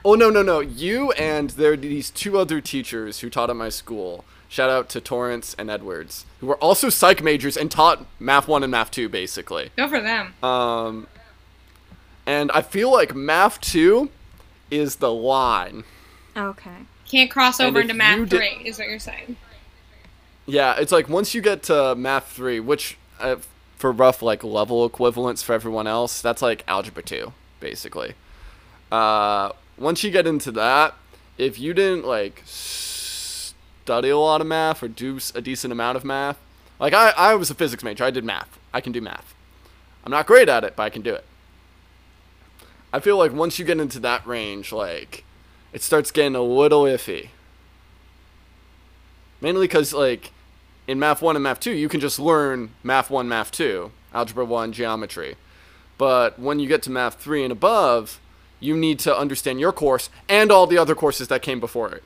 oh 0.05 0.15
no 0.15 0.31
no 0.31 0.43
no! 0.43 0.61
You 0.61 1.13
and 1.13 1.51
there 1.51 1.73
are 1.73 1.77
these 1.77 2.11
two 2.11 2.39
other 2.39 2.61
teachers 2.63 3.21
who 3.21 3.29
taught 3.31 3.51
at 3.51 3.57
my 3.57 3.69
school. 3.69 4.25
Shout 4.49 4.69
out 4.71 4.89
to 4.91 5.01
Torrance 5.01 5.55
and 5.59 5.71
Edwards, 5.71 6.25
who 6.41 6.47
were 6.47 6.57
also 6.57 6.89
psych 6.91 7.23
majors 7.23 7.57
and 7.57 7.71
taught 7.71 8.07
Math 8.19 8.49
One 8.49 8.63
and 8.63 8.71
Math 8.71 8.91
Two 8.91 9.09
basically. 9.09 9.71
Go 9.77 9.89
for 9.89 10.01
them. 10.01 10.35
Um, 10.43 11.07
and 12.27 12.51
I 12.53 12.63
feel 12.63 12.91
like 12.93 13.15
Math 13.15 13.61
Two 13.61 14.11
is 14.71 14.97
the 14.97 15.13
line. 15.13 15.85
Okay. 16.37 16.71
Can't 17.09 17.31
cross 17.31 17.61
over 17.61 17.79
if 17.81 17.83
into 17.85 17.95
you 17.95 17.99
math 17.99 18.29
did- 18.29 18.31
three, 18.39 18.63
is 18.67 18.79
what 18.79 18.89
you're 18.89 18.99
saying. 18.99 19.37
Yeah, 20.47 20.75
it's 20.79 20.93
like 20.93 21.09
once 21.09 21.35
you 21.35 21.41
get 21.41 21.63
to 21.65 21.95
Math 21.95 22.33
3, 22.33 22.61
which 22.61 22.99
uh, 23.21 23.37
for 23.77 23.93
rough 23.93 24.23
like 24.23 24.43
level 24.43 24.85
equivalents 24.85 25.43
for 25.43 25.53
everyone 25.53 25.87
else, 25.87 26.21
that's 26.21 26.43
like 26.43 26.65
Algebra 26.67 27.03
2, 27.03 27.33
basically. 27.61 28.15
Uh, 28.91 29.53
once 29.79 30.03
you 30.05 30.11
get 30.11 30.27
into 30.27 30.51
that, 30.53 30.95
if 31.39 31.59
you 31.59 31.73
didn't 31.75 32.07
like 32.07 32.43
study 32.45 34.11
a 34.11 34.19
lot 34.19 34.41
of 34.41 34.47
math 34.47 34.83
or 34.83 34.89
do 34.89 35.19
a 35.35 35.41
decent 35.41 35.73
amount 35.73 35.97
of 35.97 36.05
math, 36.05 36.39
like 36.79 36.93
I, 36.93 37.11
I 37.17 37.35
was 37.35 37.51
a 37.51 37.55
physics 37.55 37.83
major, 37.83 38.05
I 38.05 38.11
did 38.11 38.25
math. 38.25 38.59
I 38.75 38.81
can 38.81 38.93
do 38.93 39.01
math. 39.01 39.35
I'm 40.05 40.11
not 40.11 40.27
great 40.27 40.49
at 40.49 40.65
it, 40.65 40.75
but 40.77 40.83
I 40.83 40.91
can 40.91 41.03
do 41.03 41.15
it. 41.15 41.25
I 42.93 43.01
feel 43.01 43.17
like 43.17 43.33
once 43.33 43.59
you 43.59 43.65
get 43.65 43.81
into 43.81 44.01
that 44.01 44.27
range, 44.27 44.73
like 44.73 45.25
it 45.73 45.83
starts 45.83 46.11
getting 46.11 46.35
a 46.35 46.43
little 46.43 46.83
iffy. 46.83 47.29
Mainly 49.43 49.67
because, 49.67 49.93
like, 49.93 50.31
in 50.87 50.99
Math 51.01 51.21
1 51.21 51.37
and 51.37 51.43
Math 51.43 51.59
2, 51.61 51.73
you 51.73 51.89
can 51.89 52.01
just 52.01 52.19
learn 52.21 52.71
Math 52.85 53.11
1, 53.11 53.29
Math 53.29 53.51
2, 53.51 53.91
Algebra 54.15 54.45
1, 54.45 54.73
Geometry. 54.73 55.37
But 55.99 56.39
when 56.39 56.61
you 56.61 56.69
get 56.69 56.83
to 56.85 56.91
Math 56.91 57.21
3 57.21 57.43
and 57.43 57.53
above, 57.53 58.21
you 58.61 58.77
need 58.77 59.01
to 59.01 59.15
understand 59.17 59.59
your 59.59 59.73
course 59.73 60.09
and 60.29 60.53
all 60.53 60.69
the 60.69 60.79
other 60.79 60.95
courses 60.95 61.27
that 61.29 61.43
came 61.43 61.59
before 61.59 61.91
it 61.91 62.05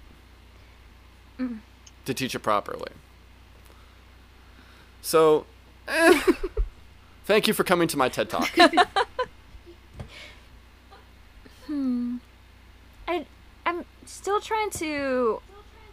to 2.06 2.14
teach 2.14 2.34
it 2.34 2.38
properly. 2.38 2.90
So, 5.02 5.44
eh, 5.86 6.22
thank 7.26 7.46
you 7.46 7.52
for 7.52 7.64
coming 7.64 7.86
to 7.88 7.98
my 7.98 8.08
TED 8.08 8.30
Talk. 8.30 8.48
hmm. 11.66 12.16
I 13.06 13.26
I'm 13.66 13.84
still 14.06 14.40
trying 14.40 14.70
to 14.70 15.42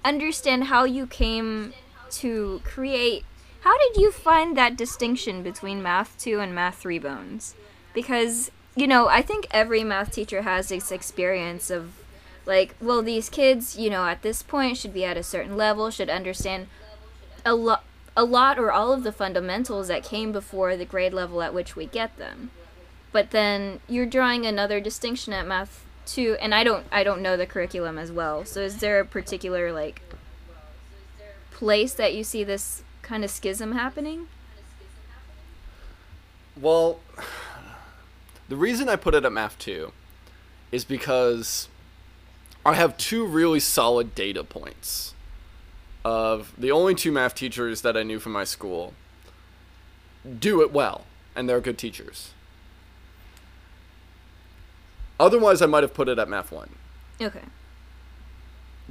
understand 0.03 0.65
how 0.65 0.83
you 0.83 1.07
came 1.07 1.73
to 2.11 2.61
create 2.63 3.25
how 3.61 3.77
did 3.77 4.01
you 4.01 4.11
find 4.11 4.57
that 4.57 4.75
distinction 4.75 5.41
between 5.41 5.81
math 5.81 6.17
2 6.19 6.41
and 6.41 6.53
math 6.53 6.75
3 6.75 6.99
bones? 6.99 7.55
Because 7.93 8.51
you 8.75 8.87
know 8.87 9.07
i 9.07 9.21
think 9.21 9.45
every 9.51 9.83
math 9.83 10.11
teacher 10.11 10.41
has 10.41 10.69
this 10.69 10.91
experience 10.91 11.69
of 11.69 11.93
like 12.47 12.73
well 12.81 13.03
these 13.03 13.29
kids 13.29 13.77
you 13.77 13.87
know 13.87 14.07
at 14.07 14.23
this 14.23 14.41
point 14.41 14.75
should 14.77 14.91
be 14.91 15.05
at 15.05 15.15
a 15.15 15.21
certain 15.21 15.55
level 15.55 15.91
should 15.91 16.09
understand 16.09 16.65
a 17.45 17.53
lot 17.53 17.83
a 18.15 18.23
lot 18.23 18.59
or 18.59 18.71
all 18.71 18.91
of 18.91 19.03
the 19.03 19.11
fundamentals 19.11 19.87
that 19.87 20.03
came 20.03 20.31
before 20.31 20.77
the 20.77 20.85
grade 20.85 21.13
level 21.13 21.41
at 21.41 21.53
which 21.53 21.75
we 21.75 21.85
get 21.85 22.15
them. 22.17 22.51
But 23.11 23.31
then 23.31 23.79
you're 23.87 24.05
drawing 24.05 24.45
another 24.45 24.79
distinction 24.79 25.33
at 25.33 25.47
math 25.47 25.83
2 26.05 26.37
and 26.39 26.53
i 26.53 26.63
don't 26.63 26.85
i 26.91 27.03
don't 27.03 27.21
know 27.21 27.37
the 27.37 27.45
curriculum 27.45 27.97
as 27.97 28.11
well 28.11 28.45
so 28.45 28.61
is 28.61 28.77
there 28.77 28.99
a 28.99 29.05
particular 29.05 29.71
like 29.71 30.01
place 31.51 31.93
that 31.93 32.13
you 32.13 32.23
see 32.23 32.43
this 32.43 32.83
kind 33.01 33.23
of 33.23 33.29
schism 33.29 33.73
happening 33.73 34.27
Well, 36.59 36.99
the 38.47 38.55
reason 38.55 38.87
I 38.87 38.95
put 38.95 39.15
it 39.15 39.25
at 39.25 39.31
Math 39.31 39.57
2 39.59 39.91
is 40.71 40.85
because 40.85 41.67
I 42.65 42.73
have 42.73 42.97
two 42.97 43.25
really 43.25 43.59
solid 43.59 44.13
data 44.13 44.43
points 44.43 45.13
of 46.05 46.53
the 46.57 46.71
only 46.71 46.95
two 46.95 47.11
math 47.11 47.33
teachers 47.33 47.81
that 47.81 47.95
I 47.95 48.03
knew 48.03 48.19
from 48.19 48.33
my 48.33 48.43
school 48.43 48.93
do 50.39 50.61
it 50.61 50.71
well, 50.71 51.05
and 51.35 51.49
they're 51.49 51.61
good 51.61 51.77
teachers. 51.77 52.31
Otherwise, 55.19 55.61
I 55.61 55.65
might 55.65 55.83
have 55.83 55.93
put 55.93 56.09
it 56.09 56.19
at 56.19 56.29
Math 56.29 56.51
1. 56.51 56.69
okay 57.21 57.41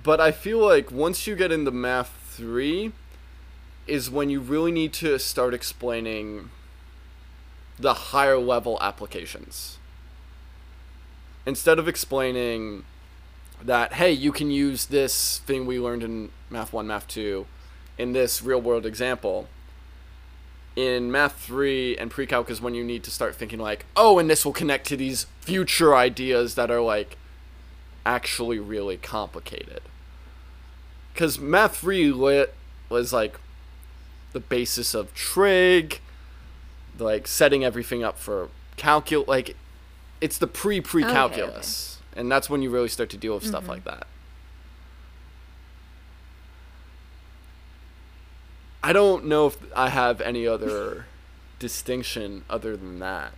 But 0.02 0.20
I 0.20 0.30
feel 0.30 0.58
like 0.58 0.90
once 0.90 1.26
you 1.26 1.36
get 1.36 1.52
into 1.52 1.70
Math 1.70 2.12
3 2.36 2.92
is 3.86 4.10
when 4.10 4.30
you 4.30 4.40
really 4.40 4.72
need 4.72 4.92
to 4.94 5.18
start 5.18 5.52
explaining 5.54 6.50
the 7.78 7.94
higher 7.94 8.38
level 8.38 8.78
applications. 8.80 9.78
Instead 11.44 11.78
of 11.78 11.88
explaining 11.88 12.84
that, 13.60 13.94
hey, 13.94 14.12
you 14.12 14.30
can 14.32 14.50
use 14.50 14.86
this 14.86 15.38
thing 15.38 15.66
we 15.66 15.78
learned 15.80 16.02
in 16.02 16.30
Math 16.50 16.72
1, 16.72 16.86
Math 16.86 17.08
2 17.08 17.46
in 17.98 18.12
this 18.12 18.42
real 18.42 18.60
world 18.60 18.86
example. 18.86 19.48
In 20.74 21.10
Math 21.12 21.38
3 21.40 21.98
and 21.98 22.10
pre 22.10 22.26
calc 22.26 22.48
is 22.50 22.60
when 22.60 22.74
you 22.74 22.82
need 22.82 23.04
to 23.04 23.10
start 23.10 23.36
thinking, 23.36 23.58
like, 23.58 23.84
oh, 23.96 24.18
and 24.18 24.30
this 24.30 24.44
will 24.44 24.52
connect 24.52 24.86
to 24.88 24.96
these 24.96 25.26
future 25.40 25.94
ideas 25.94 26.54
that 26.54 26.70
are, 26.70 26.80
like, 26.80 27.18
actually 28.06 28.58
really 28.58 28.96
complicated. 28.96 29.82
Because 31.12 31.38
Math 31.38 31.76
3 31.76 32.12
lit 32.12 32.54
was 32.88 33.12
like 33.12 33.38
the 34.32 34.40
basis 34.40 34.94
of 34.94 35.14
trig, 35.14 36.00
like 36.98 37.26
setting 37.26 37.64
everything 37.64 38.02
up 38.02 38.18
for 38.18 38.48
calcul 38.76 39.26
like 39.26 39.56
it's 40.20 40.38
the 40.38 40.46
pre 40.46 40.80
pre 40.80 41.02
calculus. 41.02 41.98
And 42.14 42.30
that's 42.30 42.50
when 42.50 42.62
you 42.62 42.70
really 42.70 42.88
start 42.88 43.10
to 43.10 43.16
deal 43.16 43.34
with 43.34 43.46
stuff 43.46 43.62
mm-hmm. 43.62 43.70
like 43.70 43.84
that. 43.84 44.06
I 48.84 48.92
don't 48.92 49.26
know 49.26 49.46
if 49.46 49.56
I 49.76 49.88
have 49.90 50.20
any 50.20 50.46
other 50.46 51.06
distinction 51.58 52.44
other 52.50 52.76
than 52.76 52.98
that. 52.98 53.32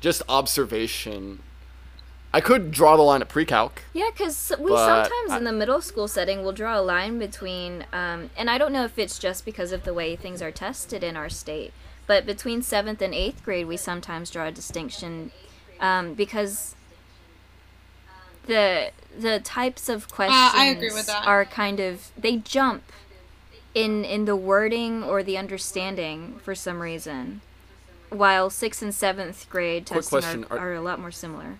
Just 0.00 0.22
observation. 0.28 1.40
I 2.32 2.40
could 2.40 2.70
draw 2.70 2.96
the 2.96 3.02
line 3.02 3.22
at 3.22 3.28
pre-calc. 3.28 3.82
Yeah, 3.92 4.10
because 4.12 4.52
we 4.58 4.68
sometimes 4.70 5.30
I- 5.32 5.38
in 5.38 5.44
the 5.44 5.52
middle 5.52 5.80
school 5.82 6.06
setting 6.06 6.44
will 6.44 6.52
draw 6.52 6.78
a 6.78 6.80
line 6.80 7.18
between, 7.18 7.84
um, 7.92 8.30
and 8.36 8.48
I 8.48 8.56
don't 8.56 8.72
know 8.72 8.84
if 8.84 8.98
it's 9.00 9.18
just 9.18 9.44
because 9.44 9.72
of 9.72 9.82
the 9.82 9.92
way 9.92 10.14
things 10.14 10.40
are 10.40 10.52
tested 10.52 11.02
in 11.02 11.16
our 11.16 11.28
state, 11.28 11.72
but 12.06 12.24
between 12.26 12.62
seventh 12.62 13.02
and 13.02 13.12
eighth 13.12 13.44
grade, 13.44 13.66
we 13.66 13.76
sometimes 13.76 14.30
draw 14.30 14.46
a 14.46 14.52
distinction 14.52 15.32
um, 15.80 16.14
because 16.14 16.76
the 18.46 18.90
the 19.18 19.40
types 19.40 19.88
of 19.88 20.08
questions 20.10 20.54
Uh, 20.54 20.58
I 20.58 20.64
agree 20.66 20.92
with 20.92 21.06
that. 21.06 21.26
are 21.26 21.44
kind 21.44 21.80
of 21.80 22.10
they 22.16 22.36
jump 22.36 22.84
in 23.74 24.04
in 24.04 24.24
the 24.24 24.36
wording 24.36 25.02
or 25.02 25.22
the 25.22 25.36
understanding 25.38 26.38
for 26.42 26.54
some 26.54 26.80
reason, 26.80 27.40
while 28.10 28.50
sixth 28.50 28.82
and 28.82 28.94
seventh 28.94 29.48
grade 29.50 29.86
Quick 29.86 30.00
testing 30.02 30.20
question, 30.20 30.44
are, 30.50 30.58
are- 30.58 30.70
are 30.72 30.74
a 30.74 30.80
lot 30.80 30.98
more 31.00 31.10
similar. 31.12 31.58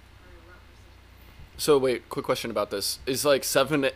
So 1.56 1.76
wait, 1.78 2.08
quick 2.08 2.24
question 2.24 2.50
about 2.50 2.70
this: 2.70 2.98
Is 3.06 3.24
like 3.24 3.44
seven, 3.44 3.88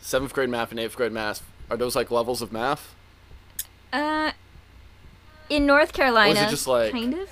seventh 0.00 0.32
grade 0.34 0.48
math 0.50 0.70
and 0.70 0.78
eighth 0.80 0.96
grade 0.96 1.12
math 1.12 1.42
are 1.70 1.76
those 1.76 1.96
like 1.96 2.10
levels 2.10 2.42
of 2.42 2.52
math? 2.52 2.94
Uh, 3.92 4.32
in 5.48 5.64
North 5.66 5.92
Carolina, 5.92 6.46
just 6.50 6.66
like- 6.66 6.92
kind 6.92 7.14
of, 7.14 7.28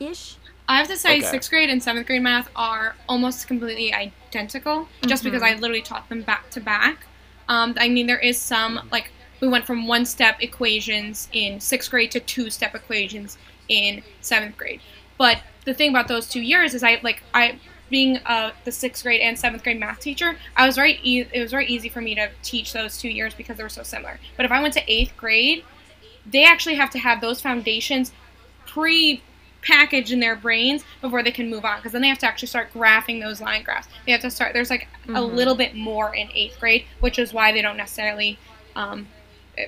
ish. 0.00 0.36
I 0.70 0.76
have 0.76 0.88
to 0.88 0.98
say, 0.98 1.16
Okay. 1.18 1.26
sixth 1.26 1.48
grade 1.50 1.70
and 1.70 1.82
seventh 1.82 2.06
grade 2.06 2.20
math 2.22 2.50
are 2.54 2.94
almost 3.08 3.48
completely 3.48 3.92
identical, 3.94 4.86
just 5.06 5.24
because 5.24 5.40
I 5.42 5.54
literally 5.54 5.80
taught 5.80 6.08
them 6.10 6.20
back 6.22 6.50
to 6.50 6.60
back. 6.60 7.06
Um, 7.48 7.74
I 7.78 7.88
mean, 7.88 8.06
there 8.06 8.18
is 8.18 8.38
some 8.38 8.86
like 8.92 9.10
we 9.40 9.48
went 9.48 9.66
from 9.66 9.86
one-step 9.86 10.42
equations 10.42 11.28
in 11.32 11.60
sixth 11.60 11.90
grade 11.90 12.10
to 12.12 12.20
two-step 12.20 12.74
equations 12.74 13.38
in 13.68 14.02
seventh 14.20 14.56
grade. 14.56 14.80
But 15.16 15.42
the 15.64 15.74
thing 15.74 15.90
about 15.90 16.08
those 16.08 16.28
two 16.28 16.40
years 16.40 16.74
is 16.74 16.82
I 16.82 17.00
like 17.02 17.22
I 17.34 17.58
being 17.90 18.18
uh, 18.26 18.52
the 18.64 18.72
sixth 18.72 19.02
grade 19.02 19.20
and 19.20 19.38
seventh 19.38 19.62
grade 19.62 19.80
math 19.80 20.00
teacher, 20.00 20.36
I 20.56 20.66
was 20.66 20.76
very 20.76 21.00
e- 21.02 21.26
it 21.32 21.40
was 21.40 21.50
very 21.50 21.66
easy 21.66 21.88
for 21.88 22.00
me 22.00 22.14
to 22.14 22.30
teach 22.42 22.72
those 22.72 22.98
two 22.98 23.08
years 23.08 23.34
because 23.34 23.56
they 23.56 23.62
were 23.62 23.68
so 23.68 23.82
similar. 23.82 24.18
But 24.36 24.46
if 24.46 24.52
I 24.52 24.60
went 24.60 24.74
to 24.74 24.92
eighth 24.92 25.16
grade, 25.16 25.64
they 26.26 26.44
actually 26.44 26.74
have 26.76 26.90
to 26.90 26.98
have 26.98 27.20
those 27.20 27.40
foundations 27.40 28.12
pre 28.66 29.22
packaged 29.62 30.12
in 30.12 30.20
their 30.20 30.36
brains 30.36 30.84
before 31.00 31.22
they 31.22 31.32
can 31.32 31.50
move 31.50 31.64
on 31.64 31.78
because 31.78 31.92
then 31.92 32.00
they 32.00 32.08
have 32.08 32.18
to 32.18 32.26
actually 32.26 32.48
start 32.48 32.72
graphing 32.72 33.20
those 33.20 33.40
line 33.40 33.62
graphs. 33.62 33.88
They 34.06 34.12
have 34.12 34.20
to 34.20 34.30
start. 34.30 34.52
There's 34.52 34.70
like 34.70 34.88
mm-hmm. 35.02 35.16
a 35.16 35.22
little 35.22 35.54
bit 35.54 35.74
more 35.74 36.14
in 36.14 36.28
eighth 36.32 36.60
grade, 36.60 36.84
which 37.00 37.18
is 37.18 37.32
why 37.32 37.52
they 37.52 37.62
don't 37.62 37.76
necessarily. 37.76 38.38
Um, 38.76 39.08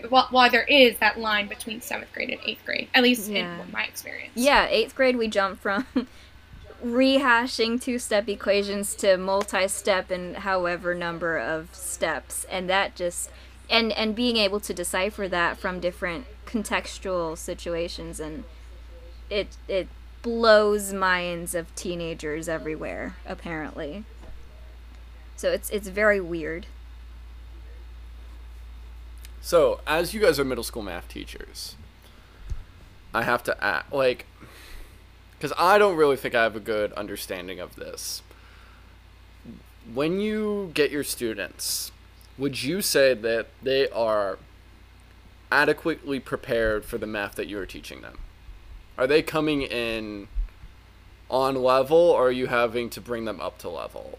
why 0.08 0.48
there 0.48 0.64
is 0.64 0.98
that 0.98 1.18
line 1.18 1.48
between 1.48 1.80
seventh 1.80 2.12
grade 2.12 2.30
and 2.30 2.40
eighth 2.44 2.64
grade, 2.64 2.88
at 2.94 3.02
least 3.02 3.30
yeah. 3.30 3.62
in 3.62 3.72
my 3.72 3.84
experience. 3.84 4.32
Yeah, 4.34 4.66
eighth 4.68 4.94
grade 4.94 5.16
we 5.16 5.28
jump 5.28 5.60
from 5.60 5.86
rehashing 6.84 7.80
two-step 7.80 8.28
equations 8.28 8.94
to 8.96 9.16
multi-step 9.16 10.10
and 10.10 10.36
however 10.38 10.94
number 10.94 11.38
of 11.38 11.74
steps, 11.74 12.46
and 12.50 12.68
that 12.68 12.94
just 12.94 13.30
and 13.70 13.92
and 13.92 14.14
being 14.14 14.36
able 14.36 14.60
to 14.60 14.74
decipher 14.74 15.28
that 15.28 15.56
from 15.56 15.80
different 15.80 16.26
contextual 16.44 17.38
situations 17.38 18.18
and 18.18 18.44
it 19.30 19.56
it 19.68 19.88
blows 20.22 20.92
minds 20.92 21.54
of 21.54 21.72
teenagers 21.74 22.48
everywhere 22.48 23.16
apparently 23.24 24.04
so 25.36 25.50
it's 25.50 25.70
it's 25.70 25.88
very 25.88 26.20
weird 26.20 26.66
so 29.40 29.80
as 29.86 30.14
you 30.14 30.20
guys 30.20 30.38
are 30.38 30.44
middle 30.44 30.64
school 30.64 30.82
math 30.82 31.08
teachers 31.08 31.76
i 33.12 33.22
have 33.22 33.42
to 33.42 33.64
ask 33.64 33.90
like 33.92 34.26
because 35.36 35.52
i 35.58 35.78
don't 35.78 35.96
really 35.96 36.16
think 36.16 36.34
i 36.34 36.42
have 36.42 36.56
a 36.56 36.60
good 36.60 36.92
understanding 36.92 37.58
of 37.58 37.76
this 37.76 38.22
when 39.92 40.20
you 40.20 40.70
get 40.74 40.90
your 40.90 41.04
students 41.04 41.92
would 42.38 42.62
you 42.62 42.80
say 42.80 43.14
that 43.14 43.48
they 43.62 43.88
are 43.90 44.38
adequately 45.52 46.20
prepared 46.20 46.84
for 46.84 46.96
the 46.96 47.06
math 47.06 47.34
that 47.34 47.46
you 47.46 47.58
are 47.58 47.66
teaching 47.66 48.00
them 48.02 48.18
are 48.96 49.06
they 49.06 49.22
coming 49.22 49.62
in 49.62 50.28
on 51.30 51.54
level, 51.54 51.96
or 51.96 52.28
are 52.28 52.32
you 52.32 52.48
having 52.48 52.90
to 52.90 53.00
bring 53.00 53.24
them 53.24 53.40
up 53.40 53.56
to 53.58 53.68
level? 53.68 54.18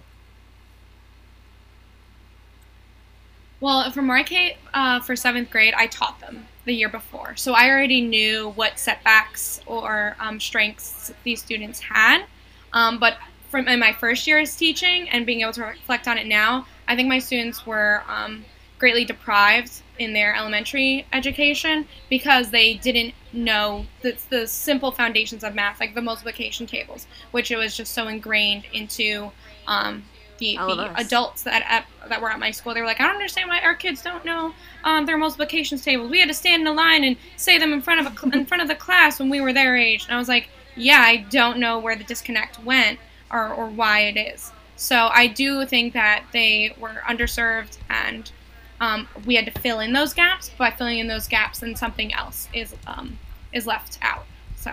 Well, 3.62 3.92
for 3.92 4.02
Marquette, 4.02 4.58
uh, 4.74 5.02
for 5.02 5.16
seventh 5.16 5.52
grade, 5.52 5.76
I 5.78 5.86
taught 5.86 6.20
them 6.20 6.48
the 6.66 6.74
year 6.74 6.90
before, 6.90 7.36
so 7.36 7.54
I 7.54 7.70
already 7.70 8.02
knew 8.02 8.50
what 8.56 8.80
setbacks 8.80 9.62
or 9.68 10.16
um, 10.20 10.40
strengths 10.40 11.14
these 11.24 11.44
students 11.44 11.80
had. 11.80 12.26
Um, 12.74 12.98
but 12.98 13.18
from 13.50 13.68
in 13.68 13.80
my 13.80 13.94
first 13.94 14.26
year 14.26 14.40
as 14.40 14.56
teaching 14.56 15.08
and 15.10 15.28
being 15.28 15.42
able 15.42 15.54
to 15.54 15.62
reflect 15.62 16.08
on 16.08 16.18
it 16.18 16.26
now, 16.26 16.66
I 16.88 16.96
think 16.96 17.08
my 17.08 17.20
students 17.20 17.64
were 17.68 18.02
um, 18.08 18.46
greatly 18.80 19.06
deprived 19.06 19.84
in 20.00 20.14
their 20.14 20.36
elementary 20.36 21.06
education 21.14 21.88
because 22.10 22.50
they 22.50 22.74
didn't 22.74 23.14
know 23.32 23.86
the, 24.02 24.18
the 24.32 24.48
simple 24.48 24.92
foundations 24.92 25.44
of 25.44 25.54
math, 25.54 25.80
like 25.80 25.94
the 25.94 26.02
multiplication 26.02 26.66
tables, 26.66 27.06
which 27.30 27.52
it 27.52 27.58
was 27.58 27.78
just 27.78 27.94
so 27.94 28.08
ingrained 28.08 28.64
into 28.74 29.32
um, 29.68 30.04
the, 30.42 30.58
the 30.58 30.92
adults 30.98 31.44
that 31.44 31.64
at, 31.68 31.86
that 32.10 32.22
were 32.22 32.30
at 32.30 32.40
my 32.40 32.52
school. 32.52 32.74
They 32.74 32.82
were 32.82 32.88
like, 32.88 33.00
I 33.00 33.06
don't 33.06 33.16
understand 33.16 33.48
why 33.48 33.60
our 33.62 33.76
kids 33.76 34.02
don't 34.02 34.26
know 34.26 34.54
um, 34.84 35.06
their 35.06 35.18
multiplication 35.18 35.78
tables. 35.78 36.10
We 36.10 36.20
had 36.20 36.28
to 36.30 36.34
stand 36.34 36.62
in 36.62 36.68
a 36.68 36.74
line 36.74 37.04
and 37.04 37.16
say 37.38 37.58
them 37.58 37.72
in 37.72 37.82
front 37.82 38.06
of 38.06 38.08
a, 38.08 38.38
in 38.38 38.46
front 38.46 38.62
of 38.62 38.68
the 38.68 38.76
class 38.76 39.20
when 39.20 39.30
we 39.30 39.40
were 39.40 39.54
their 39.54 39.78
age. 39.78 40.06
And 40.06 40.16
I 40.16 40.18
was 40.18 40.28
like, 40.28 40.50
yeah, 40.76 41.02
I 41.06 41.18
don't 41.18 41.60
know 41.60 41.80
where 41.80 41.96
the 41.96 42.04
disconnect 42.04 42.64
went 42.64 43.00
or, 43.32 43.54
or 43.54 43.68
why 43.68 44.02
it 44.02 44.18
is. 44.18 44.52
So 44.76 45.10
I 45.14 45.28
do 45.28 45.66
think 45.68 45.94
that 45.94 46.26
they 46.34 46.76
were 46.80 47.04
underserved 47.08 47.78
and 47.90 48.32
um, 48.80 49.08
we 49.28 49.36
had 49.36 49.46
to 49.46 49.52
fill 49.60 49.80
in 49.80 49.94
those 49.94 50.12
gaps. 50.12 50.50
By 50.58 50.72
filling 50.72 50.98
in 50.98 51.08
those 51.08 51.28
gaps, 51.28 51.60
then 51.60 51.76
something 51.76 52.12
else 52.16 52.48
is 52.52 52.74
um, 52.88 53.20
is 53.54 53.68
left 53.68 54.00
out. 54.02 54.26
So. 54.56 54.72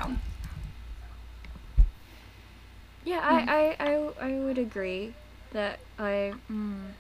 Yeah, 3.05 3.21
mm. 3.21 3.49
I, 3.49 3.77
I, 3.79 3.91
I, 3.91 4.29
I 4.29 4.39
would 4.39 4.57
agree 4.57 5.13
that 5.53 5.79
I. 5.99 6.35
Mm. 6.51 6.93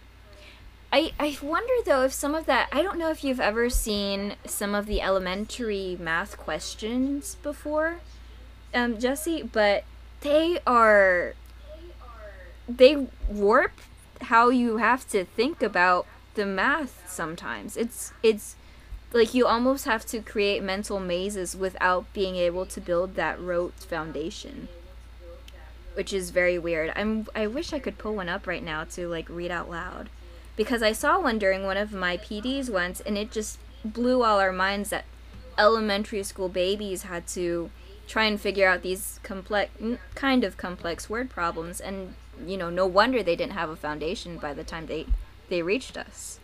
I, 0.90 1.12
I 1.20 1.36
wonder 1.42 1.74
though 1.84 2.04
if 2.04 2.14
some 2.14 2.34
of 2.34 2.46
that 2.46 2.70
I 2.72 2.80
don't 2.80 2.98
know 2.98 3.10
if 3.10 3.22
you've 3.22 3.40
ever 3.40 3.68
seen 3.68 4.36
some 4.46 4.74
of 4.74 4.86
the 4.86 5.02
elementary 5.02 5.98
math 6.00 6.38
questions 6.38 7.36
before, 7.42 8.00
um, 8.72 8.98
Jesse, 8.98 9.42
but 9.42 9.84
they 10.22 10.60
are 10.66 11.34
they 12.68 13.06
warp 13.28 13.72
how 14.22 14.48
you 14.48 14.78
have 14.78 15.06
to 15.08 15.24
think 15.24 15.62
about 15.62 16.06
the 16.34 16.46
math 16.46 17.04
sometimes. 17.06 17.76
It's 17.76 18.12
it's 18.22 18.56
like 19.12 19.34
you 19.34 19.46
almost 19.46 19.84
have 19.86 20.04
to 20.06 20.20
create 20.20 20.62
mental 20.62 21.00
mazes 21.00 21.56
without 21.56 22.12
being 22.12 22.36
able 22.36 22.66
to 22.66 22.80
build 22.80 23.14
that 23.14 23.40
rote 23.40 23.74
foundation. 23.74 24.68
Which 25.98 26.12
is 26.12 26.30
very 26.30 26.60
weird. 26.60 26.92
I'm 26.94 27.26
I 27.34 27.48
wish 27.48 27.72
I 27.72 27.80
could 27.80 27.98
pull 27.98 28.14
one 28.14 28.28
up 28.28 28.46
right 28.46 28.62
now 28.62 28.84
to 28.84 29.08
like 29.08 29.28
read 29.28 29.50
out 29.50 29.68
loud. 29.68 30.10
Because 30.54 30.80
I 30.80 30.92
saw 30.92 31.18
one 31.20 31.40
during 31.40 31.64
one 31.64 31.76
of 31.76 31.92
my 31.92 32.16
PDs 32.16 32.70
once 32.70 33.00
and 33.00 33.18
it 33.18 33.32
just 33.32 33.58
blew 33.84 34.22
all 34.22 34.38
our 34.38 34.52
minds 34.52 34.90
that 34.90 35.06
elementary 35.58 36.22
school 36.22 36.48
babies 36.48 37.02
had 37.02 37.26
to 37.38 37.70
try 38.06 38.26
and 38.26 38.40
figure 38.40 38.68
out 38.68 38.82
these 38.82 39.18
complex 39.24 39.72
kind 40.14 40.44
of 40.44 40.56
complex 40.56 41.10
word 41.10 41.30
problems 41.30 41.80
and 41.80 42.14
you 42.46 42.56
know 42.56 42.70
no 42.70 42.86
wonder 42.86 43.20
they 43.20 43.34
didn't 43.34 43.54
have 43.54 43.68
a 43.68 43.74
foundation 43.74 44.38
by 44.38 44.54
the 44.54 44.62
time 44.62 44.86
they 44.86 45.04
they 45.48 45.62
reached 45.62 45.96
us? 45.96 46.38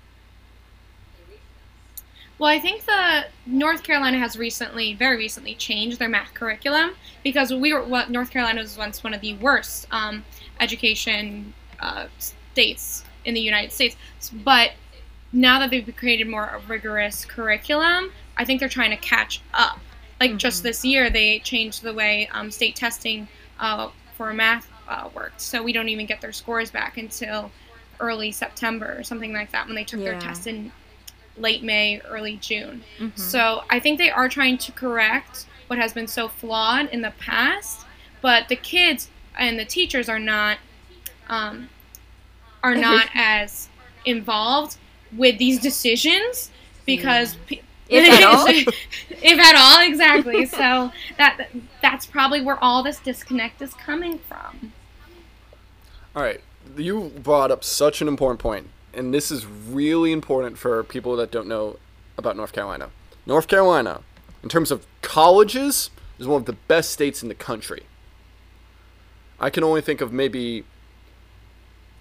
Well, 2.38 2.50
I 2.50 2.58
think 2.58 2.84
the 2.84 3.26
North 3.46 3.84
Carolina 3.84 4.18
has 4.18 4.36
recently, 4.36 4.94
very 4.94 5.16
recently, 5.16 5.54
changed 5.54 5.98
their 5.98 6.08
math 6.08 6.34
curriculum 6.34 6.92
because 7.22 7.52
we 7.54 7.72
were 7.72 7.82
what 7.84 8.10
North 8.10 8.30
Carolina 8.30 8.60
was 8.60 8.76
once 8.76 9.04
one 9.04 9.14
of 9.14 9.20
the 9.20 9.34
worst 9.36 9.86
um, 9.92 10.24
education 10.58 11.54
uh, 11.78 12.06
states 12.18 13.04
in 13.24 13.34
the 13.34 13.40
United 13.40 13.72
States. 13.72 13.96
But 14.32 14.72
now 15.32 15.60
that 15.60 15.70
they've 15.70 15.94
created 15.96 16.28
more 16.28 16.60
rigorous 16.66 17.24
curriculum, 17.24 18.12
I 18.36 18.44
think 18.44 18.58
they're 18.58 18.68
trying 18.68 18.90
to 18.90 18.96
catch 18.96 19.40
up. 19.52 19.78
Like 20.20 20.30
mm-hmm. 20.30 20.38
just 20.38 20.62
this 20.62 20.84
year, 20.84 21.10
they 21.10 21.38
changed 21.40 21.82
the 21.82 21.94
way 21.94 22.28
um, 22.32 22.50
state 22.50 22.74
testing 22.74 23.28
uh, 23.60 23.90
for 24.16 24.32
math 24.32 24.68
uh, 24.88 25.08
worked, 25.14 25.40
so 25.40 25.62
we 25.62 25.72
don't 25.72 25.88
even 25.88 26.06
get 26.06 26.20
their 26.20 26.32
scores 26.32 26.70
back 26.70 26.98
until 26.98 27.50
early 28.00 28.32
September 28.32 28.96
or 28.98 29.04
something 29.04 29.32
like 29.32 29.52
that 29.52 29.66
when 29.66 29.76
they 29.76 29.84
took 29.84 30.00
yeah. 30.00 30.10
their 30.10 30.20
test 30.20 30.46
in 30.46 30.72
late 31.36 31.62
May, 31.62 32.00
early 32.00 32.36
June. 32.36 32.84
Mm-hmm. 32.98 33.20
So 33.20 33.64
I 33.70 33.80
think 33.80 33.98
they 33.98 34.10
are 34.10 34.28
trying 34.28 34.58
to 34.58 34.72
correct 34.72 35.46
what 35.66 35.78
has 35.78 35.92
been 35.92 36.06
so 36.06 36.28
flawed 36.28 36.88
in 36.90 37.02
the 37.02 37.12
past, 37.18 37.86
but 38.20 38.48
the 38.48 38.56
kids 38.56 39.10
and 39.38 39.58
the 39.58 39.64
teachers 39.64 40.08
are 40.08 40.18
not 40.18 40.58
um, 41.28 41.68
are 42.62 42.74
not 42.74 43.08
as 43.14 43.68
involved 44.04 44.76
with 45.16 45.38
these 45.38 45.60
decisions 45.60 46.50
because. 46.86 47.36
Yeah. 47.48 47.60
If 47.86 48.08
at 48.08 48.22
all, 48.24 48.46
if 48.48 49.38
at 49.38 49.54
all, 49.56 49.86
exactly. 49.86 50.46
so 50.46 50.90
that 51.18 51.50
that's 51.82 52.06
probably 52.06 52.40
where 52.40 52.58
all 52.64 52.82
this 52.82 52.98
disconnect 52.98 53.60
is 53.60 53.74
coming 53.74 54.18
from. 54.20 54.72
All 56.16 56.22
right, 56.22 56.40
you 56.78 57.12
brought 57.22 57.50
up 57.50 57.62
such 57.62 58.00
an 58.00 58.08
important 58.08 58.40
point, 58.40 58.70
and 58.96 59.12
this 59.12 59.30
is 59.30 59.46
really 59.46 60.12
important 60.12 60.58
for 60.58 60.82
people 60.84 61.16
that 61.16 61.30
don't 61.30 61.48
know 61.48 61.78
about 62.16 62.36
North 62.36 62.52
Carolina. 62.52 62.90
North 63.26 63.48
Carolina, 63.48 64.02
in 64.42 64.48
terms 64.48 64.70
of 64.70 64.86
colleges, 65.02 65.90
is 66.18 66.26
one 66.26 66.40
of 66.40 66.46
the 66.46 66.52
best 66.52 66.90
states 66.90 67.22
in 67.22 67.28
the 67.28 67.34
country. 67.34 67.84
I 69.40 69.50
can 69.50 69.64
only 69.64 69.80
think 69.80 70.00
of 70.00 70.12
maybe 70.12 70.64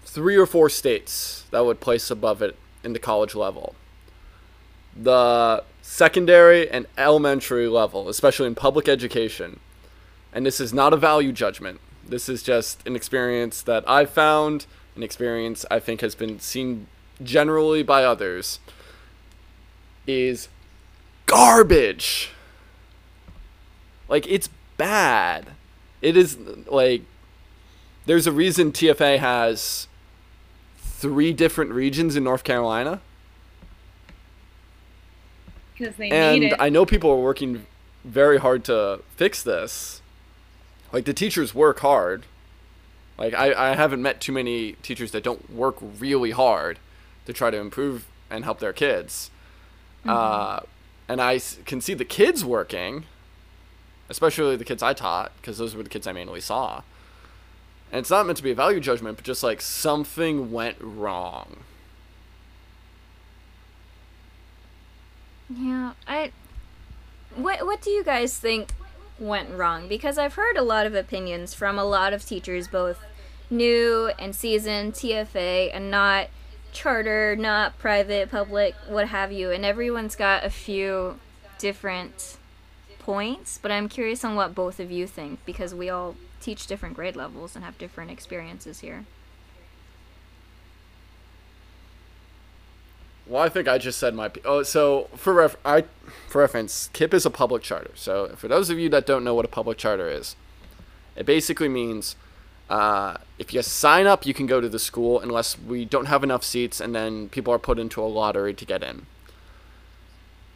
three 0.04 0.36
or 0.36 0.46
four 0.46 0.68
states 0.68 1.44
that 1.50 1.64
would 1.64 1.80
place 1.80 2.10
above 2.10 2.42
it 2.42 2.56
in 2.82 2.92
the 2.92 2.98
college 2.98 3.34
level. 3.34 3.74
The 4.96 5.64
secondary 5.82 6.70
and 6.70 6.86
elementary 6.96 7.68
level, 7.68 8.08
especially 8.08 8.46
in 8.46 8.54
public 8.54 8.88
education, 8.88 9.58
and 10.32 10.46
this 10.46 10.60
is 10.60 10.72
not 10.72 10.92
a 10.92 10.96
value 10.96 11.32
judgment. 11.32 11.80
This 12.06 12.28
is 12.28 12.42
just 12.42 12.86
an 12.86 12.94
experience 12.94 13.62
that 13.62 13.88
I 13.88 14.04
found, 14.04 14.66
an 14.96 15.02
experience 15.02 15.64
I 15.70 15.80
think 15.80 16.00
has 16.00 16.14
been 16.14 16.40
seen 16.40 16.86
generally 17.22 17.82
by 17.82 18.04
others, 18.04 18.60
is 20.06 20.48
garbage. 21.26 22.30
Like, 24.08 24.26
it's 24.28 24.48
bad. 24.76 25.52
It 26.02 26.16
is, 26.16 26.36
like, 26.66 27.02
there's 28.06 28.26
a 28.26 28.32
reason 28.32 28.72
TFA 28.72 29.18
has 29.18 29.88
three 30.76 31.32
different 31.32 31.70
regions 31.72 32.16
in 32.16 32.24
North 32.24 32.44
Carolina. 32.44 33.00
Because 35.76 35.96
they 35.96 36.10
and 36.10 36.40
need 36.40 36.52
it. 36.52 36.56
I 36.58 36.68
know 36.68 36.86
people 36.86 37.10
are 37.10 37.20
working 37.20 37.66
very 38.04 38.38
hard 38.38 38.64
to 38.64 39.00
fix 39.16 39.42
this. 39.42 40.02
Like 40.92 41.04
the 41.04 41.14
teachers 41.14 41.54
work 41.54 41.80
hard. 41.80 42.24
Like 43.16 43.34
I, 43.34 43.70
I 43.72 43.74
haven't 43.74 44.02
met 44.02 44.20
too 44.20 44.32
many 44.32 44.72
teachers 44.82 45.12
that 45.12 45.22
don't 45.22 45.50
work 45.50 45.76
really 45.80 46.32
hard 46.32 46.78
to 47.26 47.32
try 47.32 47.50
to 47.50 47.56
improve 47.56 48.06
and 48.30 48.44
help 48.44 48.58
their 48.58 48.72
kids. 48.72 49.30
Uh, 50.06 50.60
and 51.08 51.20
I 51.20 51.40
can 51.64 51.80
see 51.80 51.94
the 51.94 52.04
kids 52.04 52.44
working, 52.44 53.04
especially 54.08 54.56
the 54.56 54.64
kids 54.64 54.82
I 54.82 54.92
taught, 54.92 55.32
because 55.36 55.58
those 55.58 55.74
were 55.74 55.82
the 55.82 55.88
kids 55.88 56.06
I 56.06 56.12
mainly 56.12 56.40
saw. 56.40 56.82
And 57.90 58.00
it's 58.00 58.10
not 58.10 58.26
meant 58.26 58.36
to 58.38 58.42
be 58.42 58.50
a 58.50 58.54
value 58.54 58.80
judgment, 58.80 59.16
but 59.16 59.24
just 59.24 59.42
like 59.42 59.60
something 59.60 60.50
went 60.50 60.76
wrong. 60.80 61.58
Yeah, 65.48 65.92
I. 66.06 66.32
What 67.36 67.64
What 67.66 67.82
do 67.82 67.90
you 67.90 68.02
guys 68.02 68.36
think 68.38 68.72
went 69.18 69.50
wrong? 69.50 69.88
Because 69.88 70.18
I've 70.18 70.34
heard 70.34 70.56
a 70.56 70.62
lot 70.62 70.86
of 70.86 70.94
opinions 70.94 71.54
from 71.54 71.78
a 71.78 71.84
lot 71.84 72.12
of 72.12 72.24
teachers, 72.24 72.68
both 72.68 72.98
new 73.50 74.10
and 74.18 74.34
seasoned, 74.34 74.94
TFA, 74.94 75.70
and 75.72 75.90
not 75.90 76.28
charter, 76.72 77.36
not 77.36 77.78
private, 77.78 78.30
public, 78.30 78.74
what 78.88 79.08
have 79.08 79.32
you. 79.32 79.50
And 79.50 79.64
everyone's 79.64 80.16
got 80.16 80.44
a 80.44 80.50
few 80.50 81.18
different 81.58 82.36
points, 82.98 83.58
but 83.60 83.70
I'm 83.70 83.88
curious 83.88 84.24
on 84.24 84.34
what 84.34 84.54
both 84.54 84.80
of 84.80 84.90
you 84.90 85.06
think 85.06 85.38
because 85.44 85.74
we 85.74 85.88
all 85.88 86.16
teach 86.40 86.66
different 86.66 86.94
grade 86.96 87.16
levels 87.16 87.54
and 87.54 87.64
have 87.64 87.78
different 87.78 88.10
experiences 88.10 88.80
here. 88.80 89.04
Well, 93.26 93.42
I 93.42 93.48
think 93.48 93.68
I 93.68 93.78
just 93.78 93.98
said 93.98 94.14
my. 94.14 94.30
Oh, 94.44 94.62
so 94.62 95.08
for 95.16 95.32
ref, 95.32 95.56
I 95.64 95.84
for 96.28 96.40
reference, 96.40 96.90
KIPP 96.92 97.14
is 97.14 97.24
a 97.24 97.30
public 97.30 97.62
charter. 97.62 97.92
So 97.94 98.34
for 98.36 98.48
those 98.48 98.68
of 98.68 98.78
you 98.78 98.88
that 98.90 99.06
don't 99.06 99.24
know 99.24 99.34
what 99.34 99.44
a 99.44 99.48
public 99.48 99.78
charter 99.78 100.08
is, 100.08 100.36
it 101.16 101.24
basically 101.24 101.68
means 101.68 102.16
uh, 102.68 103.16
if 103.38 103.54
you 103.54 103.62
sign 103.62 104.06
up, 104.06 104.26
you 104.26 104.34
can 104.34 104.46
go 104.46 104.60
to 104.60 104.68
the 104.68 104.78
school 104.78 105.20
unless 105.20 105.58
we 105.58 105.84
don't 105.84 106.06
have 106.06 106.22
enough 106.22 106.44
seats, 106.44 106.80
and 106.80 106.94
then 106.94 107.28
people 107.30 107.52
are 107.52 107.58
put 107.58 107.78
into 107.78 108.02
a 108.02 108.04
lottery 108.04 108.52
to 108.54 108.64
get 108.64 108.82
in. 108.82 109.06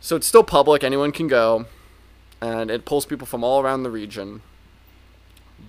So 0.00 0.16
it's 0.16 0.26
still 0.26 0.44
public; 0.44 0.84
anyone 0.84 1.12
can 1.12 1.26
go, 1.26 1.66
and 2.40 2.70
it 2.70 2.84
pulls 2.84 3.06
people 3.06 3.26
from 3.26 3.42
all 3.42 3.60
around 3.62 3.82
the 3.82 3.90
region. 3.90 4.42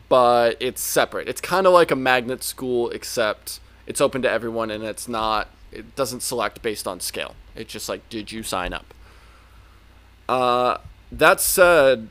But 0.09 0.57
it's 0.59 0.81
separate. 0.81 1.27
It's 1.27 1.41
kind 1.41 1.65
of 1.65 1.73
like 1.73 1.91
a 1.91 1.95
magnet 1.95 2.43
school, 2.43 2.89
except 2.89 3.59
it's 3.87 4.01
open 4.01 4.21
to 4.23 4.29
everyone, 4.29 4.69
and 4.69 4.83
it's 4.83 5.07
not. 5.07 5.49
It 5.71 5.95
doesn't 5.95 6.21
select 6.21 6.61
based 6.61 6.87
on 6.87 6.99
scale. 6.99 7.35
It's 7.55 7.71
just 7.71 7.89
like, 7.89 8.07
did 8.09 8.31
you 8.31 8.43
sign 8.43 8.73
up? 8.73 8.93
Uh, 10.27 10.77
that 11.11 11.41
said, 11.41 12.09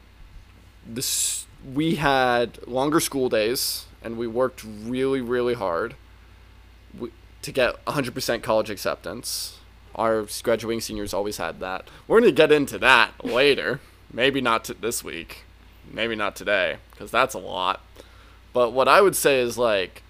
this 0.86 1.46
we 1.74 1.96
had 1.96 2.66
longer 2.66 3.00
school 3.00 3.28
days, 3.28 3.86
and 4.02 4.16
we 4.16 4.26
worked 4.26 4.64
really, 4.64 5.20
really 5.20 5.54
hard 5.54 5.94
to 7.42 7.52
get 7.52 7.84
100% 7.86 8.42
college 8.42 8.70
acceptance. 8.70 9.58
Our 9.94 10.26
graduating 10.42 10.80
seniors 10.80 11.14
always 11.14 11.38
had 11.38 11.60
that. 11.60 11.88
We're 12.06 12.20
going 12.20 12.30
to 12.30 12.36
get 12.36 12.52
into 12.52 12.78
that 12.78 13.12
later. 13.24 13.80
Maybe 14.12 14.40
not 14.40 14.64
t- 14.64 14.74
this 14.80 15.02
week. 15.04 15.44
Maybe 15.90 16.14
not 16.14 16.36
today, 16.36 16.76
because 16.90 17.10
that's 17.10 17.34
a 17.34 17.38
lot. 17.38 17.80
But 18.52 18.72
what 18.72 18.88
I 18.88 19.00
would 19.00 19.16
say 19.16 19.40
is 19.40 19.56
like, 19.56 20.02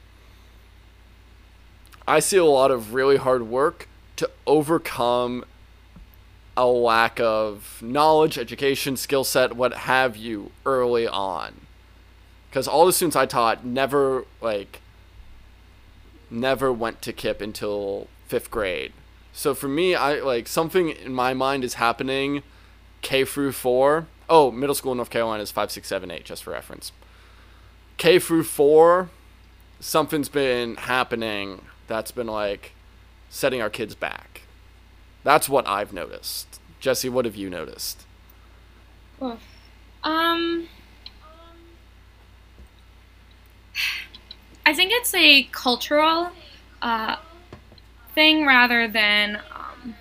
I 2.09 2.21
see 2.21 2.39
a 2.39 2.45
lot 2.45 2.71
of 2.71 2.95
really 2.95 3.19
hard 3.19 3.43
work 3.43 3.87
to 4.17 4.31
overcome 4.47 5.45
a 6.57 6.67
lack 6.67 7.21
of 7.21 7.81
knowledge, 7.83 8.39
education, 8.39 8.97
skill 8.97 9.25
set, 9.25 9.55
what 9.55 9.75
have 9.75 10.17
you, 10.17 10.51
early 10.65 11.07
on. 11.07 11.61
Because 12.49 12.67
all 12.67 12.87
the 12.87 12.95
students 12.95 13.15
I 13.15 13.27
taught 13.27 13.65
never 13.65 14.25
like 14.41 14.81
never 16.31 16.73
went 16.73 17.03
to 17.03 17.13
KIPP 17.13 17.43
until 17.43 18.09
fifth 18.27 18.51
grade. 18.51 18.95
So 19.35 19.55
for 19.55 19.69
me, 19.69 19.95
I 19.95 20.15
like 20.15 20.49
something 20.49 20.89
in 20.89 21.13
my 21.13 21.35
mind 21.35 21.63
is 21.63 21.75
happening 21.75 22.43
K 23.03 23.27
through 23.27 23.53
four. 23.53 24.07
Oh, 24.31 24.51
middle 24.51 24.75
school 24.75 24.93
in 24.93 24.97
North 24.97 25.11
Carolina 25.11 25.43
is 25.43 25.51
five, 25.51 25.71
six, 25.71 25.89
seven, 25.89 26.11
eight, 26.11 26.25
just 26.25 26.43
for 26.43 26.53
reference. 26.53 26.91
K 27.99 28.19
through 28.19 28.45
four, 28.45 29.11
something's 29.79 30.31
been 30.31 30.77
happening 30.77 31.61
that's 31.89 32.12
been 32.12 32.26
like 32.28 32.72
setting 33.30 33.61
our 33.61 33.70
kids 33.70 33.95
back. 33.95 34.43
That's 35.24 35.49
what 35.49 35.66
I've 35.66 35.93
noticed. 35.93 36.61
Jesse, 36.80 37.09
what 37.09 37.24
have 37.24 37.34
you 37.34 37.51
noticed? 37.51 38.05
Um, 39.20 40.68
I 44.64 44.72
think 44.74 44.93
it's 44.93 45.12
a 45.14 45.45
cultural 45.45 46.30
uh, 46.80 47.16
thing 48.14 48.47
rather 48.47 48.86
than 48.86 49.36
um, 49.36 49.95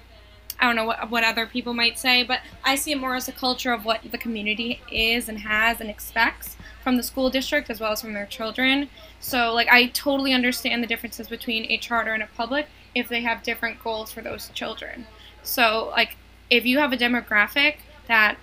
I 0.60 0.66
don't 0.68 0.76
know 0.76 0.86
what 0.86 1.10
what 1.10 1.24
other 1.24 1.48
people 1.48 1.74
might 1.74 1.98
say, 1.98 2.24
but 2.24 2.42
I 2.64 2.76
see 2.76 2.92
it 2.92 3.00
more 3.00 3.16
as 3.16 3.28
a 3.28 3.32
culture 3.32 3.74
of 3.74 3.86
what 3.86 4.02
the 4.12 4.18
community 4.18 4.82
is 4.92 5.28
and 5.30 5.40
has 5.40 5.82
and 5.82 5.90
expects 5.90 6.58
from 6.88 6.96
the 6.96 7.04
school 7.04 7.30
district 7.30 7.70
as 7.70 7.82
well 7.82 7.92
as 7.92 8.00
from 8.00 8.14
their 8.14 8.26
children. 8.26 8.88
So 9.20 9.54
like 9.54 9.68
I 9.68 9.88
totally 9.88 10.32
understand 10.32 10.82
the 10.82 10.88
differences 10.88 11.28
between 11.28 11.70
a 11.70 11.78
charter 11.78 12.14
and 12.14 12.24
a 12.24 12.28
public 12.28 12.66
if 12.96 13.10
they 13.10 13.20
have 13.24 13.44
different 13.44 13.84
goals 13.84 14.10
for 14.10 14.22
those 14.22 14.48
children. 14.54 15.06
So 15.44 15.92
like 15.92 16.16
if 16.50 16.66
you 16.66 16.80
have 16.80 16.94
a 16.94 16.98
demographic 16.98 17.80
that 18.08 18.38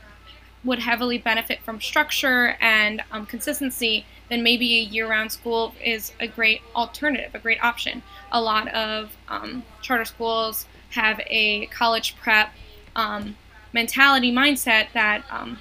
would 0.62 0.80
heavily 0.80 1.16
benefit 1.16 1.62
from 1.62 1.80
structure 1.80 2.59
and 2.61 3.03
um, 3.12 3.24
consistency, 3.24 4.05
then 4.28 4.42
maybe 4.42 4.76
a 4.76 4.82
year-round 4.82 5.32
school 5.32 5.74
is 5.82 6.12
a 6.20 6.26
great 6.26 6.61
alternative, 6.76 7.34
a 7.34 7.38
great 7.38 7.64
option. 7.64 8.03
A 8.30 8.42
lot 8.42 8.68
of 8.74 9.16
um, 9.28 9.62
charter 9.80 10.05
schools 10.05 10.66
have 10.90 11.18
a 11.28 11.64
college 11.68 12.14
prep 12.16 12.53
um, 12.95 13.36
mentality 13.72 14.30
mindset 14.30 14.88
that 14.92 15.24
um, 15.30 15.59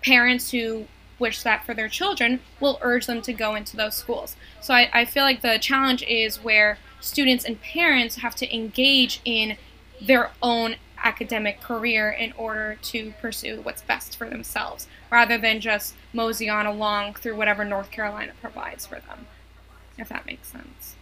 parents 0.00 0.52
who 0.52 0.86
wish 1.24 1.42
that 1.42 1.64
for 1.64 1.72
their 1.72 1.88
children 1.88 2.40
will 2.60 2.78
urge 2.82 3.06
them 3.06 3.22
to 3.22 3.32
go 3.32 3.54
into 3.54 3.78
those 3.78 3.94
schools. 3.94 4.36
So 4.60 4.74
I, 4.74 4.90
I 4.92 5.04
feel 5.06 5.22
like 5.22 5.40
the 5.40 5.58
challenge 5.58 6.02
is 6.02 6.44
where 6.44 6.76
students 7.00 7.46
and 7.46 7.58
parents 7.62 8.16
have 8.16 8.34
to 8.36 8.54
engage 8.54 9.22
in 9.24 9.56
their 10.02 10.32
own 10.42 10.76
academic 11.02 11.62
career 11.62 12.10
in 12.10 12.32
order 12.36 12.76
to 12.82 13.14
pursue 13.22 13.62
what's 13.62 13.80
best 13.80 14.18
for 14.18 14.28
themselves 14.28 14.86
rather 15.10 15.38
than 15.38 15.60
just 15.60 15.94
mosey 16.12 16.50
on 16.50 16.66
along 16.66 17.14
through 17.14 17.36
whatever 17.36 17.64
North 17.64 17.90
Carolina 17.90 18.32
provides 18.42 18.84
for 18.84 19.00
them. 19.00 19.26
If 19.96 20.10
that 20.10 20.26
makes 20.26 20.48
sense. 20.48 20.96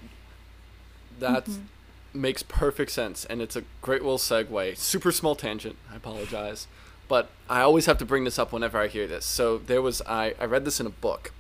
That 1.19 1.47
mm-hmm. 1.47 2.21
makes 2.21 2.45
perfect 2.45 2.93
sense, 2.93 3.25
and 3.25 3.43
it's 3.43 3.57
a 3.57 3.65
great 3.81 4.03
little 4.03 4.19
segue. 4.19 4.77
Super 4.77 5.11
small 5.11 5.35
tangent. 5.35 5.77
I 5.91 5.97
apologize, 5.97 6.69
but 7.13 7.29
I 7.47 7.61
always 7.61 7.85
have 7.85 7.99
to 7.99 8.07
bring 8.07 8.25
this 8.25 8.39
up 8.39 8.55
whenever 8.55 8.79
I 8.79 8.89
hear 8.89 9.07
this. 9.07 9.27
So 9.27 9.59
there 9.59 9.83
was 9.83 10.01
I 10.07 10.35
I 10.41 10.47
read 10.47 10.65
this 10.65 10.81
in 10.81 10.87
a 10.87 10.97
book. 11.07 11.31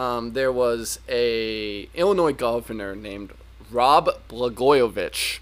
Um, 0.00 0.32
there 0.32 0.50
was 0.50 0.98
a 1.08 1.88
Illinois 1.94 2.32
governor 2.32 2.96
named 2.96 3.30
Rod 3.70 4.08
Blagojevich, 4.28 5.38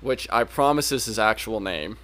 which 0.00 0.26
I 0.32 0.42
promise 0.42 0.90
is 0.90 1.04
his 1.04 1.16
actual 1.16 1.60
name. 1.60 1.96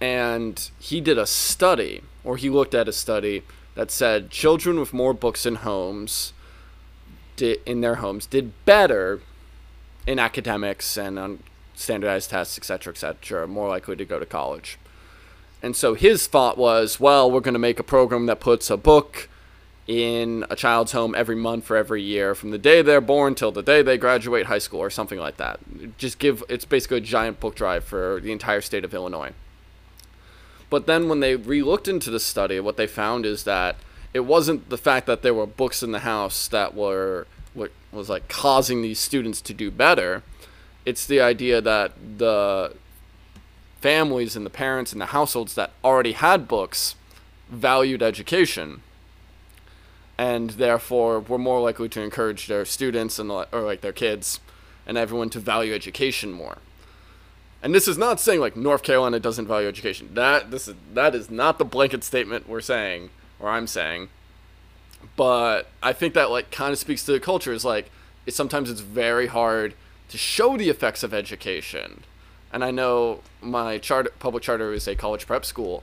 And 0.00 0.68
he 0.80 1.00
did 1.00 1.16
a 1.16 1.26
study, 1.26 2.02
or 2.24 2.36
he 2.36 2.50
looked 2.50 2.74
at 2.74 2.88
a 2.88 2.92
study 2.92 3.44
that 3.76 3.92
said 3.92 4.30
children 4.30 4.80
with 4.80 4.92
more 4.92 5.14
books 5.14 5.46
in 5.46 5.54
homes 5.68 6.32
did 7.36 7.60
in 7.64 7.82
their 7.82 7.98
homes 8.02 8.26
did 8.26 8.50
better 8.64 9.20
in 10.08 10.18
academics 10.18 10.98
and 10.98 11.20
on 11.20 11.38
standardized 11.76 12.30
tests, 12.30 12.58
etc., 12.58 12.90
etc., 12.90 13.46
more 13.46 13.68
likely 13.68 13.94
to 13.94 14.04
go 14.04 14.18
to 14.18 14.26
college. 14.26 14.76
And 15.62 15.74
so 15.74 15.94
his 15.94 16.26
thought 16.26 16.56
was, 16.56 17.00
well, 17.00 17.30
we're 17.30 17.40
going 17.40 17.54
to 17.54 17.58
make 17.58 17.80
a 17.80 17.84
program 17.84 18.26
that 18.26 18.40
puts 18.40 18.70
a 18.70 18.76
book 18.76 19.28
in 19.88 20.44
a 20.50 20.54
child's 20.54 20.92
home 20.92 21.14
every 21.16 21.34
month 21.34 21.64
for 21.64 21.74
every 21.74 22.02
year 22.02 22.34
from 22.34 22.50
the 22.50 22.58
day 22.58 22.82
they're 22.82 23.00
born 23.00 23.34
till 23.34 23.50
the 23.50 23.62
day 23.62 23.80
they 23.80 23.96
graduate 23.96 24.44
high 24.44 24.58
school 24.58 24.80
or 24.80 24.90
something 24.90 25.18
like 25.18 25.38
that. 25.38 25.58
Just 25.96 26.18
give 26.18 26.44
it's 26.48 26.66
basically 26.66 26.98
a 26.98 27.00
giant 27.00 27.40
book 27.40 27.54
drive 27.54 27.84
for 27.84 28.20
the 28.20 28.30
entire 28.30 28.60
state 28.60 28.84
of 28.84 28.92
Illinois. 28.92 29.32
But 30.68 30.86
then 30.86 31.08
when 31.08 31.20
they 31.20 31.36
re-looked 31.36 31.88
into 31.88 32.10
the 32.10 32.20
study, 32.20 32.60
what 32.60 32.76
they 32.76 32.86
found 32.86 33.24
is 33.24 33.44
that 33.44 33.76
it 34.12 34.20
wasn't 34.20 34.68
the 34.68 34.76
fact 34.76 35.06
that 35.06 35.22
there 35.22 35.32
were 35.32 35.46
books 35.46 35.82
in 35.82 35.92
the 35.92 36.00
house 36.00 36.48
that 36.48 36.74
were 36.74 37.26
what 37.54 37.72
was 37.90 38.10
like 38.10 38.28
causing 38.28 38.82
these 38.82 38.98
students 38.98 39.40
to 39.40 39.54
do 39.54 39.70
better. 39.70 40.22
It's 40.84 41.06
the 41.06 41.22
idea 41.22 41.62
that 41.62 41.92
the 42.18 42.74
families 43.80 44.36
and 44.36 44.44
the 44.44 44.50
parents 44.50 44.92
and 44.92 45.00
the 45.00 45.06
households 45.06 45.54
that 45.54 45.70
already 45.84 46.12
had 46.12 46.48
books 46.48 46.94
valued 47.48 48.02
education 48.02 48.82
and 50.18 50.50
therefore 50.50 51.20
were 51.20 51.38
more 51.38 51.60
likely 51.60 51.88
to 51.88 52.02
encourage 52.02 52.48
their 52.48 52.64
students 52.64 53.18
and 53.18 53.30
or 53.30 53.46
like 53.62 53.80
their 53.80 53.92
kids 53.92 54.40
and 54.86 54.98
everyone 54.98 55.30
to 55.30 55.38
value 55.38 55.72
education 55.74 56.32
more. 56.32 56.58
and 57.62 57.74
this 57.74 57.88
is 57.88 57.98
not 57.98 58.20
saying 58.20 58.40
like 58.40 58.56
North 58.56 58.82
Carolina 58.82 59.18
doesn't 59.18 59.46
value 59.46 59.68
education. 59.68 60.10
That 60.14 60.50
this 60.50 60.68
is 60.68 60.74
that 60.94 61.14
is 61.14 61.30
not 61.30 61.58
the 61.58 61.64
blanket 61.64 62.04
statement 62.04 62.48
we're 62.48 62.60
saying 62.60 63.10
or 63.40 63.48
I'm 63.48 63.66
saying. 63.66 64.08
But 65.16 65.68
I 65.82 65.92
think 65.92 66.14
that 66.14 66.30
like 66.30 66.50
kind 66.50 66.72
of 66.72 66.78
speaks 66.78 67.04
to 67.04 67.12
the 67.12 67.20
culture 67.20 67.52
is 67.52 67.64
like 67.64 67.90
sometimes 68.28 68.70
it's 68.70 68.80
very 68.80 69.28
hard 69.28 69.74
to 70.08 70.18
show 70.18 70.56
the 70.56 70.68
effects 70.68 71.02
of 71.02 71.14
education. 71.14 72.04
And 72.52 72.64
I 72.64 72.70
know 72.70 73.20
my 73.42 73.78
charter 73.78 74.10
public 74.18 74.42
charter 74.42 74.72
is 74.72 74.88
a 74.88 74.94
college 74.94 75.26
prep 75.26 75.44
school 75.44 75.82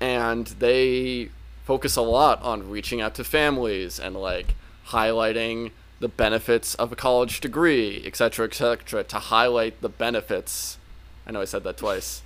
and 0.00 0.46
they 0.46 1.30
focus 1.64 1.96
a 1.96 2.02
lot 2.02 2.42
on 2.42 2.68
reaching 2.68 3.00
out 3.00 3.14
to 3.14 3.24
families 3.24 3.98
and 3.98 4.16
like 4.16 4.54
highlighting 4.88 5.70
the 6.00 6.08
benefits 6.08 6.74
of 6.74 6.92
a 6.92 6.96
college 6.96 7.40
degree, 7.40 8.02
etc., 8.04 8.46
etc., 8.46 9.04
to 9.04 9.18
highlight 9.18 9.80
the 9.80 9.88
benefits 9.88 10.78
I 11.26 11.32
know 11.32 11.40
I 11.40 11.44
said 11.44 11.64
that 11.64 11.76
twice, 11.76 12.22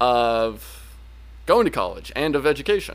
of 0.00 0.96
going 1.46 1.64
to 1.64 1.70
college 1.70 2.12
and 2.16 2.34
of 2.34 2.46
education. 2.46 2.94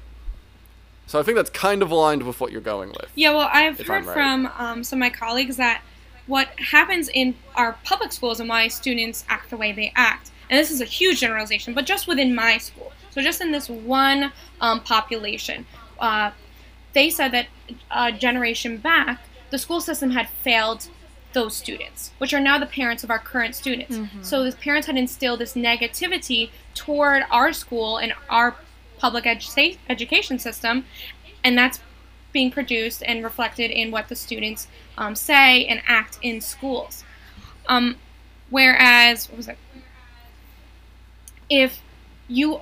So 1.05 1.19
I 1.19 1.23
think 1.23 1.35
that's 1.35 1.49
kind 1.49 1.81
of 1.81 1.91
aligned 1.91 2.23
with 2.23 2.39
what 2.39 2.51
you're 2.51 2.61
going 2.61 2.89
with. 2.89 3.11
Yeah, 3.13 3.31
well, 3.31 3.49
I've 3.51 3.79
heard 3.79 4.05
right. 4.05 4.13
from 4.13 4.49
um, 4.57 4.83
some 4.83 4.97
of 4.97 5.01
my 5.01 5.09
colleagues 5.09 5.57
that 5.57 5.81
what 6.27 6.47
happens 6.57 7.09
in 7.09 7.35
our 7.55 7.77
public 7.83 8.11
schools 8.11 8.39
and 8.39 8.47
why 8.49 8.67
students 8.67 9.25
act 9.29 9.49
the 9.49 9.57
way 9.57 9.71
they 9.71 9.91
act, 9.95 10.31
and 10.49 10.59
this 10.59 10.71
is 10.71 10.81
a 10.81 10.85
huge 10.85 11.19
generalization, 11.19 11.73
but 11.73 11.85
just 11.85 12.07
within 12.07 12.33
my 12.33 12.57
school, 12.57 12.91
so 13.11 13.21
just 13.21 13.41
in 13.41 13.51
this 13.51 13.69
one 13.69 14.31
um, 14.61 14.81
population, 14.81 15.65
uh, 15.99 16.31
they 16.93 17.09
said 17.09 17.31
that 17.31 17.47
a 17.91 18.11
generation 18.11 18.77
back, 18.77 19.21
the 19.49 19.57
school 19.57 19.81
system 19.81 20.11
had 20.11 20.29
failed 20.29 20.87
those 21.33 21.55
students, 21.55 22.11
which 22.19 22.33
are 22.33 22.39
now 22.39 22.57
the 22.59 22.65
parents 22.65 23.03
of 23.03 23.09
our 23.09 23.19
current 23.19 23.55
students. 23.55 23.97
Mm-hmm. 23.97 24.21
So 24.21 24.43
the 24.43 24.55
parents 24.55 24.87
had 24.87 24.97
instilled 24.97 25.39
this 25.39 25.55
negativity 25.55 26.51
toward 26.75 27.23
our 27.31 27.51
school 27.53 27.97
and 27.97 28.13
our 28.29 28.55
public 28.99 29.25
edu- 29.25 29.77
education 29.89 30.39
system, 30.39 30.85
and 31.43 31.57
that's 31.57 31.79
being 32.33 32.51
produced 32.51 33.03
and 33.05 33.23
reflected 33.23 33.71
in 33.71 33.91
what 33.91 34.09
the 34.09 34.15
students 34.15 34.67
um, 34.97 35.15
say 35.15 35.65
and 35.65 35.81
act 35.87 36.19
in 36.21 36.41
schools. 36.41 37.03
Um, 37.67 37.95
whereas, 38.49 39.29
what 39.29 39.37
was 39.37 39.47
it? 39.47 39.57
If 41.49 41.81
you, 42.27 42.59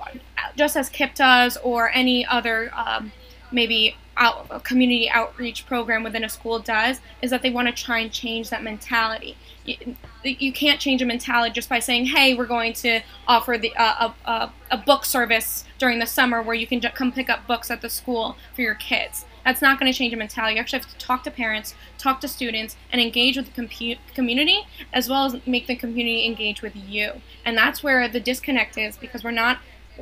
just 0.56 0.76
as 0.76 0.90
KIPP 0.90 1.14
does 1.14 1.56
or 1.58 1.90
any 1.90 2.24
other 2.26 2.70
um, 2.74 3.10
maybe 3.50 3.96
out, 4.16 4.64
community 4.64 5.08
outreach 5.08 5.66
program 5.66 6.02
within 6.02 6.24
a 6.24 6.28
school 6.28 6.58
does 6.58 7.00
is 7.22 7.30
that 7.30 7.42
they 7.42 7.50
want 7.50 7.68
to 7.68 7.82
try 7.82 7.98
and 8.00 8.12
change 8.12 8.50
that 8.50 8.62
mentality. 8.62 9.36
You, 9.64 9.96
you 10.22 10.52
can't 10.52 10.80
change 10.80 11.00
a 11.02 11.06
mentality 11.06 11.52
just 11.52 11.68
by 11.68 11.78
saying, 11.78 12.06
"Hey, 12.06 12.34
we're 12.34 12.46
going 12.46 12.72
to 12.74 13.00
offer 13.26 13.56
the 13.56 13.74
uh, 13.76 14.12
a, 14.26 14.30
a, 14.30 14.52
a, 14.72 14.76
book 14.76 15.04
service 15.04 15.64
during 15.78 15.98
the 15.98 16.06
summer 16.06 16.42
where 16.42 16.54
you 16.54 16.66
can 16.66 16.80
come 16.80 17.12
pick 17.12 17.30
up 17.30 17.46
books 17.46 17.70
at 17.70 17.80
the 17.80 17.88
school 17.88 18.36
for 18.54 18.62
your 18.62 18.74
kids." 18.74 19.24
That's 19.44 19.62
not 19.62 19.78
going 19.78 19.92
to 19.92 19.96
change 19.96 20.12
a 20.12 20.16
mentality. 20.16 20.54
You 20.54 20.60
actually 20.60 20.80
have 20.80 20.88
to 20.90 20.98
talk 20.98 21.24
to 21.24 21.30
parents, 21.30 21.74
talk 21.98 22.20
to 22.20 22.28
students, 22.28 22.76
and 22.90 23.00
engage 23.00 23.36
with 23.36 23.52
the 23.52 23.62
compu- 23.62 23.98
community 24.14 24.66
as 24.92 25.08
well 25.08 25.24
as 25.26 25.46
make 25.46 25.66
the 25.66 25.76
community 25.76 26.26
engage 26.26 26.62
with 26.62 26.76
you. 26.76 27.20
And 27.44 27.56
that's 27.56 27.82
where 27.82 28.08
the 28.08 28.20
disconnect 28.20 28.78
is 28.78 28.96
because 28.96 29.24
we're 29.24 29.30
not 29.30 29.58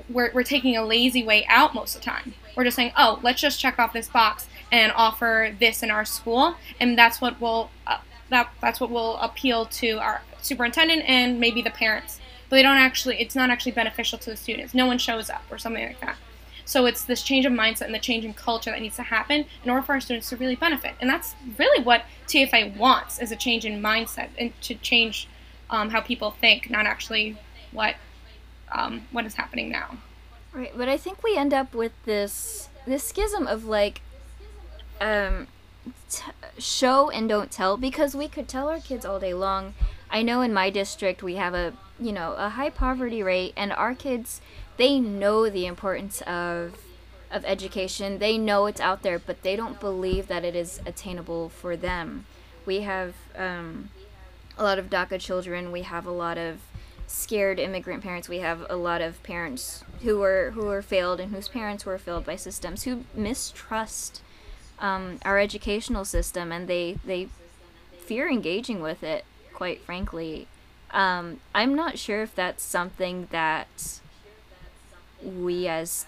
we're, 0.08 0.30
we're 0.32 0.44
taking 0.44 0.76
a 0.76 0.84
lazy 0.84 1.24
way 1.24 1.44
out 1.48 1.74
most 1.74 1.96
of 1.96 2.00
the 2.00 2.04
time. 2.04 2.34
We're 2.56 2.64
just 2.64 2.76
saying, 2.76 2.92
oh, 2.96 3.18
let's 3.22 3.40
just 3.40 3.58
check 3.58 3.78
off 3.78 3.92
this 3.92 4.08
box 4.08 4.48
and 4.70 4.92
offer 4.92 5.54
this 5.58 5.82
in 5.82 5.90
our 5.90 6.04
school, 6.04 6.54
and 6.78 6.96
that's 6.96 7.20
what 7.20 7.40
will 7.40 7.70
uh, 7.86 7.98
that 8.28 8.50
that's 8.60 8.80
what 8.80 8.90
will 8.90 9.16
appeal 9.16 9.66
to 9.66 9.98
our 9.98 10.22
superintendent 10.40 11.02
and 11.08 11.40
maybe 11.40 11.62
the 11.62 11.70
parents. 11.70 12.20
But 12.48 12.56
they 12.56 12.62
don't 12.62 12.76
actually, 12.76 13.20
it's 13.20 13.36
not 13.36 13.50
actually 13.50 13.72
beneficial 13.72 14.18
to 14.18 14.30
the 14.30 14.36
students. 14.36 14.74
No 14.74 14.86
one 14.86 14.98
shows 14.98 15.30
up 15.30 15.42
or 15.50 15.58
something 15.58 15.84
like 15.86 16.00
that. 16.00 16.16
So 16.64 16.86
it's 16.86 17.04
this 17.04 17.22
change 17.22 17.46
of 17.46 17.52
mindset 17.52 17.82
and 17.82 17.94
the 17.94 17.98
change 17.98 18.24
in 18.24 18.34
culture 18.34 18.70
that 18.70 18.80
needs 18.80 18.96
to 18.96 19.02
happen 19.02 19.46
in 19.64 19.70
order 19.70 19.82
for 19.82 19.92
our 19.92 20.00
students 20.00 20.28
to 20.30 20.36
really 20.36 20.56
benefit. 20.56 20.94
And 21.00 21.08
that's 21.08 21.34
really 21.58 21.82
what 21.82 22.04
TFA 22.26 22.76
wants 22.76 23.18
is 23.18 23.32
a 23.32 23.36
change 23.36 23.64
in 23.64 23.82
mindset 23.82 24.28
and 24.38 24.52
to 24.62 24.74
change 24.74 25.28
um, 25.70 25.90
how 25.90 26.00
people 26.00 26.30
think, 26.30 26.70
not 26.70 26.86
actually 26.86 27.36
what 27.72 27.96
um, 28.72 29.02
what 29.10 29.26
is 29.26 29.34
happening 29.34 29.68
now. 29.70 29.98
Right, 30.52 30.72
but 30.76 30.88
I 30.88 30.96
think 30.96 31.22
we 31.22 31.36
end 31.36 31.54
up 31.54 31.74
with 31.74 31.92
this 32.04 32.68
this 32.86 33.04
schism 33.04 33.46
of 33.46 33.64
like 33.64 34.00
um, 35.00 35.46
t- 36.08 36.24
show 36.58 37.10
and 37.10 37.28
don't 37.28 37.50
tell 37.50 37.76
because 37.76 38.14
we 38.14 38.28
could 38.28 38.48
tell 38.48 38.68
our 38.68 38.80
kids 38.80 39.04
all 39.04 39.20
day 39.20 39.34
long. 39.34 39.74
I 40.10 40.22
know 40.22 40.40
in 40.40 40.52
my 40.52 40.70
district 40.70 41.22
we 41.22 41.36
have 41.36 41.54
a 41.54 41.72
you 42.00 42.12
know 42.12 42.34
a 42.36 42.50
high 42.50 42.70
poverty 42.70 43.22
rate, 43.22 43.52
and 43.56 43.72
our 43.72 43.94
kids 43.94 44.40
they 44.80 44.98
know 44.98 45.50
the 45.50 45.66
importance 45.66 46.22
of 46.22 46.78
of 47.30 47.44
education. 47.44 48.18
They 48.18 48.36
know 48.36 48.66
it's 48.66 48.80
out 48.80 49.02
there, 49.02 49.18
but 49.18 49.42
they 49.42 49.54
don't 49.54 49.78
believe 49.78 50.26
that 50.26 50.44
it 50.44 50.56
is 50.56 50.80
attainable 50.84 51.48
for 51.48 51.76
them. 51.76 52.26
We 52.66 52.80
have 52.80 53.14
um, 53.36 53.90
a 54.58 54.64
lot 54.64 54.80
of 54.80 54.90
DACA 54.90 55.20
children. 55.20 55.70
We 55.70 55.82
have 55.82 56.06
a 56.06 56.10
lot 56.10 56.38
of 56.38 56.58
scared 57.06 57.60
immigrant 57.60 58.02
parents. 58.02 58.28
We 58.28 58.38
have 58.38 58.66
a 58.68 58.74
lot 58.74 59.00
of 59.00 59.22
parents 59.22 59.84
who 60.02 60.18
were 60.18 60.52
who 60.54 60.64
were 60.64 60.82
failed 60.82 61.20
and 61.20 61.32
whose 61.32 61.48
parents 61.48 61.84
were 61.84 61.98
failed 61.98 62.24
by 62.24 62.36
systems 62.36 62.84
who 62.84 63.04
mistrust 63.14 64.22
um, 64.78 65.18
our 65.24 65.38
educational 65.38 66.04
system 66.04 66.50
and 66.50 66.66
they 66.66 66.98
they 67.04 67.28
fear 67.98 68.28
engaging 68.30 68.80
with 68.80 69.02
it. 69.02 69.24
Quite 69.52 69.82
frankly, 69.82 70.48
um, 70.90 71.40
I'm 71.54 71.74
not 71.74 71.98
sure 71.98 72.22
if 72.22 72.34
that's 72.34 72.62
something 72.62 73.28
that 73.30 74.00
we 75.22 75.66
as 75.66 76.06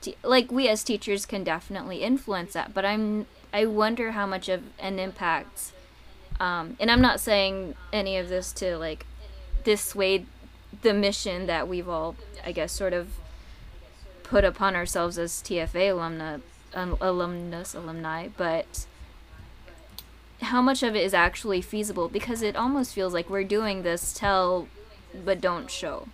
te- 0.00 0.16
like 0.22 0.50
we 0.50 0.68
as 0.68 0.82
teachers 0.82 1.26
can 1.26 1.44
definitely 1.44 2.02
influence 2.02 2.52
that. 2.54 2.74
But 2.74 2.84
I'm 2.84 3.26
I 3.52 3.66
wonder 3.66 4.12
how 4.12 4.26
much 4.26 4.48
of 4.48 4.62
an 4.78 4.98
impact. 4.98 5.72
Um, 6.38 6.76
and 6.78 6.90
I'm 6.90 7.00
not 7.00 7.20
saying 7.20 7.74
any 7.92 8.18
of 8.18 8.28
this 8.28 8.52
to 8.54 8.76
like 8.76 9.06
dissuade 9.64 10.26
the 10.82 10.92
mission 10.92 11.46
that 11.46 11.66
we've 11.66 11.88
all, 11.88 12.16
I 12.44 12.52
guess, 12.52 12.72
sort 12.72 12.92
of 12.92 13.08
put 14.22 14.44
upon 14.44 14.76
ourselves 14.76 15.18
as 15.18 15.32
TFA 15.42 15.94
alumna, 15.94 16.40
um, 16.74 16.96
alumnus, 17.00 17.74
alumni, 17.74 18.28
but 18.36 18.86
how 20.42 20.60
much 20.60 20.82
of 20.82 20.94
it 20.94 21.02
is 21.02 21.14
actually 21.14 21.62
feasible? 21.62 22.08
Because 22.08 22.42
it 22.42 22.56
almost 22.56 22.92
feels 22.92 23.14
like 23.14 23.30
we're 23.30 23.44
doing 23.44 23.82
this 23.82 24.12
tell 24.12 24.68
but 25.24 25.40
don't 25.40 25.70
show 25.70 26.08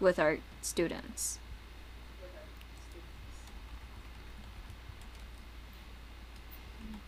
with 0.00 0.18
our 0.18 0.38
students. 0.62 1.38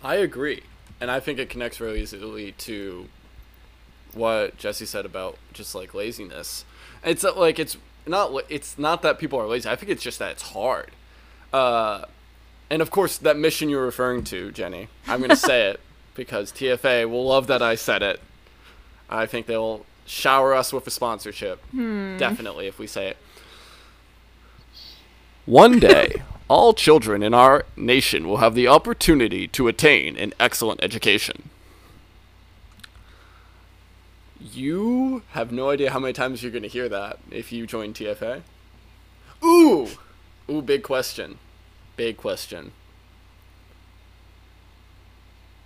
I 0.06 0.14
agree. 0.16 0.62
And 1.00 1.10
I 1.10 1.18
think 1.18 1.40
it 1.40 1.50
connects 1.50 1.80
really 1.80 2.00
easily 2.00 2.52
to 2.52 3.08
what 4.14 4.56
Jesse 4.56 4.86
said 4.86 5.04
about 5.04 5.36
just 5.52 5.74
like 5.74 5.94
laziness. 5.94 6.64
It's 7.04 7.24
uh, 7.24 7.34
like 7.34 7.58
it's 7.58 7.76
not 8.06 8.32
it's 8.48 8.78
not 8.78 9.02
that 9.02 9.18
people 9.18 9.40
are 9.40 9.48
lazy. 9.48 9.68
I 9.68 9.74
think 9.74 9.90
it's 9.90 10.04
just 10.04 10.20
that 10.20 10.30
it's 10.30 10.42
hard. 10.42 10.92
Uh, 11.52 12.04
and 12.70 12.80
of 12.80 12.92
course, 12.92 13.18
that 13.18 13.36
mission 13.36 13.68
you're 13.68 13.84
referring 13.84 14.22
to, 14.24 14.52
Jenny, 14.52 14.86
I'm 15.08 15.18
going 15.18 15.30
to 15.30 15.36
say 15.36 15.70
it 15.70 15.80
because 16.14 16.52
TFA 16.52 17.10
will 17.10 17.26
love 17.26 17.48
that 17.48 17.60
I 17.60 17.74
said 17.74 18.04
it. 18.04 18.20
I 19.10 19.26
think 19.26 19.46
they'll 19.46 19.84
shower 20.06 20.54
us 20.54 20.72
with 20.72 20.86
a 20.86 20.90
sponsorship. 20.90 21.60
Hmm. 21.72 22.16
Definitely, 22.16 22.68
if 22.68 22.78
we 22.78 22.86
say 22.86 23.08
it. 23.08 23.16
One 25.46 25.80
day, 25.80 26.22
all 26.48 26.74
children 26.74 27.22
in 27.22 27.34
our 27.34 27.64
nation 27.76 28.28
will 28.28 28.38
have 28.38 28.54
the 28.54 28.68
opportunity 28.68 29.48
to 29.48 29.68
attain 29.68 30.16
an 30.16 30.32
excellent 30.38 30.82
education. 30.82 31.50
You 34.38 35.22
have 35.30 35.50
no 35.50 35.70
idea 35.70 35.90
how 35.90 35.98
many 35.98 36.12
times 36.12 36.42
you're 36.42 36.52
going 36.52 36.62
to 36.62 36.68
hear 36.68 36.88
that 36.88 37.18
if 37.30 37.52
you 37.52 37.66
join 37.66 37.92
TFA. 37.92 38.42
Ooh! 39.44 39.88
Ooh, 40.48 40.62
big 40.62 40.82
question. 40.82 41.38
Big 41.96 42.16
question. 42.16 42.72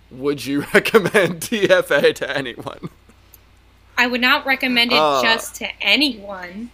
Would 0.09 0.45
you 0.45 0.61
recommend 0.73 1.41
TFA 1.41 2.15
to 2.15 2.37
anyone? 2.37 2.89
I 3.97 4.07
would 4.07 4.21
not 4.21 4.45
recommend 4.45 4.91
it 4.91 4.97
uh, 4.97 5.21
just 5.21 5.55
to 5.55 5.67
anyone, 5.79 6.71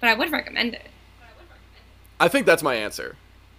but 0.00 0.08
I 0.08 0.14
would 0.14 0.32
recommend 0.32 0.74
it. 0.74 0.86
I 2.18 2.28
think 2.28 2.46
that's 2.46 2.62
my 2.62 2.74
answer. 2.74 3.16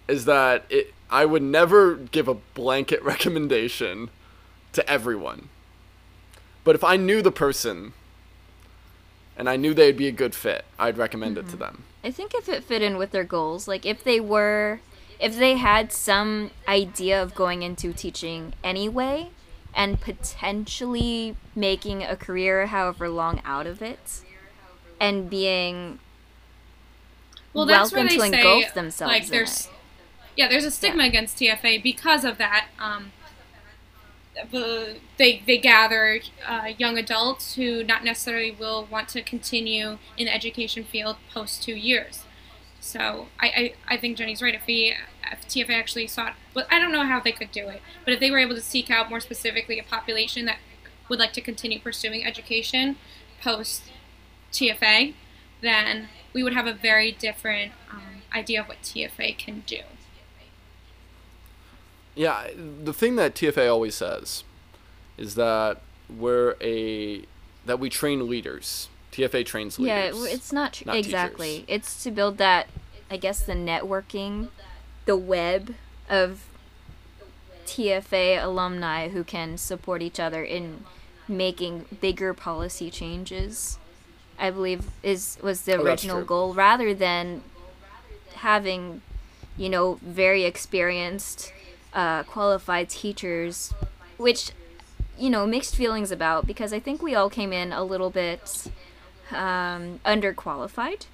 Is 0.08 0.24
that 0.24 0.64
it 0.70 0.94
I 1.10 1.24
would 1.24 1.42
never 1.42 1.94
give 1.94 2.28
a 2.28 2.34
blanket 2.34 3.02
recommendation 3.12 4.10
to 4.72 4.88
everyone. 4.88 5.48
But 6.64 6.74
if 6.74 6.82
I 6.82 6.96
knew 6.96 7.22
the 7.22 7.32
person 7.32 7.92
and 9.36 9.48
I 9.48 9.56
knew 9.56 9.72
they'd 9.72 9.96
be 9.96 10.08
a 10.08 10.12
good 10.12 10.34
fit, 10.34 10.64
I'd 10.78 10.98
recommend 10.98 11.36
mm-hmm. 11.36 11.48
it 11.48 11.50
to 11.50 11.56
mm-hmm. 11.56 11.76
them. 11.76 11.84
I 12.02 12.10
think 12.10 12.34
if 12.34 12.48
it 12.48 12.64
fit 12.64 12.82
in 12.82 12.96
with 12.96 13.10
their 13.10 13.24
goals, 13.24 13.66
like 13.66 13.84
if 13.86 14.04
they 14.04 14.20
were 14.20 14.80
if 15.18 15.36
they 15.38 15.56
had 15.56 15.92
some 15.92 16.50
idea 16.68 17.22
of 17.22 17.34
going 17.34 17.62
into 17.62 17.92
teaching 17.92 18.52
anyway 18.62 19.30
and 19.74 20.00
potentially 20.00 21.36
making 21.54 22.02
a 22.02 22.16
career 22.16 22.66
however 22.66 23.08
long 23.08 23.40
out 23.44 23.66
of 23.66 23.80
it, 23.82 24.22
and 25.00 25.28
being 25.28 25.98
well, 27.52 27.66
that's 27.66 27.92
where 27.92 28.02
they 28.02 28.16
to 28.16 28.20
say 28.20 28.26
engulf 28.26 28.74
themselves 28.74 29.12
like 29.12 29.24
in 29.24 29.30
there's 29.30 29.66
it. 29.66 29.70
Yeah, 30.36 30.48
there's 30.48 30.64
a 30.64 30.70
stigma 30.70 31.04
against 31.04 31.38
TFA 31.38 31.82
because 31.82 32.24
of 32.24 32.38
that. 32.38 32.68
Um, 32.78 33.12
the, 34.50 34.96
they 35.16 35.42
they 35.46 35.56
gather 35.56 36.20
uh, 36.46 36.68
young 36.76 36.98
adults 36.98 37.54
who 37.54 37.82
not 37.82 38.04
necessarily 38.04 38.50
will 38.50 38.86
want 38.90 39.08
to 39.08 39.22
continue 39.22 39.98
in 40.16 40.26
the 40.26 40.34
education 40.34 40.84
field 40.84 41.16
post 41.32 41.62
two 41.62 41.74
years. 41.74 42.24
So 42.80 43.28
I, 43.40 43.46
I, 43.88 43.94
I 43.94 43.96
think 43.96 44.16
Jenny's 44.16 44.42
right. 44.42 44.54
If 44.54 44.66
we 44.66 44.94
if 45.32 45.48
TFA 45.48 45.70
actually 45.70 46.06
sought, 46.06 46.34
well, 46.54 46.66
I 46.70 46.78
don't 46.78 46.92
know 46.92 47.04
how 47.04 47.18
they 47.18 47.32
could 47.32 47.50
do 47.50 47.68
it, 47.68 47.80
but 48.04 48.14
if 48.14 48.20
they 48.20 48.30
were 48.30 48.38
able 48.38 48.54
to 48.54 48.60
seek 48.60 48.90
out 48.90 49.10
more 49.10 49.20
specifically 49.20 49.78
a 49.78 49.82
population 49.82 50.44
that 50.44 50.58
would 51.08 51.18
like 51.18 51.32
to 51.32 51.40
continue 51.40 51.80
pursuing 51.80 52.24
education 52.24 52.96
post 53.42 53.84
TFA, 54.52 55.14
then 55.62 56.08
we 56.32 56.42
would 56.42 56.52
have 56.52 56.66
a 56.66 56.72
very 56.72 57.10
different 57.10 57.72
um, 57.90 58.22
idea 58.34 58.60
of 58.60 58.68
what 58.68 58.82
TFA 58.82 59.36
can 59.36 59.64
do. 59.66 59.80
Yeah, 62.16 62.48
the 62.82 62.92
thing 62.92 63.16
that 63.16 63.34
TFA 63.34 63.70
always 63.70 63.94
says 63.94 64.42
is 65.18 65.34
that 65.36 65.80
we're 66.08 66.56
a 66.60 67.22
that 67.66 67.78
we 67.78 67.88
train 67.90 68.28
leaders. 68.28 68.88
TFA 69.12 69.44
trains 69.46 69.78
leaders. 69.78 70.24
it- 70.26 70.34
it's 70.34 70.52
not, 70.52 70.72
tr- 70.74 70.84
not 70.86 70.96
exactly. 70.96 71.60
teachers. 71.60 71.64
It's 71.68 72.02
to 72.04 72.10
build 72.10 72.38
that, 72.38 72.68
I 73.10 73.16
guess, 73.16 73.40
the 73.40 73.54
networking, 73.54 74.48
the 75.04 75.16
web 75.16 75.74
of 76.08 76.44
TFA 77.66 78.42
alumni 78.42 79.08
who 79.08 79.24
can 79.24 79.58
support 79.58 80.02
each 80.02 80.20
other 80.20 80.44
in 80.44 80.84
making 81.26 81.86
bigger 82.00 82.32
policy 82.34 82.90
changes. 82.90 83.78
I 84.38 84.50
believe 84.50 84.84
is 85.02 85.38
was 85.42 85.62
the 85.62 85.76
Oh, 85.76 85.82
original 85.82 86.22
goal, 86.22 86.52
rather 86.54 86.94
than 86.94 87.42
having, 88.34 89.00
you 89.56 89.68
know, 89.70 89.98
very 90.02 90.44
experienced, 90.44 91.52
uh, 91.96 92.22
qualified 92.24 92.88
teachers, 92.90 93.74
which, 94.18 94.52
you 95.18 95.30
know, 95.30 95.46
mixed 95.46 95.74
feelings 95.74 96.12
about 96.12 96.46
because 96.46 96.72
I 96.72 96.78
think 96.78 97.02
we 97.02 97.14
all 97.16 97.30
came 97.30 97.52
in 97.52 97.72
a 97.72 97.82
little 97.82 98.10
bit 98.10 98.66
um, 99.32 99.98
underqualified, 100.04 101.06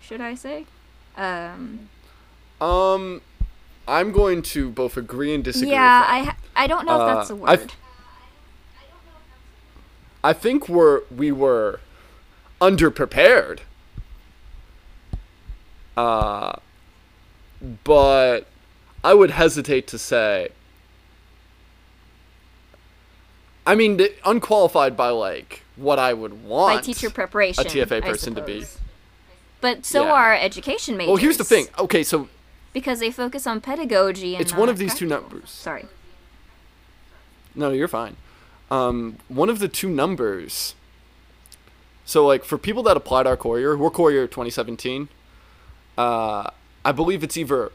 should 0.00 0.20
I 0.20 0.34
say? 0.36 0.66
Um, 1.16 1.88
Um, 2.60 3.22
I'm 3.88 4.12
going 4.12 4.42
to 4.42 4.70
both 4.70 4.96
agree 4.96 5.34
and 5.34 5.42
disagree. 5.42 5.72
yeah. 5.72 6.04
I 6.06 6.34
I 6.64 6.66
don't 6.66 6.86
know 6.86 7.00
if 7.00 7.16
that's 7.16 7.30
a 7.30 7.34
Uh, 7.34 7.36
word. 7.36 7.72
I 10.22 10.32
think 10.32 10.68
we're 10.68 11.02
we 11.14 11.32
were 11.32 11.80
underprepared. 12.60 13.60
Uh, 15.96 16.56
but 17.84 18.46
I 19.04 19.12
would 19.12 19.30
hesitate 19.32 19.86
to 19.88 19.98
say. 19.98 20.48
I 23.66 23.74
mean, 23.74 24.00
unqualified 24.24 24.96
by 24.96 25.10
like 25.10 25.62
what 25.76 25.98
I 25.98 26.14
would 26.14 26.42
By 26.42 26.48
want. 26.48 26.84
teacher 26.84 27.10
preparation, 27.10 27.66
a 27.66 27.68
TFA 27.68 28.02
person 28.02 28.34
to 28.34 28.42
be. 28.42 28.64
But 29.60 29.84
so 29.86 30.04
Yeah. 30.04 30.12
are 30.12 30.34
education 30.34 30.96
majors. 30.96 31.08
Well, 31.08 31.16
here's 31.16 31.36
the 31.36 31.44
thing. 31.44 31.68
Okay, 31.78 32.02
so 32.02 32.28
Because 32.72 32.98
they 32.98 33.10
focus 33.10 33.46
on 33.46 33.60
pedagogy 33.60 34.34
and 34.34 34.42
It's 34.42 34.52
one 34.54 34.68
of 34.68 34.78
these 34.78 34.94
two 34.94 35.06
numbers. 35.06 35.50
Sorry. 35.50 35.86
No, 37.54 37.70
you're 37.70 37.88
fine. 37.88 38.16
Um, 38.70 39.18
one 39.28 39.48
of 39.48 39.60
the 39.60 39.68
two 39.68 39.88
numbers. 39.88 40.74
So, 42.04 42.26
like, 42.26 42.44
for 42.44 42.58
people 42.58 42.82
that 42.82 42.96
applied 42.96 43.26
our 43.26 43.36
corps 43.36 43.58
year, 43.60 43.76
we're 43.76 43.90
corps 43.90 44.10
year 44.10 44.26
2017. 44.26 45.08
Uh, 45.96 46.50
I 46.84 46.92
believe 46.92 47.22
it's 47.22 47.36
either 47.36 47.70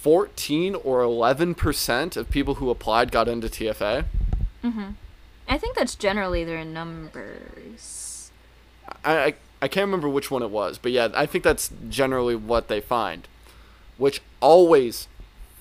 14 0.00 0.76
or 0.76 1.02
11% 1.02 2.16
of 2.16 2.30
people 2.30 2.54
who 2.56 2.70
applied 2.70 3.10
got 3.10 3.26
into 3.26 3.48
TFA. 3.48 4.04
Mhm. 4.62 4.94
I 5.48 5.58
think 5.58 5.74
that's 5.74 5.94
generally 5.96 6.44
their 6.44 6.64
numbers. 6.64 8.30
I, 9.04 9.16
I, 9.18 9.34
I 9.62 9.68
can't 9.68 9.86
remember 9.86 10.08
which 10.08 10.30
one 10.30 10.42
it 10.42 10.50
was, 10.50 10.78
but 10.78 10.92
yeah, 10.92 11.08
I 11.14 11.26
think 11.26 11.42
that's 11.42 11.70
generally 11.88 12.36
what 12.36 12.68
they 12.68 12.80
find, 12.80 13.26
which 13.96 14.20
always 14.40 15.08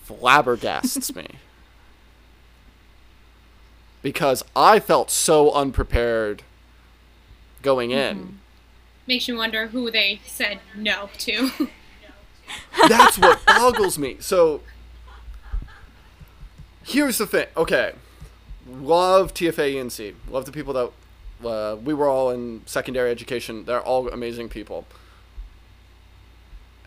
flabbergasts 0.08 1.16
me. 1.16 1.28
Because 4.04 4.44
I 4.56 4.80
felt 4.80 5.10
so 5.12 5.52
unprepared 5.52 6.44
going 7.64 7.92
in. 7.92 8.40
Makes 9.08 9.28
you 9.28 9.36
wonder 9.36 9.68
who 9.68 9.90
they 9.92 10.22
said 10.26 10.60
no 10.76 11.10
to. 11.18 11.50
That's 12.88 13.18
what 13.18 13.46
boggles 13.46 13.98
me. 13.98 14.18
So 14.20 14.62
here's 16.84 17.18
the 17.18 17.28
thing. 17.28 17.48
Okay, 17.56 17.94
love 18.68 19.34
TFA 19.34 19.76
ENC. 19.76 20.16
Love 20.30 20.46
the 20.46 20.52
people 20.52 20.74
that 20.74 21.48
uh, 21.48 21.76
we 21.76 21.94
were 21.94 22.08
all 22.08 22.30
in 22.30 22.62
secondary 22.66 23.12
education. 23.12 23.66
They're 23.66 23.82
all 23.82 24.08
amazing 24.10 24.50
people. 24.50 24.86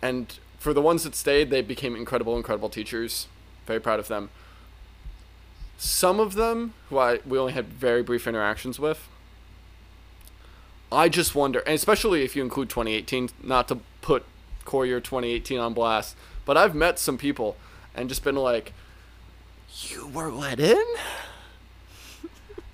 And 0.03 0.39
for 0.59 0.73
the 0.73 0.83
ones 0.83 1.05
that 1.05 1.15
stayed, 1.15 1.51
they 1.51 1.63
became 1.63 1.95
incredible, 1.95 2.37
incredible 2.37 2.69
teachers. 2.69 3.29
Very 3.67 3.81
proud 3.81 4.01
of 4.01 4.09
them. 4.09 4.31
Some 5.77 6.21
of 6.21 6.35
them, 6.35 6.75
who 6.89 6.99
I 6.99 7.21
we 7.27 7.39
only 7.39 7.53
had 7.55 7.69
very 7.69 8.03
brief 8.03 8.27
interactions 8.27 8.79
with, 8.79 9.09
I 10.93 11.09
just 11.09 11.35
wonder, 11.35 11.61
and 11.61 11.75
especially 11.75 12.23
if 12.23 12.35
you 12.35 12.43
include 12.43 12.69
2018, 12.69 13.31
not 13.43 13.69
to 13.69 13.79
put 14.03 14.25
corps 14.71 14.87
year 14.87 15.01
2018 15.01 15.59
on 15.59 15.75
blast, 15.75 16.17
but 16.45 16.57
I've 16.57 16.77
met 16.77 16.99
some 16.99 17.19
people 17.19 17.57
and 17.95 18.09
just 18.09 18.23
been 18.23 18.37
like, 18.37 18.73
"You 19.89 20.07
were 20.07 20.31
let 20.31 20.61
in? 20.61 20.85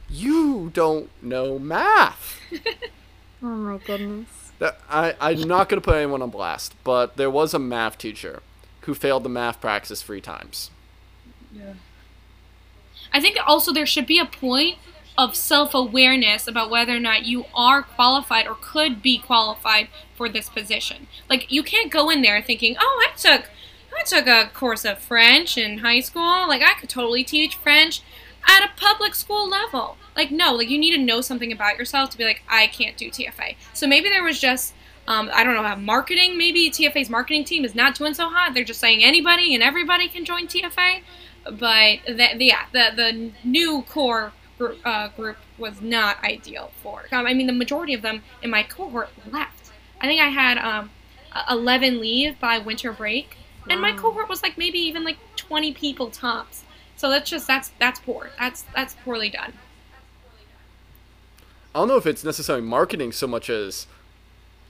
You 0.09 0.70
don't 0.72 1.11
know 1.22 1.59
math." 1.59 2.38
Oh 3.42 3.49
my 3.49 3.76
goodness. 3.76 4.28
That, 4.59 4.80
I, 4.88 5.14
I'm 5.20 5.42
not 5.42 5.68
going 5.68 5.80
to 5.80 5.84
put 5.84 5.94
anyone 5.94 6.22
on 6.22 6.30
blast, 6.30 6.74
but 6.84 7.18
there 7.18 7.30
was 7.30 7.53
a 7.53 7.59
math 7.59 7.99
teacher 7.99 8.42
who 8.80 8.94
failed 8.94 9.24
the 9.24 9.28
math 9.28 9.61
practice 9.61 10.03
three 10.03 10.22
times. 10.22 10.70
Yeah. 11.53 11.74
I 13.12 13.20
think 13.20 13.36
also 13.47 13.74
there 13.74 13.84
should 13.84 14.07
be 14.07 14.18
a 14.18 14.24
point 14.24 14.78
of 15.18 15.34
self 15.34 15.74
awareness 15.74 16.46
about 16.46 16.70
whether 16.70 16.94
or 16.94 17.00
not 17.00 17.24
you 17.24 17.46
are 17.54 17.82
qualified 17.82 18.46
or 18.46 18.56
could 18.60 19.02
be 19.02 19.18
qualified 19.18 19.88
for 20.14 20.28
this 20.28 20.48
position. 20.48 21.06
Like 21.28 21.50
you 21.50 21.62
can't 21.62 21.90
go 21.90 22.10
in 22.10 22.22
there 22.22 22.42
thinking, 22.42 22.76
"Oh, 22.78 23.06
I 23.08 23.16
took 23.16 23.50
I 23.98 24.02
took 24.04 24.26
a 24.26 24.50
course 24.52 24.84
of 24.84 24.98
French 24.98 25.56
in 25.56 25.78
high 25.78 26.00
school. 26.00 26.46
Like 26.48 26.62
I 26.62 26.74
could 26.78 26.90
totally 26.90 27.24
teach 27.24 27.56
French 27.56 28.02
at 28.46 28.64
a 28.64 28.80
public 28.80 29.14
school 29.14 29.48
level." 29.48 29.96
Like 30.14 30.30
no, 30.30 30.54
like 30.54 30.70
you 30.70 30.78
need 30.78 30.96
to 30.96 31.02
know 31.02 31.20
something 31.20 31.52
about 31.52 31.78
yourself 31.78 32.10
to 32.10 32.18
be 32.18 32.24
like, 32.24 32.42
"I 32.48 32.66
can't 32.66 32.96
do 32.96 33.10
TFA." 33.10 33.56
So 33.72 33.86
maybe 33.86 34.08
there 34.08 34.24
was 34.24 34.38
just 34.38 34.74
um, 35.08 35.30
I 35.32 35.44
don't 35.44 35.54
know 35.54 35.62
how 35.62 35.76
marketing. 35.76 36.36
Maybe 36.36 36.70
TFA's 36.70 37.08
marketing 37.08 37.44
team 37.44 37.64
is 37.64 37.74
not 37.74 37.94
doing 37.94 38.12
so 38.12 38.28
hot. 38.28 38.54
They're 38.54 38.64
just 38.64 38.80
saying 38.80 39.04
anybody 39.04 39.54
and 39.54 39.62
everybody 39.62 40.08
can 40.08 40.24
join 40.24 40.46
TFA 40.46 41.02
but 41.50 42.00
the, 42.06 42.28
the 42.36 42.44
yeah 42.44 42.66
the 42.72 42.90
the 42.96 43.30
new 43.44 43.82
corps 43.82 44.32
gr- 44.59 44.74
uh, 44.84 45.09
group 45.09 45.36
was 45.59 45.80
not 45.80 46.22
ideal 46.24 46.70
for. 46.82 47.04
Um, 47.12 47.26
I 47.26 47.34
mean, 47.34 47.46
the 47.46 47.52
majority 47.52 47.94
of 47.94 48.02
them 48.02 48.22
in 48.42 48.50
my 48.50 48.62
cohort 48.62 49.09
left. 49.30 49.72
I 50.00 50.07
think 50.07 50.20
I 50.20 50.28
had 50.28 50.59
um, 50.59 50.90
eleven 51.50 52.00
leave 52.00 52.38
by 52.38 52.59
winter 52.59 52.92
break, 52.92 53.36
and 53.68 53.80
my 53.80 53.92
cohort 53.92 54.28
was 54.28 54.42
like 54.42 54.59
maybe 54.59 54.78
even 54.78 55.04
like 55.04 55.18
twenty 55.36 55.72
people 55.72 56.11
tops. 56.11 56.64
So 56.96 57.11
that's 57.11 57.28
just 57.28 57.46
that's 57.46 57.72
that's 57.78 58.00
poor. 58.00 58.30
That's 58.38 58.62
that's 58.74 58.94
poorly 59.04 59.30
done. 59.30 59.52
I 61.74 61.80
don't 61.80 61.88
know 61.88 61.96
if 61.96 62.07
it's 62.07 62.24
necessarily 62.24 62.64
marketing 62.64 63.12
so 63.12 63.26
much 63.26 63.50
as 63.50 63.86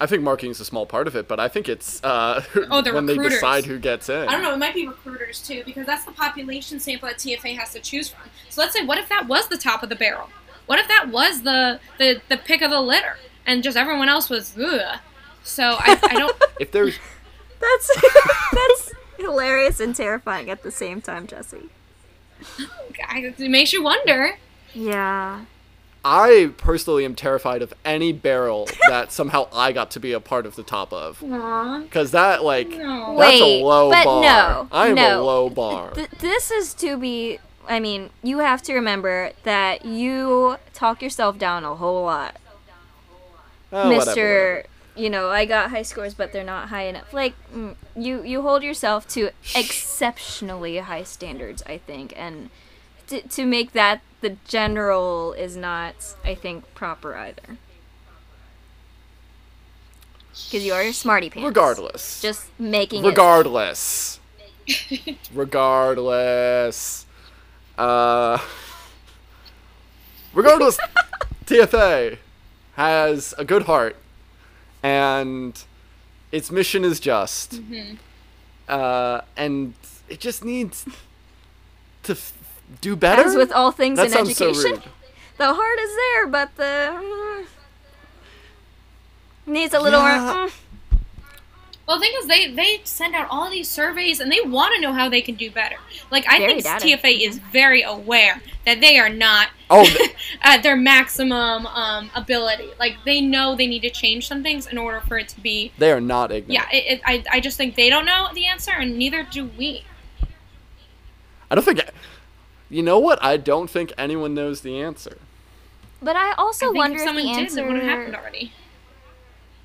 I 0.00 0.06
think 0.06 0.22
marketing 0.22 0.50
is 0.50 0.60
a 0.60 0.64
small 0.64 0.84
part 0.84 1.06
of 1.06 1.16
it, 1.16 1.26
but 1.26 1.40
I 1.40 1.48
think 1.48 1.68
it's 1.68 2.02
uh, 2.04 2.42
Oh, 2.70 2.82
the 2.82 2.92
when 2.92 3.06
they 3.06 3.16
decide 3.16 3.64
who 3.64 3.78
gets 3.78 4.08
in. 4.08 4.28
I 4.28 4.32
don't 4.32 4.42
know. 4.42 4.52
It 4.52 4.58
might 4.58 4.74
be 4.74 4.86
recruiters 4.86 5.40
too, 5.42 5.62
because 5.64 5.86
that's 5.86 6.04
the 6.04 6.12
population 6.12 6.78
sample 6.80 7.08
that 7.08 7.18
TFA 7.18 7.56
has 7.56 7.72
to 7.72 7.80
choose 7.80 8.10
from. 8.10 8.28
So 8.50 8.60
let's 8.60 8.74
say, 8.74 8.84
what 8.84 8.98
if 8.98 9.08
that 9.08 9.26
was 9.26 9.48
the 9.48 9.56
top 9.56 9.82
of 9.82 9.88
the 9.88 9.96
barrel? 9.96 10.28
What 10.66 10.78
if 10.78 10.88
that 10.88 11.08
was 11.10 11.42
the 11.42 11.80
the, 11.98 12.20
the 12.28 12.36
pick 12.36 12.60
of 12.60 12.70
the 12.70 12.80
litter, 12.80 13.16
and 13.46 13.62
just 13.62 13.76
everyone 13.76 14.08
else 14.08 14.28
was 14.28 14.56
ugh? 14.58 14.98
So 15.42 15.76
I, 15.78 15.98
I 16.02 16.14
don't. 16.14 16.36
If 16.60 16.72
there's 16.72 16.98
That's 17.60 17.90
that's 18.52 18.92
hilarious 19.18 19.78
and 19.80 19.94
terrifying 19.94 20.50
at 20.50 20.62
the 20.62 20.70
same 20.70 21.00
time, 21.00 21.26
Jesse. 21.26 21.68
It 22.58 23.50
makes 23.50 23.72
you 23.72 23.82
wonder. 23.82 24.38
Yeah. 24.74 25.44
I 26.08 26.52
personally 26.56 27.04
am 27.04 27.16
terrified 27.16 27.62
of 27.62 27.74
any 27.84 28.12
barrel 28.12 28.68
that 28.88 29.10
somehow 29.10 29.48
I 29.52 29.72
got 29.72 29.90
to 29.92 30.00
be 30.00 30.12
a 30.12 30.20
part 30.20 30.46
of 30.46 30.54
the 30.54 30.62
top 30.62 30.92
of. 30.92 31.18
Because 31.18 32.12
that, 32.12 32.44
like, 32.44 32.68
No. 32.68 33.16
that's 33.18 33.40
a 33.40 33.64
low 33.64 33.90
but 33.90 34.04
bar. 34.04 34.22
no, 34.22 34.68
I 34.70 34.86
am 34.86 34.98
a 34.98 35.20
low 35.20 35.50
bar. 35.50 35.90
Th- 35.90 36.08
this 36.20 36.52
is 36.52 36.74
to 36.74 36.96
be. 36.96 37.40
I 37.68 37.80
mean, 37.80 38.10
you 38.22 38.38
have 38.38 38.62
to 38.62 38.74
remember 38.74 39.32
that 39.42 39.84
you 39.84 40.58
talk 40.72 41.02
yourself 41.02 41.38
down 41.38 41.64
a 41.64 41.74
whole 41.74 42.04
lot. 42.04 42.36
Oh, 43.72 43.90
Mr. 43.90 43.96
whatever. 43.96 44.64
You 44.94 45.10
know, 45.10 45.28
I 45.28 45.44
got 45.44 45.70
high 45.70 45.82
scores, 45.82 46.14
but 46.14 46.32
they're 46.32 46.44
not 46.44 46.68
high 46.68 46.84
enough. 46.84 47.12
Like 47.12 47.34
mm, 47.52 47.74
you, 47.96 48.22
you 48.22 48.42
hold 48.42 48.62
yourself 48.62 49.08
to 49.08 49.30
exceptionally 49.56 50.78
high 50.78 51.02
standards, 51.02 51.64
I 51.66 51.78
think, 51.78 52.14
and 52.16 52.50
to 53.08 53.22
to 53.22 53.46
make 53.46 53.72
that 53.72 54.00
the 54.20 54.36
general 54.46 55.32
is 55.34 55.56
not, 55.56 56.14
I 56.24 56.34
think, 56.34 56.74
proper 56.74 57.14
either. 57.14 57.58
Because 60.44 60.64
you 60.64 60.72
are 60.74 60.82
a 60.82 60.92
smarty 60.92 61.30
pants. 61.30 61.46
Regardless. 61.46 62.20
just 62.20 62.48
making 62.58 63.04
it. 63.04 63.08
regardless. 63.08 64.20
regardless. 65.32 67.06
Uh, 67.78 68.38
regardless, 70.34 70.78
TFA 71.46 72.18
has 72.74 73.34
a 73.38 73.44
good 73.44 73.62
heart, 73.62 73.96
and 74.82 75.62
its 76.32 76.50
mission 76.50 76.84
is 76.84 77.00
just. 77.00 77.62
Mm-hmm. 77.62 77.94
Uh, 78.68 79.20
and 79.36 79.74
it 80.08 80.20
just 80.20 80.44
needs 80.44 80.84
to 82.02 82.12
f- 82.12 82.32
do 82.80 82.96
better. 82.96 83.22
As 83.22 83.34
with 83.36 83.52
all 83.52 83.70
things 83.72 83.96
that 83.98 84.06
in 84.06 84.12
sounds 84.12 84.36
so 84.36 84.48
education, 84.48 84.82
the 85.38 85.54
heart 85.54 85.78
is 85.78 85.94
there, 85.96 86.26
but 86.26 86.56
the 86.56 86.92
mm, 87.02 87.46
needs 89.46 89.74
a 89.74 89.80
little 89.80 90.00
Yeah. 90.00 90.20
more. 90.34 90.46
Mm, 90.48 90.52
Well, 91.86 91.98
the 91.98 92.04
thing 92.04 92.14
is, 92.18 92.26
they 92.26 92.50
they 92.52 92.80
send 92.82 93.14
out 93.14 93.28
all 93.30 93.48
these 93.48 93.68
surveys 93.68 94.18
and 94.18 94.30
they 94.32 94.40
want 94.40 94.74
to 94.74 94.80
know 94.80 94.92
how 94.92 95.08
they 95.08 95.20
can 95.22 95.36
do 95.36 95.52
better. 95.52 95.76
Like 96.10 96.24
I 96.28 96.38
Very 96.38 96.60
think 96.60 96.64
data. 96.64 96.84
TFA 96.84 97.28
is 97.28 97.38
very 97.38 97.82
aware 97.82 98.42
that 98.64 98.80
they 98.80 98.98
are 98.98 99.08
not 99.08 99.48
Oh, 99.70 99.86
at 100.42 100.64
their 100.64 100.74
maximum 100.74 101.64
um, 101.66 102.10
ability. 102.16 102.70
Like 102.80 102.96
they 103.04 103.20
know 103.20 103.54
they 103.54 103.68
need 103.68 103.82
to 103.82 103.90
change 103.90 104.26
some 104.26 104.42
things 104.42 104.66
in 104.66 104.78
order 104.78 105.00
for 105.06 105.16
it 105.16 105.28
to 105.28 105.40
be. 105.40 105.70
they 105.78 105.92
are 105.92 106.00
not 106.00 106.32
ignorant. 106.32 106.52
Yeah, 106.72 106.76
it, 106.76 106.94
it, 106.94 107.00
I 107.06 107.22
I 107.30 107.38
just 107.40 107.56
think 107.56 107.76
they 107.76 107.88
don't 107.88 108.04
know 108.04 108.30
the 108.34 108.46
answer, 108.46 108.72
and 108.72 108.98
neither 108.98 109.22
do 109.22 109.44
we. 109.56 109.84
I 111.50 111.54
don't 111.54 111.62
think. 111.64 111.80
You 112.68 112.82
know 112.82 112.98
what? 112.98 113.22
I 113.22 113.36
don't 113.36 113.70
think 113.70 113.92
anyone 113.96 114.34
knows 114.34 114.60
the 114.60 114.80
answer. 114.80 115.18
But 116.02 116.16
I 116.16 116.32
also 116.32 116.66
I 116.66 116.68
think 116.68 116.78
wonder 116.78 116.96
if 116.96 117.02
if, 117.02 117.06
someone 117.06 117.24
the 117.24 117.32
did, 117.32 117.38
answer. 117.42 117.60
it 117.60 117.66
would 117.66 117.76
have 117.76 117.84
happened 117.84 118.16
already. 118.16 118.52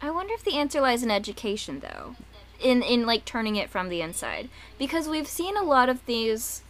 I 0.01 0.09
wonder 0.11 0.33
if 0.33 0.43
the 0.43 0.57
answer 0.57 0.81
lies 0.81 1.03
in 1.03 1.11
education, 1.11 1.79
though, 1.81 2.15
in 2.59 2.81
in 2.81 3.05
like 3.05 3.25
turning 3.25 3.55
it 3.55 3.69
from 3.69 3.89
the 3.89 4.01
inside, 4.01 4.49
because 4.77 5.07
we've 5.07 5.27
seen 5.27 5.57
a 5.57 5.63
lot 5.63 5.89
of 5.89 6.05
these. 6.05 6.63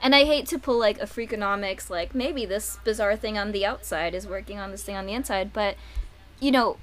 And 0.00 0.14
I 0.14 0.24
hate 0.24 0.46
to 0.48 0.60
pull 0.60 0.78
like 0.78 1.00
a 1.00 1.06
freakonomics, 1.06 1.90
like 1.90 2.14
maybe 2.14 2.46
this 2.46 2.78
bizarre 2.84 3.16
thing 3.16 3.36
on 3.36 3.50
the 3.50 3.66
outside 3.66 4.14
is 4.14 4.28
working 4.28 4.56
on 4.58 4.70
this 4.70 4.84
thing 4.84 4.94
on 4.94 5.06
the 5.06 5.12
inside, 5.12 5.52
but 5.52 5.76
you 6.38 6.52
know, 6.52 6.76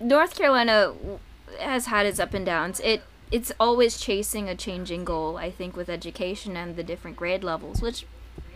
North 0.00 0.34
Carolina 0.34 0.94
has 1.60 1.86
had 1.86 2.04
its 2.04 2.18
up 2.18 2.34
and 2.34 2.44
downs. 2.44 2.80
It 2.80 3.02
it's 3.30 3.52
always 3.60 3.98
chasing 4.00 4.48
a 4.48 4.56
changing 4.56 5.04
goal, 5.04 5.36
I 5.36 5.50
think, 5.52 5.76
with 5.76 5.88
education 5.88 6.56
and 6.56 6.74
the 6.74 6.82
different 6.82 7.16
grade 7.16 7.44
levels, 7.44 7.80
which 7.80 8.04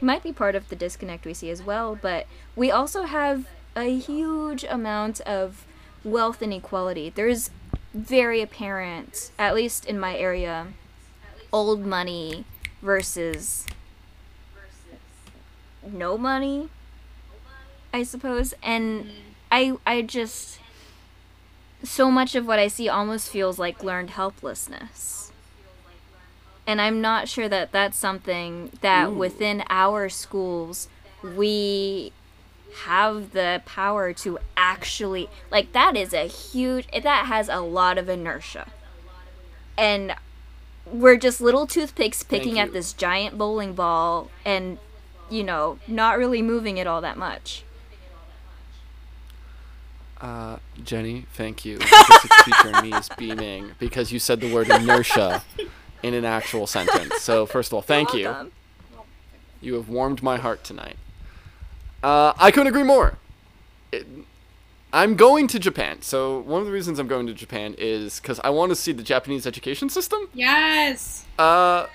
might 0.00 0.22
be 0.22 0.32
part 0.32 0.54
of 0.54 0.68
the 0.68 0.76
disconnect 0.76 1.24
we 1.24 1.34
see 1.34 1.50
as 1.50 1.62
well. 1.62 1.98
But 2.00 2.26
we 2.54 2.70
also 2.70 3.02
have 3.04 3.46
a 3.74 3.98
huge 3.98 4.64
amount 4.64 5.20
of 5.22 5.66
wealth 6.04 6.42
inequality. 6.42 7.10
There's 7.10 7.50
very 7.92 8.40
apparent, 8.40 9.30
at 9.38 9.54
least 9.54 9.84
in 9.84 9.98
my 9.98 10.16
area, 10.16 10.68
old 11.52 11.84
money 11.84 12.44
versus 12.82 13.66
no 15.86 16.18
money, 16.18 16.68
I 17.92 18.02
suppose. 18.02 18.54
And 18.62 19.10
I 19.50 19.76
I 19.86 20.02
just 20.02 20.58
so 21.82 22.10
much 22.10 22.34
of 22.34 22.46
what 22.46 22.58
I 22.58 22.68
see 22.68 22.88
almost 22.88 23.30
feels 23.30 23.58
like 23.58 23.82
learned 23.82 24.10
helplessness. 24.10 25.25
And 26.66 26.80
I'm 26.80 27.00
not 27.00 27.28
sure 27.28 27.48
that 27.48 27.70
that's 27.72 27.96
something 27.96 28.70
that 28.80 29.12
within 29.12 29.62
our 29.70 30.08
schools 30.08 30.88
we 31.22 32.12
have 32.84 33.32
the 33.32 33.62
power 33.64 34.12
to 34.12 34.38
actually 34.56 35.30
like 35.50 35.72
that 35.72 35.96
is 35.96 36.12
a 36.12 36.26
huge 36.26 36.86
that 36.88 37.26
has 37.26 37.48
a 37.48 37.60
lot 37.60 37.98
of 37.98 38.08
inertia. 38.08 38.68
And 39.78 40.14
we're 40.84 41.16
just 41.16 41.40
little 41.40 41.66
toothpicks 41.66 42.22
picking 42.22 42.58
at 42.58 42.72
this 42.72 42.92
giant 42.92 43.38
bowling 43.38 43.74
ball 43.74 44.30
and 44.44 44.78
you 45.28 45.42
know, 45.42 45.78
not 45.88 46.18
really 46.18 46.42
moving 46.42 46.78
it 46.78 46.86
all 46.86 47.00
that 47.00 47.16
much. 47.16 47.64
Uh, 50.20 50.56
Jenny, 50.82 51.26
thank 51.34 51.64
you. 51.64 51.78
The 51.78 52.42
teacher 52.44 52.78
in 52.78 52.90
me 52.90 52.96
is 52.96 53.08
beaming 53.18 53.72
because 53.78 54.12
you 54.12 54.18
said 54.18 54.40
the 54.40 54.52
word 54.52 54.68
inertia 54.68 55.42
in 56.02 56.14
an 56.14 56.24
actual 56.24 56.66
sentence. 56.66 57.22
So 57.22 57.46
first 57.54 57.70
of 57.70 57.74
all, 57.74 57.82
thank 57.82 58.14
you. 58.14 58.24
Welcome. 58.26 58.52
You 59.60 59.74
have 59.74 59.88
warmed 59.88 60.22
my 60.22 60.36
heart 60.36 60.64
tonight. 60.64 60.96
Uh, 62.02 62.32
I 62.38 62.50
couldn't 62.50 62.68
agree 62.68 62.82
more. 62.82 63.18
It, 63.92 64.06
I'm 64.92 65.16
going 65.16 65.46
to 65.48 65.58
Japan. 65.58 66.02
So 66.02 66.38
one 66.40 66.60
of 66.60 66.66
the 66.66 66.72
reasons 66.72 66.98
I'm 66.98 67.08
going 67.08 67.26
to 67.26 67.34
Japan 67.34 67.74
is 67.78 68.20
because 68.20 68.40
I 68.44 68.50
want 68.50 68.70
to 68.70 68.76
see 68.76 68.92
the 68.92 69.02
Japanese 69.02 69.46
education 69.46 69.88
system. 69.88 70.28
Yes. 70.32 71.24
Uh, 71.38 71.86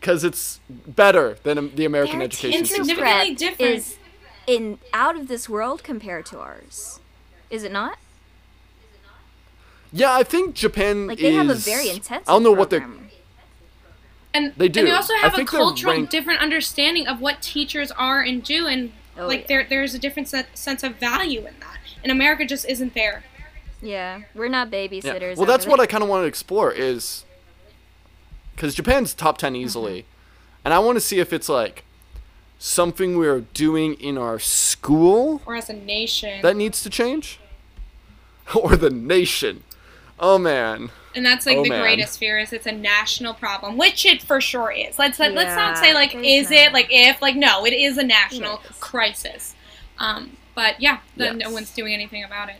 because 0.00 0.22
it's 0.24 0.60
better 0.68 1.36
than 1.42 1.74
the 1.74 1.84
American 1.84 2.18
Their 2.18 2.26
education 2.26 2.62
teacher 2.62 2.66
system. 2.76 2.84
Significantly 2.86 3.34
different. 3.34 3.74
is 3.74 3.98
in 4.46 4.78
out 4.92 5.16
of 5.16 5.28
this 5.28 5.48
world 5.48 5.82
compared 5.82 6.26
to 6.26 6.38
ours. 6.38 7.00
Is 7.50 7.62
it 7.64 7.72
not? 7.72 7.98
Yeah, 9.92 10.14
I 10.14 10.22
think 10.22 10.54
Japan 10.54 11.06
Like 11.06 11.18
they 11.18 11.32
have 11.32 11.48
a 11.48 11.52
is- 11.52 11.64
very 11.64 11.88
intense. 11.88 12.28
I 12.28 12.32
don't 12.32 12.42
know 12.42 12.52
what 12.52 12.70
they're. 12.70 12.86
Program. 14.36 14.50
And 14.52 14.54
They 14.56 14.68
do. 14.68 14.80
And 14.80 14.88
they 14.88 14.92
also 14.92 15.14
have 15.16 15.32
a 15.32 15.36
think 15.36 15.50
they're 15.50 15.60
cultural 15.60 15.94
ranked- 15.94 16.10
different 16.12 16.40
understanding 16.40 17.06
of 17.06 17.20
what 17.20 17.42
teachers 17.42 17.90
are 17.92 18.20
and 18.22 18.42
do, 18.42 18.66
and 18.66 18.92
Oh, 19.18 19.26
like 19.26 19.42
yeah. 19.42 19.46
there 19.48 19.66
there's 19.68 19.94
a 19.94 19.98
different 19.98 20.28
set, 20.28 20.56
sense 20.58 20.82
of 20.82 20.96
value 20.96 21.40
in 21.40 21.54
that. 21.60 21.78
And 22.02 22.12
America 22.12 22.44
just 22.44 22.68
isn't 22.68 22.94
there. 22.94 23.24
Yeah, 23.82 24.22
we're 24.34 24.48
not 24.48 24.70
babysitters. 24.70 25.04
Yeah. 25.04 25.18
babysitters. 25.18 25.36
Well, 25.36 25.46
that's 25.46 25.64
over 25.64 25.70
what. 25.72 25.80
I 25.80 25.86
kind 25.86 26.02
of 26.02 26.08
want 26.08 26.22
to 26.22 26.26
explore 26.26 26.72
is 26.72 27.24
because 28.54 28.74
Japan's 28.74 29.14
top 29.14 29.38
ten 29.38 29.54
mm-hmm. 29.54 29.62
easily, 29.64 30.04
and 30.64 30.74
I 30.74 30.78
want 30.80 30.96
to 30.96 31.00
see 31.00 31.18
if 31.18 31.32
it's 31.32 31.48
like 31.48 31.84
something 32.58 33.16
we're 33.18 33.40
doing 33.54 33.94
in 33.94 34.16
our 34.18 34.38
school 34.38 35.42
Or 35.46 35.56
as 35.56 35.68
a 35.68 35.74
nation. 35.74 36.40
that 36.42 36.56
needs 36.56 36.82
to 36.82 36.90
change, 36.90 37.38
or 38.54 38.76
the 38.76 38.90
nation. 38.90 39.62
Oh 40.18 40.38
man. 40.38 40.90
and 41.14 41.24
that's 41.26 41.44
like 41.46 41.56
Oh, 41.58 41.62
the 41.62 41.68
man. 41.70 41.82
greatest 41.82 42.18
fear 42.18 42.38
is 42.38 42.52
it's 42.52 42.66
a 42.66 42.72
national 42.72 43.34
problem, 43.34 43.76
which 43.76 44.04
it 44.06 44.22
for 44.22 44.40
sure 44.40 44.70
is. 44.70 44.98
Let's 44.98 45.18
let, 45.18 45.32
let's 45.34 45.54
not 45.54 45.76
say 45.78 45.92
like 45.94 46.14
is 46.14 46.50
not. 46.50 46.58
it 46.58 46.72
like 46.72 46.86
if 46.90 47.20
like 47.22 47.36
no, 47.36 47.64
it 47.66 47.72
is 47.74 47.98
a 47.98 48.02
national 48.04 48.60
Yes. 48.64 48.78
crisis. 48.80 49.54
Um, 49.98 50.36
but 50.54 50.80
yeah, 50.80 51.00
then 51.16 51.38
no 51.38 51.50
one's 51.50 51.72
doing 51.72 51.92
anything 51.94 52.24
about 52.24 52.48
it, 52.48 52.56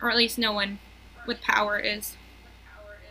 or 0.00 0.10
at 0.10 0.16
least 0.16 0.38
no 0.38 0.52
one 0.52 0.78
with 1.26 1.40
power 1.40 1.78
is. 1.78 2.16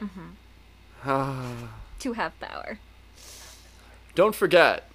to 1.03 2.13
have 2.13 2.37
power. 2.39 2.79
Don't 4.15 4.35
forget 4.35 4.89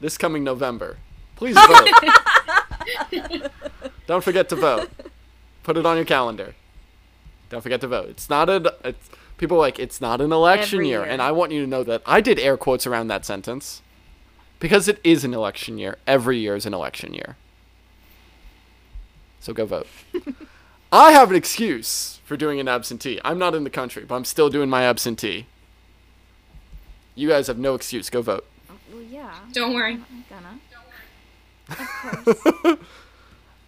this 0.00 0.16
coming 0.18 0.44
November. 0.44 0.98
Please 1.36 1.56
vote. 3.12 3.50
Don't 4.06 4.22
forget 4.22 4.48
to 4.50 4.56
vote. 4.56 4.90
Put 5.62 5.76
it 5.76 5.86
on 5.86 5.96
your 5.96 6.04
calendar. 6.04 6.54
Don't 7.50 7.60
forget 7.60 7.80
to 7.82 7.88
vote. 7.88 8.08
It's 8.08 8.30
not 8.30 8.48
a. 8.48 8.74
It's, 8.84 9.10
people 9.36 9.58
are 9.58 9.60
like 9.60 9.78
it's 9.78 10.00
not 10.00 10.20
an 10.20 10.32
election 10.32 10.84
year, 10.84 11.00
year. 11.00 11.04
and 11.04 11.20
I 11.20 11.32
want 11.32 11.52
you 11.52 11.60
to 11.60 11.66
know 11.66 11.84
that 11.84 12.02
I 12.06 12.20
did 12.20 12.38
air 12.38 12.56
quotes 12.56 12.86
around 12.86 13.08
that 13.08 13.24
sentence 13.24 13.82
because 14.58 14.88
it 14.88 15.00
is 15.04 15.24
an 15.24 15.34
election 15.34 15.78
year. 15.78 15.98
Every 16.06 16.38
year 16.38 16.56
is 16.56 16.66
an 16.66 16.74
election 16.74 17.14
year. 17.14 17.36
So 19.40 19.52
go 19.52 19.66
vote. 19.66 19.88
I 20.92 21.12
have 21.12 21.30
an 21.30 21.36
excuse 21.36 22.20
for 22.24 22.36
doing 22.36 22.60
an 22.60 22.68
absentee. 22.68 23.20
I'm 23.24 23.38
not 23.38 23.54
in 23.54 23.64
the 23.64 23.70
country, 23.70 24.04
but 24.04 24.14
I'm 24.14 24.24
still 24.24 24.50
doing 24.50 24.70
my 24.70 24.84
absentee. 24.84 25.46
You 27.14 27.28
guys 27.28 27.48
have 27.48 27.58
no 27.58 27.74
excuse. 27.74 28.08
Go 28.08 28.22
vote. 28.22 28.46
Well, 28.92 29.02
yeah, 29.02 29.34
Don't 29.52 29.74
worry. 29.74 29.94
I'm 29.94 30.24
gonna. 30.30 30.58
Of 31.68 32.62
course. 32.62 32.78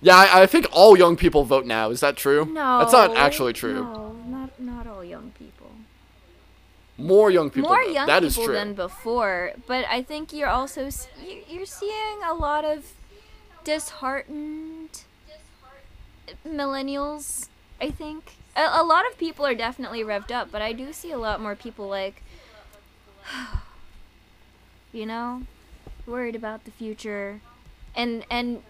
Yeah, 0.04 0.16
I, 0.16 0.42
I 0.42 0.46
think 0.46 0.66
all 0.70 0.98
young 0.98 1.16
people 1.16 1.44
vote 1.44 1.64
now. 1.64 1.88
Is 1.88 2.00
that 2.00 2.14
true? 2.16 2.44
No, 2.44 2.78
That's 2.80 2.92
not 2.92 3.16
actually 3.16 3.54
true. 3.54 3.82
No, 3.82 4.12
not 4.28 4.50
not 4.60 4.86
all 4.86 5.02
young 5.02 5.32
people. 5.38 5.70
More 6.98 7.30
young 7.30 7.48
people. 7.50 7.70
More 7.70 7.82
young 7.82 8.06
That 8.06 8.22
is 8.22 8.34
people 8.34 8.46
true. 8.48 8.54
than 8.54 8.74
before, 8.74 9.52
but 9.66 9.86
I 9.88 10.02
think 10.02 10.32
you're 10.32 10.52
also 10.60 10.90
you- 11.26 11.42
you're 11.48 11.64
seeing 11.80 12.18
a 12.22 12.34
lot 12.34 12.64
of 12.66 12.92
disheartened 13.64 15.04
millennials. 16.46 17.48
I 17.80 17.90
think 17.90 18.36
a, 18.54 18.68
a 18.82 18.84
lot 18.84 19.06
of 19.10 19.16
people 19.16 19.46
are 19.46 19.54
definitely 19.54 20.04
revved 20.04 20.30
up, 20.30 20.50
but 20.52 20.60
I 20.62 20.72
do 20.74 20.92
see 20.92 21.10
a 21.12 21.18
lot 21.18 21.40
more 21.40 21.56
people 21.56 21.88
like, 21.88 22.22
you 24.92 25.06
know, 25.06 25.42
worried 26.06 26.36
about 26.36 26.64
the 26.66 26.70
future, 26.70 27.40
and 27.96 28.24
and 28.30 28.62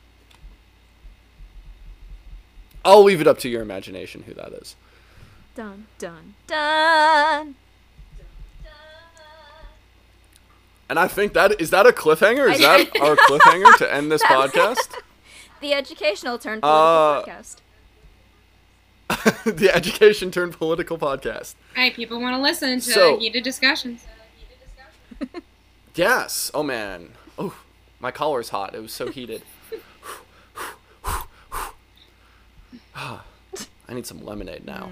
I'll 2.84 3.04
leave 3.04 3.22
it 3.22 3.28
up 3.28 3.40
to 3.40 3.50
your 3.50 3.62
imagination 3.62 4.24
who 4.28 4.34
that 4.36 4.52
is. 4.54 4.76
Dun 5.56 5.88
dun 5.98 6.36
dun. 6.48 7.56
And 10.88 11.00
I 11.00 11.08
think 11.08 11.34
that 11.34 11.60
is 11.60 11.72
that 11.72 11.88
a 11.88 11.92
cliffhanger? 11.92 12.52
Is 12.52 12.60
that 12.60 12.88
our 13.02 13.16
cliffhanger 13.16 13.76
to 13.80 13.92
end 13.94 14.12
this 14.12 14.22
podcast? 14.36 14.94
The 15.62 15.74
educational 15.74 16.38
turn 16.38 16.60
political 16.62 16.70
Uh, 16.70 17.24
podcast. 17.24 17.56
the 19.46 19.72
education 19.74 20.30
turned 20.30 20.54
political 20.54 20.98
podcast. 21.00 21.56
Hey, 21.74 21.90
people 21.90 22.20
want 22.22 22.36
to 22.36 22.42
listen 22.42 22.76
to 22.76 22.82
So- 22.92 23.18
heated 23.18 23.44
discussions. 23.44 24.06
Yes. 25.96 26.52
Oh 26.54 26.64
man. 26.64 27.10
Oh, 27.38 27.56
my 28.00 28.12
collar's 28.12 28.50
hot. 28.50 28.74
It 28.76 28.82
was 28.82 28.94
so 28.94 29.08
heated. 29.10 29.42
I 32.96 33.94
need 33.94 34.06
some 34.06 34.24
lemonade 34.26 34.66
now. 34.66 34.90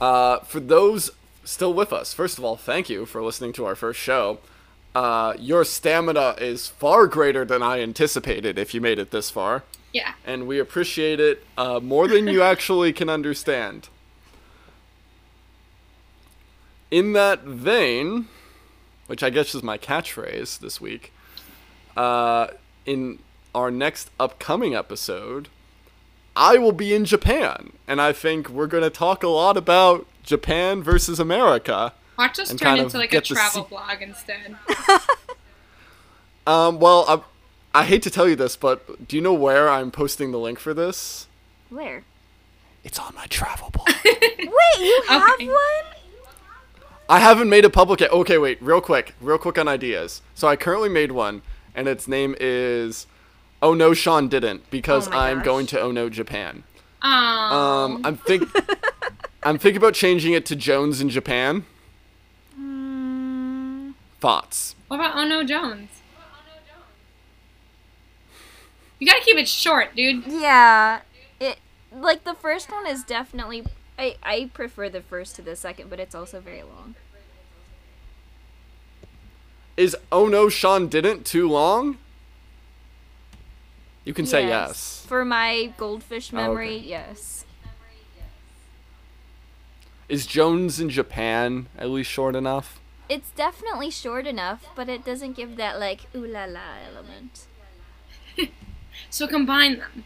Uh, 0.00 0.40
for 0.40 0.60
those 0.60 1.10
still 1.44 1.72
with 1.72 1.92
us, 1.92 2.12
first 2.12 2.38
of 2.38 2.44
all, 2.44 2.56
thank 2.56 2.90
you 2.90 3.06
for 3.06 3.22
listening 3.22 3.52
to 3.54 3.64
our 3.64 3.74
first 3.74 3.98
show. 4.00 4.38
Uh, 4.94 5.34
your 5.38 5.64
stamina 5.64 6.34
is 6.38 6.68
far 6.68 7.06
greater 7.06 7.44
than 7.44 7.62
I 7.62 7.80
anticipated 7.80 8.58
if 8.58 8.74
you 8.74 8.80
made 8.80 8.98
it 8.98 9.10
this 9.10 9.30
far, 9.30 9.62
Yeah. 9.92 10.12
and 10.26 10.46
we 10.46 10.58
appreciate 10.58 11.18
it 11.18 11.44
uh, 11.56 11.80
more 11.80 12.08
than 12.08 12.26
you 12.28 12.42
actually 12.42 12.92
can 12.92 13.08
understand. 13.08 13.88
In 16.90 17.14
that 17.14 17.44
vein, 17.44 18.28
which 19.06 19.22
I 19.22 19.30
guess 19.30 19.54
is 19.54 19.62
my 19.62 19.78
catchphrase 19.78 20.58
this 20.60 20.80
week, 20.80 21.12
uh, 21.96 22.48
in 22.86 23.18
our 23.54 23.70
next 23.70 24.10
upcoming 24.18 24.74
episode, 24.74 25.48
I 26.34 26.56
will 26.58 26.72
be 26.72 26.94
in 26.94 27.04
Japan, 27.04 27.72
and 27.86 28.00
I 28.00 28.12
think 28.12 28.48
we're 28.48 28.66
going 28.66 28.82
to 28.84 28.90
talk 28.90 29.22
a 29.22 29.28
lot 29.28 29.56
about 29.56 30.06
Japan 30.22 30.82
versus 30.82 31.20
America. 31.20 31.92
Watch 32.18 32.38
us 32.38 32.50
And 32.50 32.58
turn 32.58 32.66
kind 32.76 32.80
into 32.82 32.96
like 32.98 33.12
a 33.12 33.20
travel 33.20 33.64
se- 33.64 33.68
blog 33.68 34.00
instead. 34.02 34.56
Um, 36.46 36.80
well, 36.80 37.04
I, 37.72 37.80
I 37.80 37.84
hate 37.84 38.02
to 38.02 38.10
tell 38.10 38.28
you 38.28 38.34
this, 38.36 38.56
but 38.56 39.06
do 39.06 39.14
you 39.16 39.22
know 39.22 39.32
where 39.32 39.68
I'm 39.70 39.90
posting 39.92 40.32
the 40.32 40.38
link 40.38 40.58
for 40.58 40.74
this? 40.74 41.28
Where? 41.70 42.02
It's 42.84 42.98
on 42.98 43.14
my 43.14 43.26
travel 43.26 43.70
blog. 43.72 43.88
Wait, 44.04 44.48
you 44.80 45.02
have 45.08 45.30
Okay. 45.34 45.46
one? 45.46 45.56
I 47.08 47.18
haven't 47.20 47.48
made 47.50 47.64
it 47.64 47.70
public 47.72 48.00
yet. 48.00 48.10
Okay, 48.12 48.38
wait, 48.38 48.60
real 48.62 48.80
quick, 48.80 49.14
real 49.20 49.38
quick 49.38 49.58
on 49.58 49.68
ideas. 49.68 50.22
So 50.34 50.48
I 50.48 50.56
currently 50.56 50.88
made 50.88 51.12
one, 51.12 51.42
and 51.74 51.86
its 51.88 52.08
name 52.08 52.34
is 52.40 53.06
Oh 53.60 53.74
No, 53.74 53.92
Sean 53.94 54.28
didn't 54.28 54.68
because 54.70 55.08
Oh 55.08 55.12
I'm 55.12 55.38
gosh. 55.38 55.44
going 55.44 55.66
to 55.66 55.80
Oh 55.80 55.90
No 55.90 56.08
Japan. 56.08 56.62
Um, 57.02 57.12
Um, 57.12 58.00
I'm 58.04 58.16
think 58.16 58.48
I'm 59.42 59.58
thinking 59.58 59.78
about 59.78 59.94
changing 59.94 60.32
it 60.32 60.46
to 60.46 60.56
Jones 60.56 61.00
in 61.00 61.08
Japan. 61.10 61.64
Mm, 62.58 63.94
Thoughts? 64.20 64.74
what 64.88 64.96
about 65.00 65.16
Ono 65.16 65.42
Jones? 65.44 65.88
What 66.14 66.26
about 66.26 66.38
Oh 66.38 66.54
No 66.54 66.54
Jones? 66.72 66.86
You 69.00 69.06
gotta 69.06 69.20
keep 69.22 69.36
it 69.36 69.48
short, 69.48 69.94
dude. 69.96 70.24
yeah. 70.28 71.00
It 71.40 71.58
like 71.92 72.24
the 72.24 72.34
first 72.34 72.70
one 72.70 72.86
is 72.86 73.02
definitely 73.02 73.64
I 74.02 74.16
I 74.22 74.50
prefer 74.52 74.88
the 74.88 75.00
first 75.00 75.36
to 75.36 75.42
the 75.42 75.54
second, 75.54 75.88
but 75.90 76.00
it's 76.00 76.14
also 76.14 76.40
very 76.40 76.62
long. 76.62 76.94
Is 79.76 79.96
Oh 80.10 80.26
No, 80.26 80.48
Sean 80.48 80.88
didn't 80.88 81.24
too 81.24 81.48
long? 81.48 81.98
You 84.04 84.12
can 84.12 84.26
say 84.26 84.46
yes. 84.48 85.04
For 85.06 85.24
my 85.24 85.72
goldfish 85.76 86.32
Oh, 86.32 86.36
memory, 86.36 86.76
okay. 86.78 86.86
yes. 86.88 87.44
Is 90.08 90.26
Jones 90.26 90.80
in 90.80 90.90
Japan 90.90 91.68
at 91.78 91.88
least 91.88 92.10
short 92.10 92.34
enough? 92.34 92.80
It's 93.08 93.30
definitely 93.30 93.90
short 93.90 94.26
enough, 94.26 94.66
but 94.74 94.88
it 94.88 95.04
doesn't 95.04 95.34
give 95.34 95.56
that 95.56 95.78
like 95.78 96.00
ooh 96.14 96.26
la 96.26 96.44
la 96.44 96.74
element. 96.90 97.46
So 99.10 99.26
combine 99.26 99.78
them. 99.78 100.04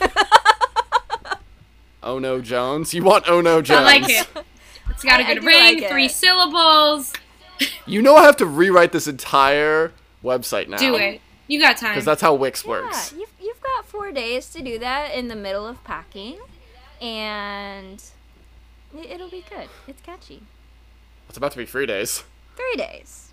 Oh 2.06 2.18
No 2.18 2.40
Jones? 2.40 2.94
You 2.94 3.02
want 3.02 3.24
Oh 3.28 3.40
No 3.40 3.60
Jones? 3.62 3.80
I 3.80 3.84
like 3.98 4.08
it. 4.08 4.28
It's 4.90 5.02
got 5.04 5.20
a 5.20 5.24
good 5.24 5.44
ring, 5.44 5.80
like 5.80 5.90
three 5.90 6.08
syllables. 6.08 7.12
You 7.86 8.00
know 8.02 8.16
I 8.16 8.22
have 8.24 8.36
to 8.36 8.46
rewrite 8.46 8.92
this 8.92 9.06
entire 9.08 9.92
website 10.24 10.68
now. 10.68 10.76
Do 10.78 10.94
it. 10.96 11.20
You 11.48 11.60
got 11.60 11.76
time. 11.76 11.92
Because 11.92 12.04
that's 12.04 12.22
how 12.22 12.34
Wix 12.34 12.64
Yeah, 12.64 12.70
works. 12.70 13.12
you've 13.12 13.30
you've 13.40 13.60
got 13.60 13.84
four 13.86 14.10
days 14.12 14.48
to 14.50 14.62
do 14.62 14.78
that 14.78 15.14
in 15.14 15.28
the 15.28 15.36
middle 15.36 15.66
of 15.66 15.82
packing, 15.84 16.38
and 17.00 18.02
it- 18.96 19.10
it'll 19.10 19.28
be 19.30 19.44
good. 19.48 19.68
It's 19.86 20.00
catchy. 20.02 20.42
It's 21.28 21.36
about 21.36 21.52
to 21.52 21.58
be 21.58 21.66
three 21.66 21.86
days. 21.86 22.24
Three 22.56 22.76
days. 22.76 23.28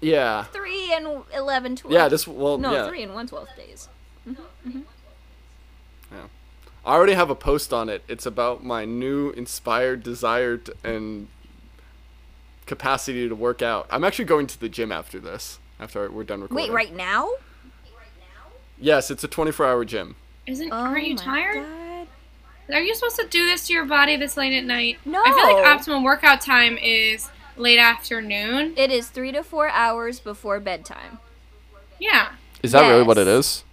Yeah. 0.00 0.44
Three 0.44 0.92
and 0.94 1.22
11, 1.34 1.76
12. 1.76 1.92
Yeah, 1.92 2.08
this, 2.08 2.26
well, 2.26 2.56
No, 2.56 2.72
yeah. 2.72 2.88
three 2.88 3.02
and 3.02 3.12
one 3.14 3.26
twelfth 3.26 3.54
days. 3.56 3.88
Mm-hmm, 4.26 4.68
mm-hmm. 4.68 4.80
I 6.84 6.94
already 6.94 7.12
have 7.14 7.30
a 7.30 7.34
post 7.34 7.72
on 7.72 7.88
it. 7.88 8.02
It's 8.08 8.24
about 8.26 8.64
my 8.64 8.84
new 8.84 9.30
inspired 9.30 10.02
desire 10.02 10.56
to, 10.56 10.74
and 10.82 11.28
capacity 12.66 13.28
to 13.28 13.34
work 13.34 13.62
out. 13.62 13.86
I'm 13.90 14.04
actually 14.04 14.24
going 14.26 14.46
to 14.46 14.58
the 14.58 14.68
gym 14.68 14.90
after 14.92 15.18
this, 15.18 15.58
after 15.78 16.10
we're 16.10 16.24
done 16.24 16.40
recording. 16.40 16.68
Wait, 16.68 16.74
right 16.74 16.94
now? 16.94 17.30
Yes, 18.78 19.10
it's 19.10 19.22
a 19.24 19.28
24 19.28 19.66
hour 19.66 19.84
gym. 19.84 20.16
Isn't? 20.46 20.72
Oh 20.72 20.76
aren't 20.76 21.06
you 21.06 21.16
tired? 21.16 21.66
God. 21.66 22.06
Are 22.74 22.80
you 22.80 22.94
supposed 22.94 23.16
to 23.16 23.26
do 23.26 23.44
this 23.46 23.66
to 23.66 23.72
your 23.72 23.84
body 23.84 24.16
this 24.16 24.36
late 24.36 24.56
at 24.56 24.64
night? 24.64 24.98
No. 25.04 25.20
I 25.24 25.32
feel 25.32 25.56
like 25.56 25.66
optimum 25.66 26.02
workout 26.04 26.40
time 26.40 26.78
is 26.78 27.28
late 27.56 27.78
afternoon. 27.78 28.72
It 28.76 28.90
is 28.90 29.08
three 29.08 29.32
to 29.32 29.42
four 29.42 29.68
hours 29.68 30.18
before 30.20 30.60
bedtime. 30.60 31.18
Yeah. 31.98 32.30
Is 32.62 32.72
that 32.72 32.88
really 32.88 33.02
what 33.02 33.18
it 33.18 33.26
Yes. 33.26 33.38
is? 33.46 33.64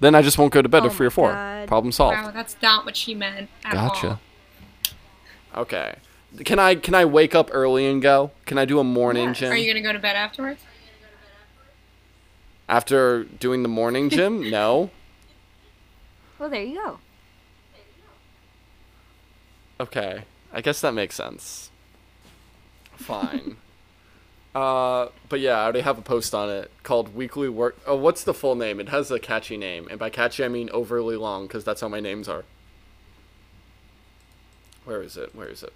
Then 0.00 0.14
I 0.14 0.22
just 0.22 0.38
won't 0.38 0.52
go 0.52 0.60
to 0.62 0.68
bed 0.68 0.82
Oh 0.82 0.86
at 0.86 0.92
3 0.92 1.06
or 1.06 1.10
4. 1.10 1.32
God. 1.32 1.68
Problem 1.68 1.92
solved. 1.92 2.16
Wow, 2.16 2.30
that's 2.30 2.56
not 2.62 2.84
what 2.84 2.96
she 2.96 3.14
meant 3.14 3.48
at 3.64 3.72
Gotcha. 3.72 4.20
all. 5.54 5.62
Okay. 5.62 5.96
Can 6.44 6.58
I 6.58 6.74
can 6.74 6.94
I 6.94 7.04
wake 7.06 7.34
up 7.34 7.48
early 7.52 7.86
and 7.86 8.02
go? 8.02 8.30
Can 8.44 8.58
I 8.58 8.66
do 8.66 8.78
a 8.78 8.84
morning 8.84 9.28
Yes. 9.28 9.38
gym 9.38 9.52
Are 9.52 9.56
you 9.56 9.66
gonna 9.72 9.82
go 9.82 9.92
to 9.92 9.98
bed 9.98 10.16
afterwards? 10.16 10.60
after 12.68 13.24
doing 13.24 13.62
the 13.62 13.68
morning 13.68 14.10
gym? 14.10 14.50
no. 14.50 14.90
Well, 16.38 16.50
there 16.50 16.62
you 16.62 16.74
go. 16.74 16.98
Okay. 19.80 20.24
I 20.52 20.60
guess 20.60 20.80
that 20.82 20.92
makes 20.92 21.14
sense. 21.14 21.70
Fine. 22.96 23.56
Uh, 24.56 25.10
but 25.28 25.38
yeah, 25.40 25.58
I 25.58 25.64
already 25.64 25.82
have 25.82 25.98
a 25.98 26.02
post 26.02 26.34
on 26.34 26.48
it 26.48 26.70
called 26.82 27.14
Weekly 27.14 27.50
Work. 27.50 27.76
Oh, 27.86 27.94
what's 27.94 28.24
the 28.24 28.32
full 28.32 28.54
name? 28.54 28.80
It 28.80 28.88
has 28.88 29.10
a 29.10 29.18
catchy 29.18 29.58
name, 29.58 29.86
and 29.90 29.98
by 29.98 30.08
catchy 30.08 30.42
I 30.46 30.48
mean 30.48 30.70
overly 30.72 31.14
long 31.14 31.46
because 31.46 31.62
that's 31.62 31.82
how 31.82 31.88
my 31.88 32.00
names 32.00 32.26
are. 32.26 32.42
Where 34.86 35.02
is 35.02 35.18
it? 35.18 35.34
Where 35.34 35.48
is 35.48 35.62
it? 35.62 35.74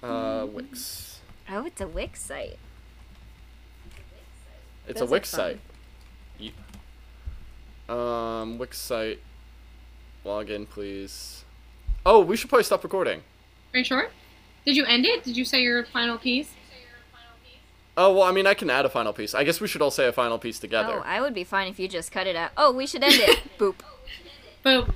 Uh, 0.00 0.46
Wix. 0.46 1.18
Oh, 1.50 1.66
it's 1.66 1.80
a 1.80 1.88
Wix 1.88 2.22
site. 2.22 2.56
It's 4.86 5.00
Those 5.00 5.08
a 5.08 5.12
Wix 5.12 5.28
site. 5.28 5.58
Ye- 7.88 7.94
Um, 7.94 8.58
Wix 8.58 8.78
site. 8.78 9.20
Log 10.24 10.50
in, 10.50 10.66
please. 10.66 11.44
Oh, 12.04 12.20
we 12.20 12.36
should 12.36 12.48
probably 12.48 12.64
stop 12.64 12.82
recording. 12.84 13.22
Are 13.72 13.78
you 13.78 13.84
sure? 13.84 14.08
Did 14.66 14.76
you 14.76 14.84
end 14.84 15.06
it? 15.06 15.22
Did 15.24 15.36
you 15.36 15.44
say 15.44 15.62
your 15.62 15.84
final 15.84 16.18
piece? 16.18 16.50
Oh 17.96 18.12
well, 18.14 18.22
I 18.22 18.30
mean, 18.32 18.46
I 18.46 18.54
can 18.54 18.70
add 18.70 18.84
a 18.84 18.88
final 18.88 19.12
piece. 19.12 19.34
I 19.34 19.42
guess 19.42 19.60
we 19.60 19.66
should 19.66 19.82
all 19.82 19.90
say 19.90 20.06
a 20.06 20.12
final 20.12 20.38
piece 20.38 20.58
together. 20.60 20.98
Oh, 21.00 21.02
I 21.04 21.20
would 21.20 21.34
be 21.34 21.42
fine 21.44 21.66
if 21.68 21.80
you 21.80 21.88
just 21.88 22.12
cut 22.12 22.26
it 22.28 22.36
out. 22.36 22.52
Oh, 22.56 22.70
we 22.72 22.86
should 22.86 23.02
end 23.02 23.14
it. 23.16 23.40
Boop. 23.58 23.74
Boop. 24.64 24.94